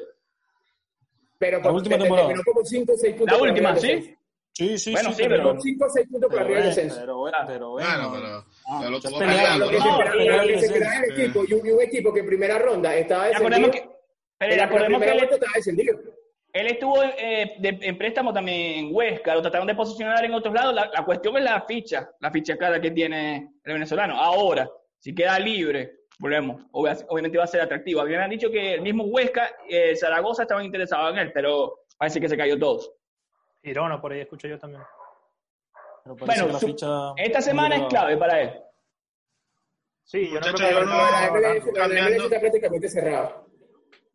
Pero 1.38 1.60
La 1.60 1.72
última 1.72 1.96
te- 1.96 2.00
te 2.00 2.04
temporada. 2.04 2.28
terminó 2.28 2.44
como 2.46 2.66
5 2.66 2.92
o 2.94 2.98
6 2.98 3.16
puntos. 3.16 3.38
La 3.38 3.44
última, 3.44 3.76
¿sí? 3.76 4.16
Sí, 4.56 4.78
sí, 4.78 4.92
Bueno, 4.92 5.10
sí, 5.10 5.16
sí, 5.16 5.24
pero, 5.28 5.44
pero- 5.50 5.62
5 5.62 5.86
o 5.86 5.90
6 5.90 6.08
puntos 6.10 6.30
por 6.30 6.38
pero, 6.38 6.46
arriba 6.46 6.60
del 6.60 6.68
descenso. 6.70 6.98
pero, 7.00 7.18
bueno, 7.18 7.38
pero 7.48 7.70
bueno. 7.72 7.88
Pero 8.14 8.44
Ah, 8.68 8.90
lo 8.90 9.00
ya 9.00 9.10
tuvo 9.10 9.20
pelearon, 9.20 9.44
peleando, 9.44 9.66
Lo 9.66 9.72
que 9.72 10.60
se 10.60 10.78
el 10.78 11.12
equipo, 11.12 11.44
y 11.48 11.54
un, 11.54 11.82
equipo 11.82 12.14
que 12.14 12.20
en 12.22 12.26
primera 12.28 12.60
ronda 12.60 12.96
estaba 12.96 13.28
descendido, 13.28 13.72
que, 13.72 13.90
pero 14.38 14.56
la 14.56 14.70
primera 14.70 15.14
vuelta 15.14 15.36
estaba 15.36 15.52
descendido. 15.56 16.00
Él 16.54 16.68
estuvo 16.68 17.02
eh, 17.04 17.56
de- 17.58 17.80
en 17.82 17.98
préstamo 17.98 18.32
también 18.32 18.86
en 18.86 18.96
Huesca, 18.96 19.34
lo 19.36 19.42
trataron 19.42 19.68
de 19.68 19.76
posicionar 19.76 20.24
en 20.24 20.34
otros 20.34 20.54
lados. 20.54 20.74
La, 20.74 20.90
la 20.94 21.04
cuestión 21.04 21.36
es 21.38 21.44
la 21.44 21.62
ficha, 21.62 22.10
la 22.20 22.30
ficha 22.32 22.56
cara 22.58 22.80
que 22.80 22.92
tiene 22.92 23.54
el 23.64 23.74
venezolano. 23.74 24.16
Ahora, 24.22 24.70
si 25.00 25.14
queda 25.16 25.40
libre, 25.40 26.02
volvemos, 26.20 26.62
obvia- 26.72 27.06
obviamente 27.10 27.38
va 27.40 27.44
a 27.46 27.48
ser 27.48 27.62
atractivo. 27.62 28.02
Habían 28.02 28.30
dicho 28.30 28.52
que 28.52 28.76
el 28.76 28.82
mismo 28.82 29.04
Huesca, 29.06 29.50
eh, 29.68 29.96
Zaragoza 29.96 30.44
estaban 30.44 30.64
interesados 30.64 31.12
en 31.12 31.18
él, 31.20 31.32
pero 31.34 31.80
parece 31.98 32.22
que 32.22 32.30
se 32.30 32.38
cayó 32.38 32.58
todos. 32.60 32.92
Girona, 33.64 34.00
por 34.00 34.12
ahí 34.14 34.20
escucho 34.22 34.48
yo 34.48 34.60
también. 34.60 34.84
Bueno, 36.06 36.60
su- 36.60 36.68
ficha 36.68 36.88
Esta 37.18 37.42
semana 37.42 37.76
es 37.78 37.82
clave 37.88 38.18
para 38.18 38.42
él. 38.42 38.60
Sí, 40.06 40.28
yo 40.28 40.36
no 40.36 40.42
creo 40.42 40.54
que 40.56 40.74
yo 40.74 40.84
no- 40.86 42.30
La 42.30 42.40
prácticamente 42.40 42.90
cerrada. 42.90 43.42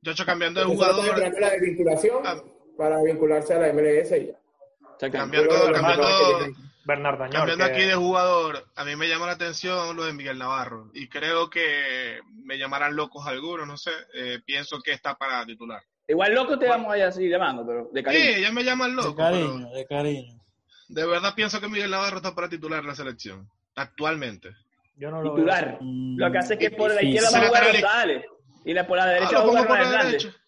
Yo 0.08 0.12
hecho 0.12 0.24
cambiando 0.24 0.60
de 0.60 0.66
jugador, 0.66 1.18
la 1.38 1.50
desvinculación 1.50 2.22
Ah. 2.24 2.42
para 2.78 3.02
vincularse 3.02 3.52
a 3.52 3.58
la 3.58 3.68
MLS 3.74 4.10
y 4.16 4.28
ya. 4.28 4.32
Cambiando, 4.98 5.50
cambiando, 5.50 5.66
Bernardo, 5.72 6.46
Bernard 6.86 7.18
Dañor. 7.18 7.34
cambiando 7.34 7.64
que- 7.66 7.70
aquí 7.72 7.84
de 7.84 7.94
jugador, 7.94 8.64
a 8.74 8.84
mí 8.86 8.96
me 8.96 9.06
llama 9.06 9.26
la 9.26 9.32
atención 9.32 9.94
lo 9.94 10.04
de 10.06 10.14
Miguel 10.14 10.38
Navarro 10.38 10.90
y 10.94 11.08
creo 11.10 11.50
que 11.50 12.20
me 12.42 12.56
llamarán 12.56 12.96
locos 12.96 13.26
algunos, 13.26 13.66
no 13.68 13.76
sé, 13.76 13.90
eh, 14.14 14.38
pienso 14.46 14.80
que 14.80 14.92
está 14.92 15.14
para 15.14 15.44
titular. 15.44 15.82
Igual 16.08 16.34
loco 16.34 16.58
te 16.58 16.66
vamos 16.66 16.90
a 16.90 16.96
ir 16.96 17.04
así 17.04 17.28
llamando, 17.28 17.66
pero 17.66 17.90
de 17.92 18.02
cariño. 18.02 18.24
Sí, 18.36 18.40
ya 18.40 18.50
me 18.50 18.64
llaman 18.64 18.96
De 18.96 19.02
loco, 19.02 19.14
pero 19.14 19.28
cariño, 19.28 19.70
de 19.72 19.84
cariño. 19.86 20.40
de 20.88 21.06
verdad 21.06 21.34
pienso 21.36 21.60
que 21.60 21.68
Miguel 21.68 21.90
Navarro 21.90 22.16
está 22.16 22.34
para 22.34 22.48
titular 22.48 22.80
en 22.80 22.86
la 22.86 22.94
selección, 22.94 23.46
actualmente. 23.76 24.52
Yo 24.96 25.10
no 25.10 25.18
lo 25.22 25.34
veo. 25.34 25.34
titular. 25.34 25.76
Mm, 25.82 26.16
Lo 26.18 26.32
que 26.32 26.38
hace 26.38 26.54
es 26.54 26.60
que 26.60 26.70
por 26.70 26.92
la 26.94 27.02
izquierda 27.02 27.30
va 27.30 27.38
a 27.44 27.46
jugar 27.48 27.64
y 28.68 28.74
la, 28.74 28.87
por 28.87 28.96
la 28.98 29.04
Ah, 29.04 29.07
derecha 29.09 29.33
lo 29.33 29.38
va 29.38 29.42
a 29.42 29.46
pongo 29.46 29.57
por 29.57 29.66
Ronald 29.76 29.90
la 29.92 29.98
Hernández. 29.98 30.22
derecha. 30.22 30.40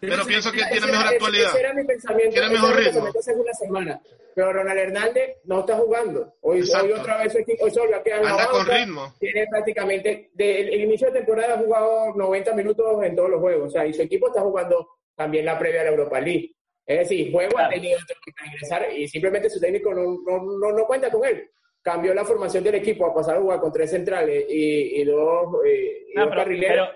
Pero 0.00 0.24
pienso 0.26 0.50
que 0.50 0.64
tiene 0.64 0.86
mejor 0.86 1.06
actualidad. 1.06 1.48
Ese 1.50 1.60
era 1.60 1.74
mi 1.74 1.84
pensamiento. 1.84 2.32
Tiene 2.32 2.48
mejor 2.48 2.76
ritmo. 2.76 3.00
una 3.36 3.52
semana. 3.54 4.00
Pero 4.34 4.52
Ronald 4.52 4.78
Hernández 4.78 5.36
no 5.44 5.60
está 5.60 5.76
jugando. 5.76 6.34
Hoy, 6.40 6.60
Exacto. 6.60 6.86
hoy 6.86 6.92
otra 6.92 7.18
vez 7.18 7.32
su 7.32 7.38
equipo, 7.38 7.64
hoy 7.64 7.70
solo 7.70 7.96
Anda 7.96 8.46
con 8.48 8.66
ritmo. 8.66 9.14
Tiene 9.20 9.46
prácticamente, 9.48 10.30
desde 10.32 10.74
el 10.74 10.80
inicio 10.82 11.08
de 11.08 11.18
temporada 11.18 11.54
ha 11.54 11.58
jugado 11.58 12.14
90 12.16 12.54
minutos 12.54 13.04
en 13.04 13.14
todos 13.14 13.30
los 13.30 13.40
juegos. 13.40 13.68
O 13.68 13.70
sea, 13.70 13.86
y 13.86 13.92
su 13.92 14.02
equipo 14.02 14.28
está 14.28 14.40
jugando 14.40 14.88
también 15.14 15.44
la 15.44 15.58
previa 15.58 15.82
a 15.82 15.84
la 15.84 15.90
Europa 15.90 16.18
League. 16.20 16.56
Es 16.84 16.98
decir, 17.00 17.30
juego 17.30 17.58
ha 17.58 17.68
tenido 17.68 18.00
para 18.36 18.46
ingresar 18.52 18.92
y 18.92 19.06
simplemente 19.06 19.48
su 19.50 19.60
técnico 19.60 19.94
no, 19.94 20.02
no, 20.26 20.42
no, 20.58 20.72
no 20.72 20.84
cuenta 20.86 21.10
con 21.10 21.24
él. 21.26 21.48
Cambió 21.82 22.14
la 22.14 22.24
formación 22.24 22.62
del 22.62 22.76
equipo 22.76 23.04
a 23.06 23.14
pasar 23.14 23.36
a 23.36 23.40
jugar 23.40 23.60
con 23.60 23.72
tres 23.72 23.90
centrales 23.90 24.46
y, 24.48 25.00
y 25.00 25.04
dos, 25.04 25.48
eh, 25.66 26.06
y 26.12 26.14
No, 26.14 26.22
dos 26.22 26.30
pero, 26.30 26.42
carrileros. 26.42 26.88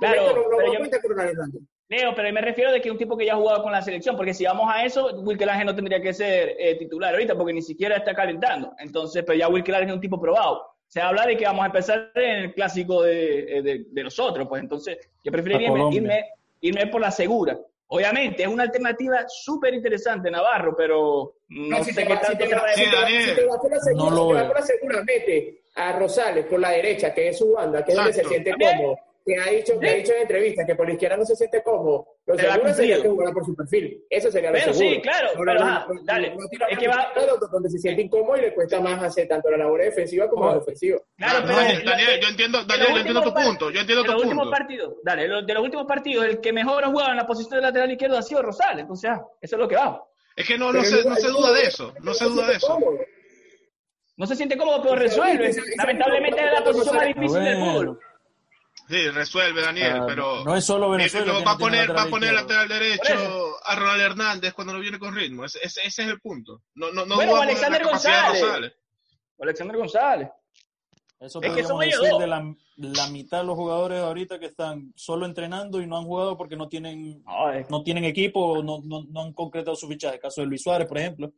pero, 0.00 0.12
claro, 0.14 0.48
no, 0.50 0.58
no 0.58 0.72
yo- 0.74 1.20
Hernández. 1.22 1.62
Leo, 1.88 2.12
pero 2.16 2.32
me 2.32 2.40
refiero 2.40 2.72
de 2.72 2.80
que 2.80 2.90
un 2.90 2.98
tipo 2.98 3.16
que 3.16 3.26
ya 3.26 3.34
ha 3.34 3.36
jugado 3.36 3.62
con 3.62 3.70
la 3.70 3.80
selección, 3.80 4.16
porque 4.16 4.34
si 4.34 4.44
vamos 4.44 4.68
a 4.68 4.84
eso, 4.84 5.06
Wilker 5.22 5.48
no 5.64 5.74
tendría 5.74 6.00
que 6.02 6.12
ser 6.12 6.56
eh, 6.58 6.74
titular 6.74 7.14
ahorita, 7.14 7.36
porque 7.36 7.52
ni 7.52 7.62
siquiera 7.62 7.96
está 7.96 8.12
calentando. 8.12 8.72
Entonces, 8.80 9.22
pero 9.24 9.38
ya 9.38 9.48
Wilker 9.48 9.84
es 9.84 9.92
un 9.92 10.00
tipo 10.00 10.20
probado. 10.20 10.66
Se 10.88 11.00
habla 11.00 11.26
de 11.26 11.36
que 11.36 11.44
vamos 11.44 11.62
a 11.62 11.66
empezar 11.66 12.10
en 12.16 12.36
el 12.38 12.54
clásico 12.54 13.02
de, 13.04 13.58
eh, 13.58 13.62
de, 13.62 13.84
de 13.88 14.02
nosotros, 14.02 14.48
pues 14.48 14.62
entonces 14.62 14.98
yo 15.22 15.30
preferiría 15.30 15.68
irme, 15.92 16.24
irme 16.60 16.86
por 16.88 17.00
la 17.00 17.12
segura. 17.12 17.56
Obviamente, 17.88 18.42
es 18.42 18.48
una 18.48 18.64
alternativa 18.64 19.24
súper 19.28 19.74
interesante, 19.74 20.30
Navarro, 20.30 20.74
pero 20.76 21.34
no, 21.48 21.78
No, 21.78 21.84
si 21.84 21.92
sé 21.92 22.00
te 22.00 22.06
qué 22.08 22.14
va- 22.14 22.20
si 22.20 22.26
tanto 22.26 22.38
te 22.44 22.48
se 22.48 22.54
va- 22.56 22.72
si 22.74 22.90
te 22.90 22.96
va- 22.96 23.06
si 23.06 23.34
te 23.36 23.44
vas 23.46 23.58
por 23.58 23.70
la 23.70 23.80
segura, 23.80 24.04
No 24.04 24.10
lo 24.10 24.16
si 24.22 24.26
te 24.28 24.34
vas 24.34 24.42
veo. 24.42 24.48
por 24.48 24.60
la 24.60 24.66
segura, 24.66 25.02
mete 25.04 25.62
a 25.76 25.92
Rosales 25.98 26.46
por 26.46 26.58
la 26.60 26.70
derecha, 26.70 27.14
que 27.14 27.28
es 27.28 27.38
su 27.38 27.52
banda, 27.52 27.84
que 27.84 27.92
es 27.92 27.96
donde 27.96 28.12
se 28.12 28.20
Exacto. 28.22 28.42
siente 28.42 28.64
cómodo, 28.64 28.98
que 29.26 29.36
ha 29.36 29.50
dicho, 29.50 29.78
que 29.80 29.88
ha 29.90 29.94
dicho 29.94 30.12
en 30.14 30.22
entrevistas 30.22 30.64
que 30.64 30.76
por 30.76 30.86
la 30.86 30.92
izquierda 30.92 31.16
no 31.16 31.24
se 31.26 31.34
siente 31.34 31.60
cómodo. 31.60 32.06
Lo 32.26 32.36
Pero 32.36 32.52
seguro 32.52 32.74
sería 32.74 33.02
que 33.02 33.08
jugara 33.08 33.32
por 33.32 33.44
su 33.44 33.56
perfil. 33.56 34.04
Eso 34.08 34.30
sería 34.30 34.50
lo 34.52 34.58
Pero 34.58 34.72
seguro. 34.72 34.94
sí, 34.96 35.02
claro, 35.02 35.28
No, 35.34 35.40
pero 35.44 35.54
no, 35.54 35.60
ajá, 35.66 35.86
no, 35.92 36.00
dale. 36.04 36.36
Es 36.70 36.78
que 36.78 36.86
va- 36.88 37.12
donde 37.50 37.68
se 37.70 37.78
siente 37.80 38.02
incómodo 38.02 38.36
y 38.36 38.42
le 38.42 38.54
cuesta 38.54 38.80
más 38.80 39.02
hacer 39.02 39.26
tanto 39.26 39.50
la 39.50 39.56
labor 39.56 39.80
defensiva 39.82 40.28
como 40.28 40.44
Oh. 40.46 40.52
la 40.52 40.58
ofensiva. 40.58 40.98
Claro, 41.16 41.38
Ah, 41.38 41.42
pero 41.44 41.56
Daniel, 41.56 42.20
yo 42.22 42.28
entiendo, 42.28 42.64
Daniel, 42.64 42.88
yo 42.92 42.96
entiendo 42.98 43.22
tu 43.22 43.34
punto, 43.34 43.70
yo 43.72 43.80
entiendo 43.80 44.02
de 44.04 44.06
tu 44.06 44.12
los 44.12 44.22
últimos 44.22 44.44
punto. 44.44 44.56
partidos, 44.58 44.94
dale, 45.02 45.26
lo- 45.26 45.42
de 45.42 45.54
los 45.54 45.62
últimos 45.64 45.86
partidos, 45.86 46.24
el 46.26 46.40
que 46.40 46.52
mejor 46.52 46.84
ha 46.84 46.88
jugado 46.88 47.10
en 47.10 47.16
la 47.16 47.26
posición 47.26 47.56
de 47.58 47.62
lateral 47.62 47.90
izquierdo 47.90 48.16
ha 48.18 48.22
sido 48.22 48.42
Rosales, 48.42 48.82
entonces 48.82 49.10
ah, 49.10 49.24
eso 49.40 49.56
es 49.56 49.60
lo 49.60 49.66
que 49.66 49.74
va. 49.74 50.04
Es 50.36 50.46
que 50.46 50.56
no, 50.56 50.72
no 50.72 50.82
se, 50.84 51.04
no 51.04 51.16
se 51.16 51.28
duda 51.28 51.52
de 51.52 51.62
eso, 51.62 51.92
no 52.00 52.14
se 52.14 52.24
duda 52.26 52.42
de 52.46 52.58
siente 52.60 52.66
eso. 52.66 52.66
cómodo. 52.74 52.98
No 54.18 54.26
se 54.26 54.36
siente 54.36 54.56
cómodo, 54.56 54.82
pero 54.82 54.94
resuelve. 54.96 55.50
Lamentablemente 55.76 56.40
es 56.46 56.52
la 56.52 56.64
posición 56.64 56.94
más 56.96 57.06
difícil 57.06 57.42
del 57.44 57.58
fútbol. 57.58 57.98
Sí, 58.88 59.08
resuelve 59.10 59.62
Daniel, 59.62 59.98
Ah, 60.02 60.04
pero 60.06 60.44
no 60.44 60.54
es 60.54 60.64
solo 60.64 60.88
Venezuela 60.90 61.32
Eh, 61.32 61.38
que 61.38 61.44
va 61.44 61.52
a 61.52 61.58
poner, 61.58 61.80
va 61.90 62.02
a 62.02 62.04
lateral 62.04 62.10
poner 62.10 62.34
lateral 62.34 62.68
derecho 62.68 63.56
a 63.64 63.74
Ronald 63.74 64.00
Hernández 64.00 64.52
cuando 64.54 64.72
no 64.74 64.78
viene 64.80 64.98
con 64.98 65.14
ritmo. 65.14 65.44
Ese, 65.44 65.58
ese, 65.62 65.80
ese 65.84 66.02
es 66.04 66.08
el 66.08 66.20
punto. 66.20 66.62
No, 66.74 66.92
no, 66.92 67.04
no 67.04 67.16
Bueno, 67.16 67.36
Alexander 67.36 67.82
González. 67.84 68.72
O 69.36 69.42
Alexander 69.42 69.76
González. 69.76 70.28
Eso 71.18 71.40
Es 71.42 71.52
que 71.54 71.62
son 71.64 71.72
podríamos 71.76 71.84
ellos 71.84 72.00
decir 72.00 72.10
dos. 72.10 72.20
de 72.20 72.26
la, 72.26 72.54
la 72.76 73.08
mitad 73.08 73.38
de 73.40 73.44
los 73.44 73.56
jugadores 73.56 74.00
ahorita 74.02 74.38
que 74.38 74.46
están 74.46 74.92
solo 74.94 75.24
entrenando 75.24 75.80
y 75.80 75.86
no 75.86 75.96
han 75.96 76.04
jugado 76.04 76.36
porque 76.36 76.56
no 76.56 76.68
tienen 76.68 77.22
No, 77.24 77.50
es- 77.50 77.70
no 77.70 77.82
tienen 77.82 78.04
equipo, 78.04 78.62
no, 78.62 78.80
no, 78.84 79.02
no 79.08 79.22
han 79.22 79.32
concretado 79.32 79.74
su 79.76 79.88
fichaje. 79.88 80.16
El 80.16 80.20
caso 80.20 80.42
de 80.42 80.46
Luis 80.46 80.62
Suárez, 80.62 80.86
por 80.86 80.98
ejemplo. 80.98 81.32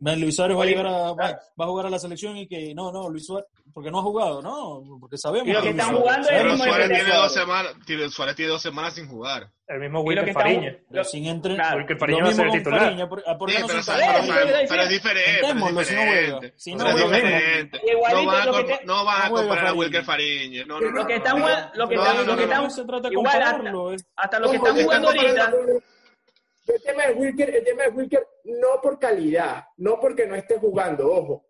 Luis 0.00 0.36
Suárez 0.36 0.56
va 0.58 0.62
a, 0.62 0.66
llegar 0.66 0.86
a, 0.86 0.90
va, 0.90 1.16
claro. 1.16 1.38
va 1.60 1.64
a 1.64 1.68
jugar 1.68 1.86
a 1.86 1.90
la 1.90 1.98
selección 1.98 2.36
y 2.36 2.46
que 2.46 2.74
no, 2.74 2.92
no, 2.92 3.08
Luis 3.08 3.24
Suárez, 3.26 3.48
porque 3.72 3.90
no 3.90 4.00
ha 4.00 4.02
jugado, 4.02 4.42
no, 4.42 4.98
porque 5.00 5.16
sabemos. 5.16 5.48
Y 5.48 5.52
lo 5.52 5.62
que 5.62 5.70
están 5.70 5.86
Suárez- 5.90 6.00
jugando 6.02 6.28
es 6.28 6.40
el 6.40 6.46
mismo 6.46 6.64
Suárez 6.64 6.88
tiene 6.90 7.14
dos 7.14 7.32
semanas, 7.32 7.72
tiene- 7.86 8.08
Suárez 8.10 8.36
tiene 8.36 8.50
dos 8.50 8.62
semanas 8.62 8.94
sin 8.94 9.08
jugar. 9.08 9.50
El 9.66 9.80
mismo 9.80 10.00
Wilker 10.02 10.24
que 10.24 10.30
está- 10.32 10.42
Fariña. 10.42 10.72
lo- 10.72 10.78
pero 10.90 11.04
sin 11.04 11.24
entre... 11.26 11.54
claro. 11.54 11.78
Wilker 11.78 11.96
Fariña 11.98 12.18
va 12.18 12.24
a 12.24 12.28
mismo 12.28 12.42
ser 12.42 12.48
con 12.50 12.58
titular. 12.58 12.80
Fariña, 12.80 13.08
¿por, 13.08 13.22
ah, 13.26 13.38
por 13.38 13.48
qué 13.48 13.54
Sí, 13.56 13.60
no 13.62 13.66
pero, 13.68 13.82
sabe- 13.82 14.04
sabe- 14.04 14.18
es 14.18 14.68
pero 14.68 14.82
es 14.82 14.88
diferente. 14.90 15.02
pero 15.02 15.20
es 15.20 15.28
Intentémoslo, 15.34 15.84
si 15.84 15.94
no 15.94 16.00
diferente. 16.02 16.30
juega. 16.38 16.54
Si 16.58 16.74
no 16.74 16.88
es 16.88 16.94
diferente. 16.96 17.80
No 17.84 18.26
van 18.26 18.36
a, 18.36 18.44
no 18.84 19.04
van 19.04 19.22
a 19.22 19.28
no 19.28 19.34
comparar 19.34 19.50
a 19.64 19.66
Fariña. 19.68 19.72
Wilker 19.80 20.04
Fariñe. 20.04 20.64
No, 20.66 20.80
no, 20.80 20.90
no. 20.90 20.96
Lo 21.00 21.06
que 21.06 21.16
están 21.16 21.36
no, 21.38 21.42
jugando- 21.46 21.70
lo 21.74 21.88
que 21.88 21.94
no, 21.96 22.02
están- 22.02 22.16
no, 22.16 22.22
lo 22.24 22.28
que 22.32 22.36
no, 22.36 22.42
están- 22.52 22.64
no. 22.64 22.70
se 22.70 22.84
trata 22.84 23.08
de 23.08 23.14
igual 23.14 23.26
hasta- 23.26 23.50
compararlo. 23.52 23.92
es- 23.92 24.06
Hasta 24.16 24.38
lo 24.38 24.50
que 24.50 24.56
están 24.56 24.82
jugando 24.82 25.08
ahorita. 25.08 25.52
El 26.66 26.82
tema 26.82 27.06
de 27.06 27.12
Wilker, 27.14 27.54
el 27.56 27.64
tema 27.64 27.82
de 27.84 27.88
Wilker 27.90 28.26
no 28.44 28.80
por 28.82 28.98
calidad, 28.98 29.64
no 29.76 30.00
porque 30.00 30.26
no 30.26 30.34
esté 30.34 30.56
jugando, 30.58 31.10
ojo, 31.12 31.46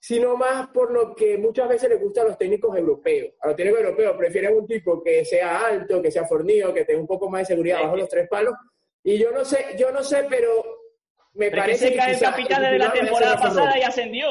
sino 0.00 0.36
más 0.36 0.68
por 0.68 0.90
lo 0.92 1.14
que 1.14 1.36
muchas 1.36 1.68
veces 1.68 1.90
les 1.90 2.00
gusta 2.00 2.22
a 2.22 2.24
los 2.24 2.38
técnicos 2.38 2.76
europeos. 2.76 3.34
A 3.40 3.48
los 3.48 3.56
técnicos 3.56 3.80
europeos 3.80 4.16
prefieren 4.16 4.54
un 4.56 4.66
tipo 4.66 5.02
que 5.02 5.24
sea 5.24 5.66
alto, 5.66 6.00
que 6.00 6.10
sea 6.10 6.24
fornido, 6.26 6.72
que 6.72 6.84
tenga 6.84 7.00
un 7.00 7.06
poco 7.06 7.28
más 7.28 7.40
de 7.42 7.46
seguridad 7.54 7.78
Sí. 7.78 7.82
bajo 7.84 7.96
los 7.96 8.08
tres 8.08 8.28
palos. 8.28 8.54
Y 9.02 9.18
yo 9.18 9.30
no 9.30 9.44
sé, 9.44 9.74
yo 9.78 9.90
no 9.92 10.02
sé, 10.02 10.24
pero 10.28 10.48
me 11.34 11.50
Pero 11.50 11.62
es 11.64 11.80
que 11.80 11.88
parece 11.88 11.88
Seca 11.88 12.10
el 12.10 12.18
capitán 12.20 12.62
de 12.62 12.78
la 12.78 12.92
temporada 12.92 13.36
pasada 13.36 13.78
y 13.78 13.82
ascendió. 13.82 14.28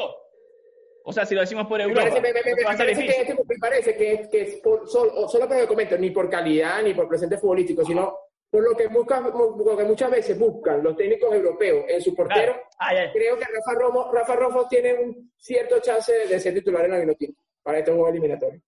O 1.04 1.12
sea, 1.12 1.24
si 1.24 1.36
lo 1.36 1.42
decimos 1.42 1.68
por 1.68 1.78
Me 1.78 1.84
Europa. 1.84 2.00
parece, 2.08 2.20
me- 2.20 2.32
me- 2.32 2.54
me- 2.56 2.62
parece 2.64 3.06
que, 3.06 3.20
este- 3.20 3.34
me 3.34 3.58
parece 3.60 3.96
que 3.96 4.12
es, 4.12 4.28
que 4.28 4.40
es 4.42 4.56
por, 4.56 4.88
solo, 4.88 5.28
solo 5.28 5.46
porque 5.46 5.68
comento, 5.68 5.96
ni 5.96 6.10
por 6.10 6.28
calidad 6.28 6.82
ni 6.82 6.94
por 6.94 7.06
presente 7.08 7.38
futbolístico, 7.38 7.84
sino 7.84 8.18
por 8.56 8.64
lo 8.70 8.74
que, 8.74 8.86
buscan, 8.86 9.24
lo 9.24 9.76
que 9.76 9.84
muchas 9.84 10.10
veces 10.10 10.38
buscan 10.38 10.82
los 10.82 10.96
técnicos 10.96 11.30
europeos 11.30 11.84
en 11.88 12.00
su 12.00 12.14
portero. 12.14 12.54
Claro. 12.54 12.68
Ah, 12.78 12.94
ya. 12.94 13.12
Creo 13.12 13.36
que 13.36 13.44
Rafa 13.44 13.78
Romo, 13.78 14.10
Rafa 14.10 14.34
Romo 14.34 14.66
tiene 14.66 14.94
un 14.94 15.30
cierto 15.36 15.78
chance 15.80 16.10
de 16.26 16.40
ser 16.40 16.54
titular 16.54 16.86
en 16.86 16.92
la 16.92 16.98
Vinotinto 17.00 17.38
para 17.62 17.80
este 17.80 17.90
juego 17.90 18.08
eliminatorio. 18.08 18.58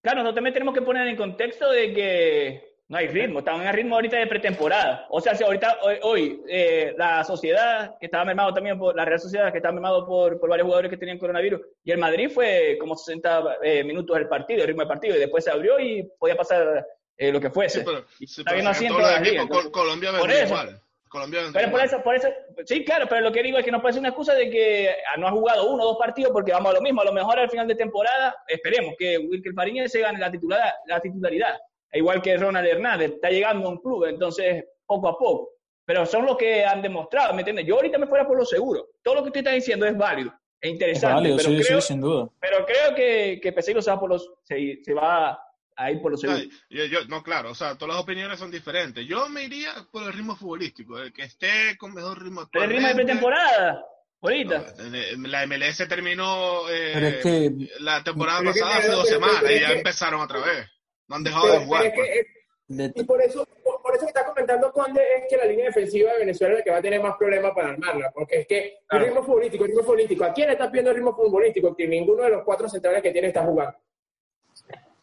Claro, 0.00 0.18
nosotros 0.18 0.36
también 0.36 0.54
tenemos 0.54 0.74
que 0.74 0.82
poner 0.82 1.08
en 1.08 1.16
contexto 1.16 1.72
de 1.72 1.92
que 1.92 2.76
no 2.86 2.98
hay 2.98 3.08
ritmo, 3.08 3.40
están 3.40 3.62
en 3.62 3.66
el 3.66 3.74
ritmo 3.74 3.96
ahorita 3.96 4.16
de 4.16 4.28
pretemporada. 4.28 5.08
O 5.10 5.20
sea, 5.20 5.34
si 5.34 5.42
ahorita, 5.42 5.78
hoy, 5.82 5.96
hoy, 6.02 6.42
eh, 6.48 6.94
la 6.96 7.24
sociedad, 7.24 7.98
que 7.98 8.06
estaba 8.06 8.24
mermado 8.24 8.54
también 8.54 8.78
por 8.78 8.94
la 8.94 9.04
Real 9.04 9.18
Sociedad, 9.18 9.50
que 9.50 9.58
estaba 9.58 9.72
mermado 9.72 10.06
por, 10.06 10.38
por 10.38 10.48
varios 10.48 10.66
jugadores 10.66 10.88
que 10.88 10.98
tenían 10.98 11.18
coronavirus, 11.18 11.62
y 11.82 11.90
el 11.90 11.98
Madrid 11.98 12.30
fue 12.30 12.76
como 12.78 12.94
60 12.94 13.56
eh, 13.64 13.82
minutos 13.82 14.16
del 14.16 14.28
partido, 14.28 14.60
el 14.60 14.68
ritmo 14.68 14.82
del 14.82 14.88
partido, 14.88 15.16
y 15.16 15.18
después 15.18 15.42
se 15.42 15.50
abrió 15.50 15.80
y 15.80 16.08
podía 16.16 16.36
pasar 16.36 16.86
eh, 17.16 17.32
lo 17.32 17.40
que 17.40 17.50
fuese. 17.50 17.80
Sí, 17.80 17.84
pero, 17.84 18.04
sí, 18.18 18.24
está 18.24 18.50
pero 18.50 18.68
así 18.68 18.86
en 18.86 18.92
todos 18.92 19.02
los 19.02 19.28
equipos, 19.28 19.68
Colombia 19.70 20.12
Por 20.18 20.30
eso. 20.30 20.44
igual. 20.46 20.80
Colombia 21.08 21.42
vendría 21.42 21.60
Pero 21.60 21.72
por 21.72 21.80
igual. 21.80 21.94
eso, 21.94 22.02
por 22.02 22.14
eso, 22.16 22.28
sí, 22.66 22.84
claro, 22.84 23.06
pero 23.08 23.20
lo 23.22 23.32
que 23.32 23.42
digo 23.42 23.58
es 23.58 23.64
que 23.64 23.70
no 23.70 23.80
puede 23.80 23.94
ser 23.94 24.00
una 24.00 24.08
excusa 24.08 24.34
de 24.34 24.50
que 24.50 24.90
ah, 25.12 25.16
no 25.16 25.28
ha 25.28 25.30
jugado 25.30 25.70
uno 25.70 25.84
o 25.84 25.86
dos 25.86 25.98
partidos 25.98 26.32
porque 26.32 26.52
vamos 26.52 26.70
a 26.70 26.74
lo 26.74 26.80
mismo. 26.82 27.00
A 27.00 27.04
lo 27.04 27.12
mejor 27.12 27.38
al 27.38 27.48
final 27.48 27.66
de 27.68 27.76
temporada 27.76 28.36
esperemos 28.48 28.94
que 28.98 29.16
Wilker 29.18 29.54
Fariñez 29.54 29.92
se 29.92 30.00
gane 30.00 30.18
la, 30.18 30.30
titular, 30.30 30.74
la 30.86 31.00
titularidad. 31.00 31.56
Igual 31.92 32.20
que 32.20 32.36
Ronald 32.36 32.66
Hernández, 32.66 33.12
está 33.14 33.30
llegando 33.30 33.68
a 33.68 33.70
un 33.70 33.78
club, 33.78 34.04
entonces 34.04 34.64
poco 34.84 35.08
a 35.08 35.16
poco. 35.16 35.50
Pero 35.84 36.04
son 36.04 36.26
los 36.26 36.36
que 36.36 36.64
han 36.64 36.82
demostrado, 36.82 37.32
¿me 37.32 37.42
entiendes? 37.42 37.64
Yo 37.64 37.76
ahorita 37.76 37.96
me 37.98 38.08
fuera 38.08 38.26
por 38.26 38.36
lo 38.36 38.44
seguro. 38.44 38.88
Todo 39.02 39.14
lo 39.14 39.22
que 39.22 39.28
usted 39.28 39.40
está 39.40 39.52
diciendo 39.52 39.86
es 39.86 39.96
válido 39.96 40.32
e 40.60 40.66
Es 40.66 40.72
interesante. 40.72 41.14
válido, 41.14 41.36
pero, 41.36 41.48
sí, 41.48 41.64
creo, 41.64 41.80
sí, 41.80 41.86
sin 41.86 42.00
duda. 42.00 42.28
pero 42.40 42.66
creo 42.66 42.94
que, 42.94 43.38
que 43.40 43.52
Peseiro 43.52 43.80
se 43.80 43.90
va, 43.90 44.00
por 44.00 44.10
los, 44.10 44.32
se, 44.42 44.80
se 44.82 44.92
va 44.92 45.40
a 45.76 45.90
ir 45.90 46.00
por 46.00 46.10
lo 46.12 46.16
seguro. 46.16 46.38
Yo, 46.70 46.84
yo- 46.86 47.04
no, 47.08 47.22
claro, 47.22 47.50
o 47.50 47.54
sea, 47.54 47.76
todas 47.76 47.94
las 47.94 48.02
opiniones 48.02 48.38
son 48.38 48.50
diferentes. 48.50 49.06
Yo 49.06 49.28
me 49.28 49.44
iría 49.44 49.72
por 49.92 50.02
el 50.04 50.12
ritmo 50.12 50.34
futbolístico, 50.34 50.98
el 50.98 51.12
que 51.12 51.22
esté 51.24 51.76
con 51.78 51.92
mejor 51.94 52.22
ritmo 52.22 52.48
Pero 52.50 52.64
el 52.64 52.70
ritmo 52.70 52.88
de 52.88 52.94
pretemporada, 52.94 53.84
ahorita. 54.22 54.74
No, 55.18 55.28
La 55.28 55.42
MLS 55.46 55.86
terminó 55.88 56.68
eh, 56.70 56.90
Pero 56.94 57.06
es 57.08 57.16
que 57.22 57.52
la 57.80 58.02
temporada 58.02 58.38
Pero 58.40 58.50
es 58.50 58.56
que- 58.56 58.60
pasada 58.62 58.78
hace 58.80 58.90
dos 58.90 59.08
semanas 59.08 59.36
pero 59.42 59.54
y 59.54 59.60
ya 59.60 59.68
que- 59.68 59.78
empezaron 59.78 60.20
otra 60.20 60.40
vez. 60.40 60.66
No 61.08 61.16
han 61.16 61.24
dejado 61.24 61.44
Pero- 61.46 61.58
de 61.60 61.64
jugar. 61.66 61.82
pero 61.82 61.92
es 61.94 62.08
que, 62.08 62.24
pues. 62.24 62.78
le- 62.78 62.92
y 62.96 63.04
por 63.04 63.22
eso, 63.22 63.46
por, 63.62 63.80
por 63.82 63.94
eso 63.94 64.00
que 64.06 64.08
está 64.08 64.24
comentando 64.26 64.72
Conde 64.72 65.00
es 65.18 65.24
que 65.30 65.36
la 65.36 65.44
línea 65.44 65.66
defensiva 65.66 66.12
de 66.14 66.18
Venezuela 66.20 66.54
es 66.54 66.58
la 66.60 66.64
que 66.64 66.70
va 66.70 66.78
a 66.78 66.82
tener 66.82 67.00
más 67.00 67.16
problemas 67.16 67.52
para 67.54 67.68
armarla, 67.68 68.10
porque 68.12 68.40
es 68.40 68.46
que 68.48 68.78
el 68.90 69.00
ritmo 69.00 69.22
futbolístico, 69.22 69.64
el 69.64 69.68
ritmo 69.70 69.84
futbolístico, 69.84 70.24
¿a 70.24 70.32
quién 70.32 70.50
está 70.50 70.68
pidiendo 70.70 70.90
el 70.90 70.96
ritmo 70.96 71.14
futbolístico? 71.14 71.76
Que 71.76 71.86
ninguno 71.86 72.22
de 72.24 72.30
los 72.30 72.42
cuatro 72.44 72.68
centrales 72.68 73.02
que 73.02 73.12
tiene 73.12 73.28
está 73.28 73.44
jugando. 73.44 73.76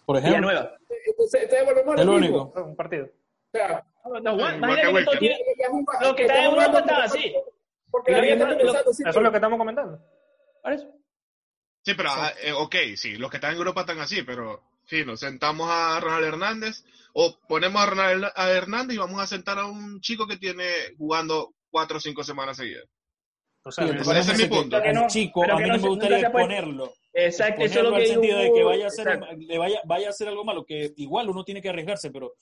Por 0.05 0.17
ejemplo, 0.17 0.47
Villanueva. 0.49 0.77
Entonces, 1.05 1.43
entonces 1.43 1.65
volvemos 1.65 1.99
el 1.99 2.05
lo 2.05 2.13
mismo. 2.13 2.41
único. 2.43 2.63
Un 2.63 2.75
partido. 2.75 3.05
O 3.05 3.57
sea, 3.57 3.85
No, 4.05 4.19
no, 4.19 4.33
Igual 4.35 4.55
imagínate 4.57 5.11
que 5.11 5.17
tiene- 5.17 5.35
están 5.37 6.37
en 6.37 6.43
Europa 6.43 6.79
están 6.79 7.01
así. 7.03 7.33
Porque 7.89 8.11
la 8.11 8.17
lo 8.17 8.23
gente 8.23 8.43
está 8.43 8.53
lo- 8.53 8.57
pensando, 8.59 8.93
sí, 8.93 9.03
Eso 9.07 9.19
es 9.19 9.23
lo 9.23 9.31
que 9.31 9.37
estamos 9.37 9.57
comentando. 9.57 9.99
Sí, 11.85 11.93
pero, 11.95 12.09
ah, 12.11 12.31
eh, 12.41 12.51
ok, 12.53 12.75
sí, 12.95 13.15
los 13.17 13.29
que 13.29 13.37
están 13.37 13.51
en 13.51 13.57
Europa 13.57 13.81
están 13.81 13.99
así, 13.99 14.23
pero, 14.23 14.61
sí, 14.85 15.03
nos 15.05 15.19
sentamos 15.19 15.69
a 15.69 15.99
Ronald 15.99 16.25
Hernández, 16.25 16.83
o 17.13 17.37
ponemos 17.47 17.81
a 17.81 17.85
Ronald 17.85 18.25
a 18.35 18.49
Hernández 18.51 18.95
y 18.95 18.99
vamos 18.99 19.21
a 19.21 19.27
sentar 19.27 19.59
a 19.59 19.65
un 19.65 19.99
chico 20.01 20.25
que 20.25 20.37
tiene 20.37 20.65
jugando 20.97 21.53
cuatro 21.69 21.97
o 21.97 21.99
cinco 21.99 22.23
semanas 22.23 22.57
seguidas. 22.57 22.85
O 23.65 23.71
sea, 23.71 23.87
Sí, 23.87 23.93
problema 23.93 24.19
es 24.19 24.37
mi 24.37 24.45
punto. 24.45 24.81
que 24.81 24.93
no- 24.93 25.07
chico, 25.07 25.41
pero 25.41 25.53
a 25.53 25.59
mí 25.59 25.69
no 25.69 25.77
me 25.77 25.87
gustaría 25.89 26.19
exponerlo. 26.19 26.93
Exacto, 27.13 27.63
eso 27.63 27.79
es 27.79 27.85
lo 27.85 27.95
que 27.95 28.07
sentido 28.07 28.39
de 28.39 28.51
que 28.51 28.63
vaya 28.63 28.85
a, 28.85 28.87
hacer, 28.87 29.19
le 29.37 29.57
vaya, 29.57 29.81
vaya 29.85 30.07
a 30.07 30.09
hacer 30.09 30.27
algo 30.27 30.43
malo, 30.43 30.65
que 30.65 30.93
igual 30.97 31.29
uno 31.29 31.43
tiene 31.43 31.61
que 31.61 31.69
arriesgarse, 31.69 32.11
pero 32.11 32.33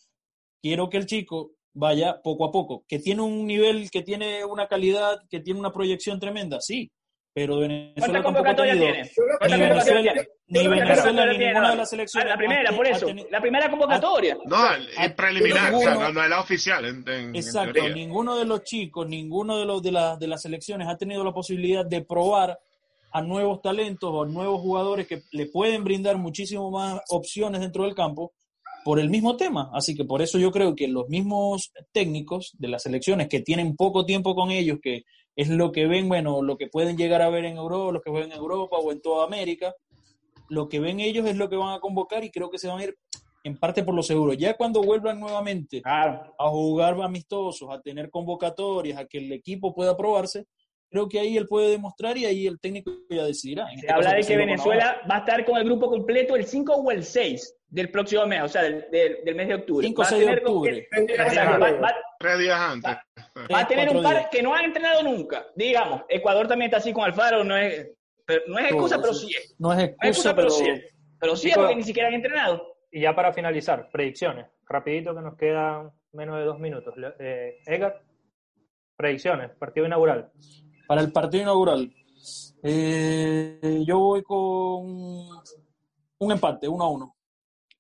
quiero 0.62 0.90
que 0.90 0.98
el 0.98 1.06
chico 1.06 1.52
vaya 1.74 2.22
poco 2.22 2.46
a 2.46 2.52
poco, 2.52 2.84
que 2.88 3.00
tiene 3.00 3.22
un 3.22 3.46
nivel, 3.46 3.92
que 3.92 4.02
tiene 4.02 4.44
una 4.46 4.68
calidad, 4.68 5.20
que 5.30 5.42
tiene 5.42 5.60
una 5.60 5.72
proyección 5.72 6.20
tremenda, 6.20 6.60
sí, 6.60 6.90
pero 7.34 7.60
Venezuela 7.60 7.94
¿Cuántas 7.96 8.24
tampoco 8.24 8.30
ha 8.30 8.34
convocatorias 8.56 8.76
tenido 8.78 8.94
tiene? 8.94 9.08
Ni 9.08 9.14
¿Cuántas 9.16 9.50
también- 9.50 9.70
convocatorias 9.70 10.16
Venezuela, 10.16 10.28
ni 10.48 10.68
Venezuela 10.68 11.26
ninguna 11.26 11.70
de 11.72 11.76
las 11.78 11.90
selecciones. 11.90 12.30
La 12.30 12.38
primera, 12.38 12.72
por 12.76 12.88
eso. 12.88 13.08
La 13.30 13.42
primera 13.42 13.70
convocatoria. 13.70 14.38
No, 14.46 14.74
el- 14.76 14.88
es 14.90 15.14
preliminar, 15.14 15.74
o 15.74 15.80
sea, 15.80 15.94
no, 15.94 16.12
no 16.12 16.24
es 16.24 16.30
la 16.30 16.40
oficial, 16.42 16.86
en, 16.86 16.96
en- 17.08 17.30
en 17.30 17.36
Exacto, 17.36 17.88
ninguno 17.90 18.36
de 18.38 18.46
los 18.46 18.64
chicos, 18.64 19.08
ninguno 19.08 19.58
de 19.58 19.66
los 19.66 19.82
de, 19.82 19.92
la- 19.94 20.18
de 20.18 20.28
las 20.28 20.42
selecciones 20.42 20.88
ha 20.90 20.98
tenido 20.98 21.24
la 21.24 21.32
posibilidad 21.34 21.86
de 21.86 22.02
probar 22.04 22.60
a 23.14 23.22
nuevos 23.22 23.62
talentos 23.62 24.10
o 24.14 24.26
nuevos 24.26 24.62
jugadores 24.62 25.08
que 25.08 25.22
le 25.32 25.46
pueden 25.48 25.84
brindar 25.84 26.18
muchísimo 26.18 26.70
más 26.72 27.02
opciones 27.10 27.60
dentro 27.62 27.84
del 27.86 27.94
campo 27.96 28.34
por 28.84 29.00
el 29.00 29.10
mismo 29.10 29.36
tema. 29.38 29.70
Así 29.74 29.96
que 29.96 30.06
por 30.06 30.22
eso 30.22 30.38
yo 30.40 30.50
creo 30.52 30.76
que 30.76 30.88
los 30.88 31.08
mismos 31.10 31.72
técnicos 31.92 32.52
de 32.58 32.68
las 32.70 32.84
selecciones 32.84 33.28
que 33.30 33.42
tienen 33.42 33.76
poco 33.76 34.06
tiempo 34.06 34.34
con 34.34 34.50
ellos, 34.50 34.80
que 34.82 35.04
es 35.42 35.50
lo 35.50 35.72
que 35.72 35.88
ven, 35.88 36.08
bueno, 36.10 36.42
lo 36.42 36.58
que 36.58 36.68
pueden 36.68 36.98
llegar 36.98 37.22
a 37.22 37.30
ver 37.30 37.46
en 37.46 37.58
Europa, 37.58 37.92
los 37.94 38.02
que 38.02 38.10
juegan 38.12 38.32
en 38.32 38.38
Europa 38.38 38.78
o 38.78 38.92
en 38.92 39.02
toda 39.02 39.26
América, 39.26 39.74
lo 40.50 40.68
que 40.68 40.80
ven 40.80 41.00
ellos 41.00 41.26
es 41.28 41.38
lo 41.38 41.50
que 41.50 41.56
van 41.56 41.74
a 41.74 41.80
convocar 41.80 42.24
y 42.24 42.32
creo 42.32 42.50
que 42.50 42.58
se 42.60 42.68
van 42.68 42.80
a 42.80 42.84
ir 42.84 42.98
en 43.44 43.58
parte 43.58 43.84
por 43.84 43.96
lo 43.96 44.04
seguro. 44.04 44.34
Ya 44.34 44.56
cuando 44.56 44.82
vuelvan 44.84 45.20
nuevamente 45.20 45.82
Claro. 45.82 46.36
a 46.38 46.50
jugar 46.50 47.02
amistosos, 47.02 47.70
a 47.72 47.82
tener 47.82 48.10
convocatorias, 48.10 49.00
a 49.00 49.06
que 49.06 49.18
el 49.20 49.32
equipo 49.32 49.74
pueda 49.74 49.96
probarse, 49.98 50.46
creo 50.90 51.08
que 51.08 51.20
ahí 51.20 51.38
él 51.38 51.48
puede 51.48 51.70
demostrar 51.72 52.18
y 52.18 52.26
ahí 52.26 52.46
el 52.48 52.60
técnico 52.60 52.92
ya 53.10 53.24
decidirá. 53.24 53.64
En 53.72 53.80
Se 53.80 53.86
este 53.86 53.94
habla 53.94 54.04
caso, 54.12 54.16
de 54.18 54.24
que 54.28 54.38
Venezuela 54.38 55.02
va 55.10 55.16
a 55.16 55.20
estar 55.20 55.46
con 55.46 55.58
el 55.58 55.64
grupo 55.64 55.90
completo 55.90 56.36
el 56.36 56.46
5 56.46 56.74
o 56.76 56.92
el 56.92 57.04
6 57.04 57.56
del 57.70 57.90
próximo 57.90 58.26
mes, 58.28 58.44
o 58.44 58.48
sea, 58.50 58.64
del, 58.64 58.86
del- 58.92 59.18
del 59.24 59.36
mes 59.36 59.48
de 59.48 59.56
octubre. 59.56 59.88
5 59.88 60.02
o 60.02 60.04
Va 60.04 60.08
a 60.08 60.10
6 60.12 60.26
de 60.28 60.34
octubre. 60.34 60.88
Tres 62.20 62.40
días 62.40 62.60
antes. 62.60 62.98
Va 63.54 63.60
a 63.62 63.68
tener 63.68 63.90
un 63.96 64.04
par 64.04 64.18
días. 64.18 64.30
que 64.32 64.42
no 64.42 64.54
han 64.54 64.66
entrenado 64.66 65.04
nunca. 65.04 65.46
Digamos, 65.56 66.04
Ecuador 66.10 66.48
también 66.48 66.68
está 66.70 66.78
así 66.78 66.92
con 66.94 67.04
Alfaro, 67.04 67.44
no 67.44 67.56
es, 67.58 67.90
pero 68.26 68.42
no 68.48 68.60
es 68.60 68.66
excusa, 68.66 69.02
pero 69.02 69.14
sí. 69.14 69.34
es. 69.36 69.56
No 69.60 69.72
es 69.74 69.78
No 69.78 69.84
es 69.84 69.90
excusa, 70.10 70.36
pero 70.36 70.48
pero 70.48 70.50
sí 70.52 70.70
es. 70.70 70.82
Pero 71.20 71.36
sí 71.36 71.50
es 71.50 71.58
porque 71.58 71.76
ni 71.76 71.84
siquiera 71.84 72.08
han 72.10 72.16
entrenado. 72.16 72.76
Y 72.92 73.02
ya 73.02 73.16
para 73.16 73.32
finalizar, 73.34 73.90
predicciones. 73.92 74.48
Rapidito 74.68 75.16
que 75.16 75.22
nos 75.22 75.38
quedan 75.38 75.92
menos 76.14 76.38
de 76.38 76.44
dos 76.46 76.60
minutos. 76.60 76.94
Eh, 77.20 77.60
Edgar, 77.66 78.02
predicciones, 78.96 79.52
partido 79.52 79.86
inaugural. 79.86 80.32
para 80.88 81.02
el 81.02 81.12
partido 81.12 81.44
inaugural, 81.44 81.94
eh, 82.64 83.84
yo 83.86 84.00
voy 84.00 84.24
con 84.24 84.38
un 84.38 86.32
empate, 86.32 86.68
1 86.68 86.84
a 86.84 86.90
1. 86.90 87.16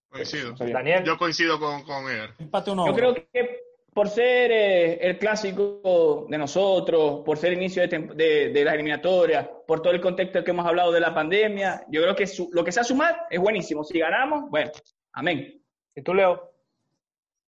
Coincido. 0.09 0.53
Daniel, 0.55 1.03
Yo 1.05 1.17
coincido 1.17 1.59
con, 1.59 1.83
con 1.83 2.09
Eder. 2.09 2.31
Empate 2.39 2.71
1 2.71 2.83
a 2.83 2.85
Yo 2.87 2.93
1. 2.93 2.97
creo 2.99 3.13
que 3.31 3.59
por 3.93 4.07
ser 4.07 4.51
eh, 4.51 4.93
el 5.01 5.17
clásico 5.17 6.25
de 6.29 6.37
nosotros, 6.37 7.21
por 7.25 7.37
ser 7.37 7.51
el 7.51 7.57
inicio 7.57 7.85
de, 7.87 7.97
de, 8.15 8.49
de 8.49 8.63
las 8.65 8.73
eliminatorias, 8.75 9.47
por 9.67 9.81
todo 9.81 9.93
el 9.93 9.99
contexto 10.01 10.43
que 10.43 10.51
hemos 10.51 10.65
hablado 10.65 10.91
de 10.91 10.99
la 11.01 11.13
pandemia, 11.13 11.85
yo 11.89 12.01
creo 12.01 12.15
que 12.15 12.25
su- 12.25 12.49
lo 12.53 12.63
que 12.63 12.71
sea 12.71 12.83
sumar 12.85 13.27
es 13.29 13.39
buenísimo. 13.39 13.83
Si 13.83 13.99
ganamos, 13.99 14.49
bueno, 14.49 14.71
amén. 15.13 15.61
¿y 15.93 16.01
tú, 16.01 16.13
Leo? 16.13 16.51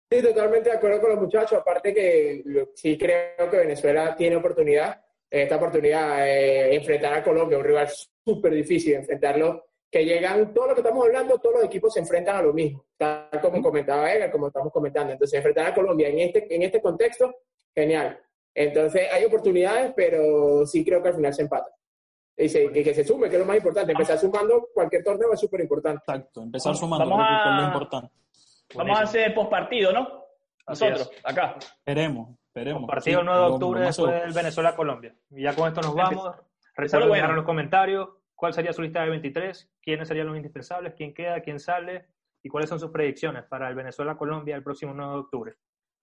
Sí, 0.10 0.22
totalmente 0.24 0.70
de 0.70 0.78
acuerdo 0.78 1.02
con 1.02 1.10
los 1.12 1.20
muchachos. 1.20 1.60
Aparte 1.60 1.94
que 1.94 2.42
lo- 2.46 2.70
sí 2.74 2.98
creo 2.98 3.50
que 3.52 3.58
Venezuela 3.58 4.16
tiene 4.16 4.38
oportunidad, 4.38 5.02
esta 5.30 5.58
oportunidad, 5.58 6.28
eh, 6.28 6.74
enfrentar 6.74 7.14
a 7.16 7.24
Colombia, 7.24 7.58
un 7.58 7.64
rival 7.66 7.88
súper 8.26 8.54
difícil, 8.54 8.94
enfrentarlo, 8.96 9.66
que 9.92 10.06
llegan, 10.06 10.54
todo 10.54 10.68
lo 10.68 10.74
que 10.76 10.82
estamos 10.82 11.04
hablando, 11.06 11.38
todos 11.40 11.56
los 11.56 11.64
equipos 11.66 11.94
se 11.94 12.00
enfrentan 12.00 12.36
a 12.38 12.42
lo 12.44 12.54
mismo, 12.54 12.86
tal 12.98 13.28
como 13.42 13.62
comentaba 13.62 14.12
Edgar, 14.14 14.32
como 14.32 14.48
estamos 14.48 14.72
comentando. 14.72 15.14
Entonces, 15.14 15.36
enfrentar 15.38 15.66
a 15.68 15.74
Colombia 15.74 16.10
en 16.10 16.20
este, 16.20 16.54
en 16.54 16.62
este 16.62 16.82
contexto, 16.82 17.34
genial. 17.74 18.20
Entonces, 18.54 19.08
hay 19.12 19.26
oportunidades, 19.26 19.94
pero 19.96 20.66
sí 20.66 20.84
creo 20.86 21.02
que 21.02 21.10
al 21.10 21.16
final 21.16 21.34
se 21.34 21.42
empata. 21.44 21.72
Y 22.38 22.48
se- 22.50 22.72
que, 22.72 22.84
que 22.84 22.94
se 22.94 23.04
sume, 23.04 23.30
que 23.30 23.36
es 23.36 23.40
lo 23.40 23.46
más 23.46 23.58
importante. 23.58 23.92
Empezar 23.92 24.18
sumando 24.18 24.70
cualquier 24.74 25.04
torneo 25.04 25.34
es 25.34 25.40
súper 25.40 25.62
importante. 25.62 26.00
Exacto, 26.08 26.42
empezar 26.44 26.76
sumando, 26.76 27.10
Vamos 27.10 27.26
que 27.28 27.50
es 27.50 27.56
lo 27.56 27.62
a- 27.62 27.66
importante. 27.66 28.14
Vamos 28.76 29.00
a 29.00 29.04
hacer 29.04 29.34
postpartido, 29.34 29.92
¿no? 29.92 30.24
Nosotros, 30.68 31.12
acá. 31.24 31.56
Esperemos, 31.60 32.38
esperemos. 32.46 32.88
Partido 32.88 33.18
Sí, 33.18 33.20
el 33.22 33.26
9 33.26 33.42
de 33.42 33.48
octubre 33.48 33.82
después 33.82 34.22
del 34.22 34.34
Venezuela-Colombia. 34.34 35.16
Y 35.32 35.42
ya 35.44 35.56
con 35.56 35.68
esto 35.68 35.82
nos 35.82 35.96
vamos. 35.96 36.36
Recuerden 36.76 36.86
dejar 36.86 37.08
bueno. 37.10 37.30
en 37.32 37.36
los 37.36 37.46
comentarios 37.46 38.10
cuál 38.40 38.54
sería 38.54 38.72
su 38.72 38.82
lista 38.82 39.04
de 39.04 39.10
23, 39.10 39.70
quiénes 39.82 40.08
serían 40.08 40.28
los 40.28 40.38
indispensables, 40.38 40.94
quién 40.96 41.14
queda, 41.14 41.42
quién 41.42 41.60
sale 41.60 42.08
y 42.42 42.48
cuáles 42.48 42.70
son 42.70 42.80
sus 42.80 42.90
predicciones 42.90 43.44
para 43.44 43.68
el 43.68 43.76
Venezuela-Colombia 43.76 44.56
el 44.56 44.64
próximo 44.64 44.94
9 44.94 45.12
de 45.12 45.20
octubre. 45.20 45.56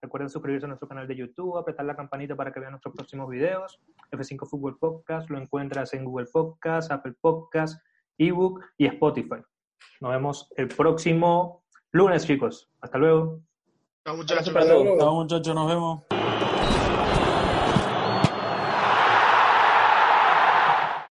Recuerden 0.03 0.29
suscribirse 0.29 0.65
a 0.65 0.67
nuestro 0.67 0.87
canal 0.87 1.07
de 1.07 1.15
YouTube, 1.15 1.57
apretar 1.57 1.83
la 1.87 1.95
campanita 1.95 2.35
para 2.35 2.53
que 2.53 2.59
vean 2.59 2.73
nuestros 2.73 2.93
próximos 2.93 3.27
videos. 3.27 3.81
F5 4.11 4.47
Fútbol 4.47 4.77
Podcast 4.77 5.31
lo 5.31 5.39
encuentras 5.39 5.95
en 5.95 6.05
Google 6.05 6.27
Podcast, 6.31 6.91
Apple 6.91 7.15
Podcast, 7.19 7.81
ebook 8.19 8.63
y 8.77 8.85
Spotify. 8.85 9.41
Nos 9.99 10.11
vemos 10.11 10.53
el 10.57 10.67
próximo 10.67 11.63
lunes, 11.91 12.27
chicos. 12.27 12.69
Hasta 12.81 12.99
luego. 12.99 13.41
Chao, 14.05 14.15
muchachos. 14.15 14.51
Para 14.51 14.67
todos. 14.67 14.99
Chao, 14.99 15.15
muchachos, 15.15 15.55
nos 15.55 15.67
vemos. 15.67 16.16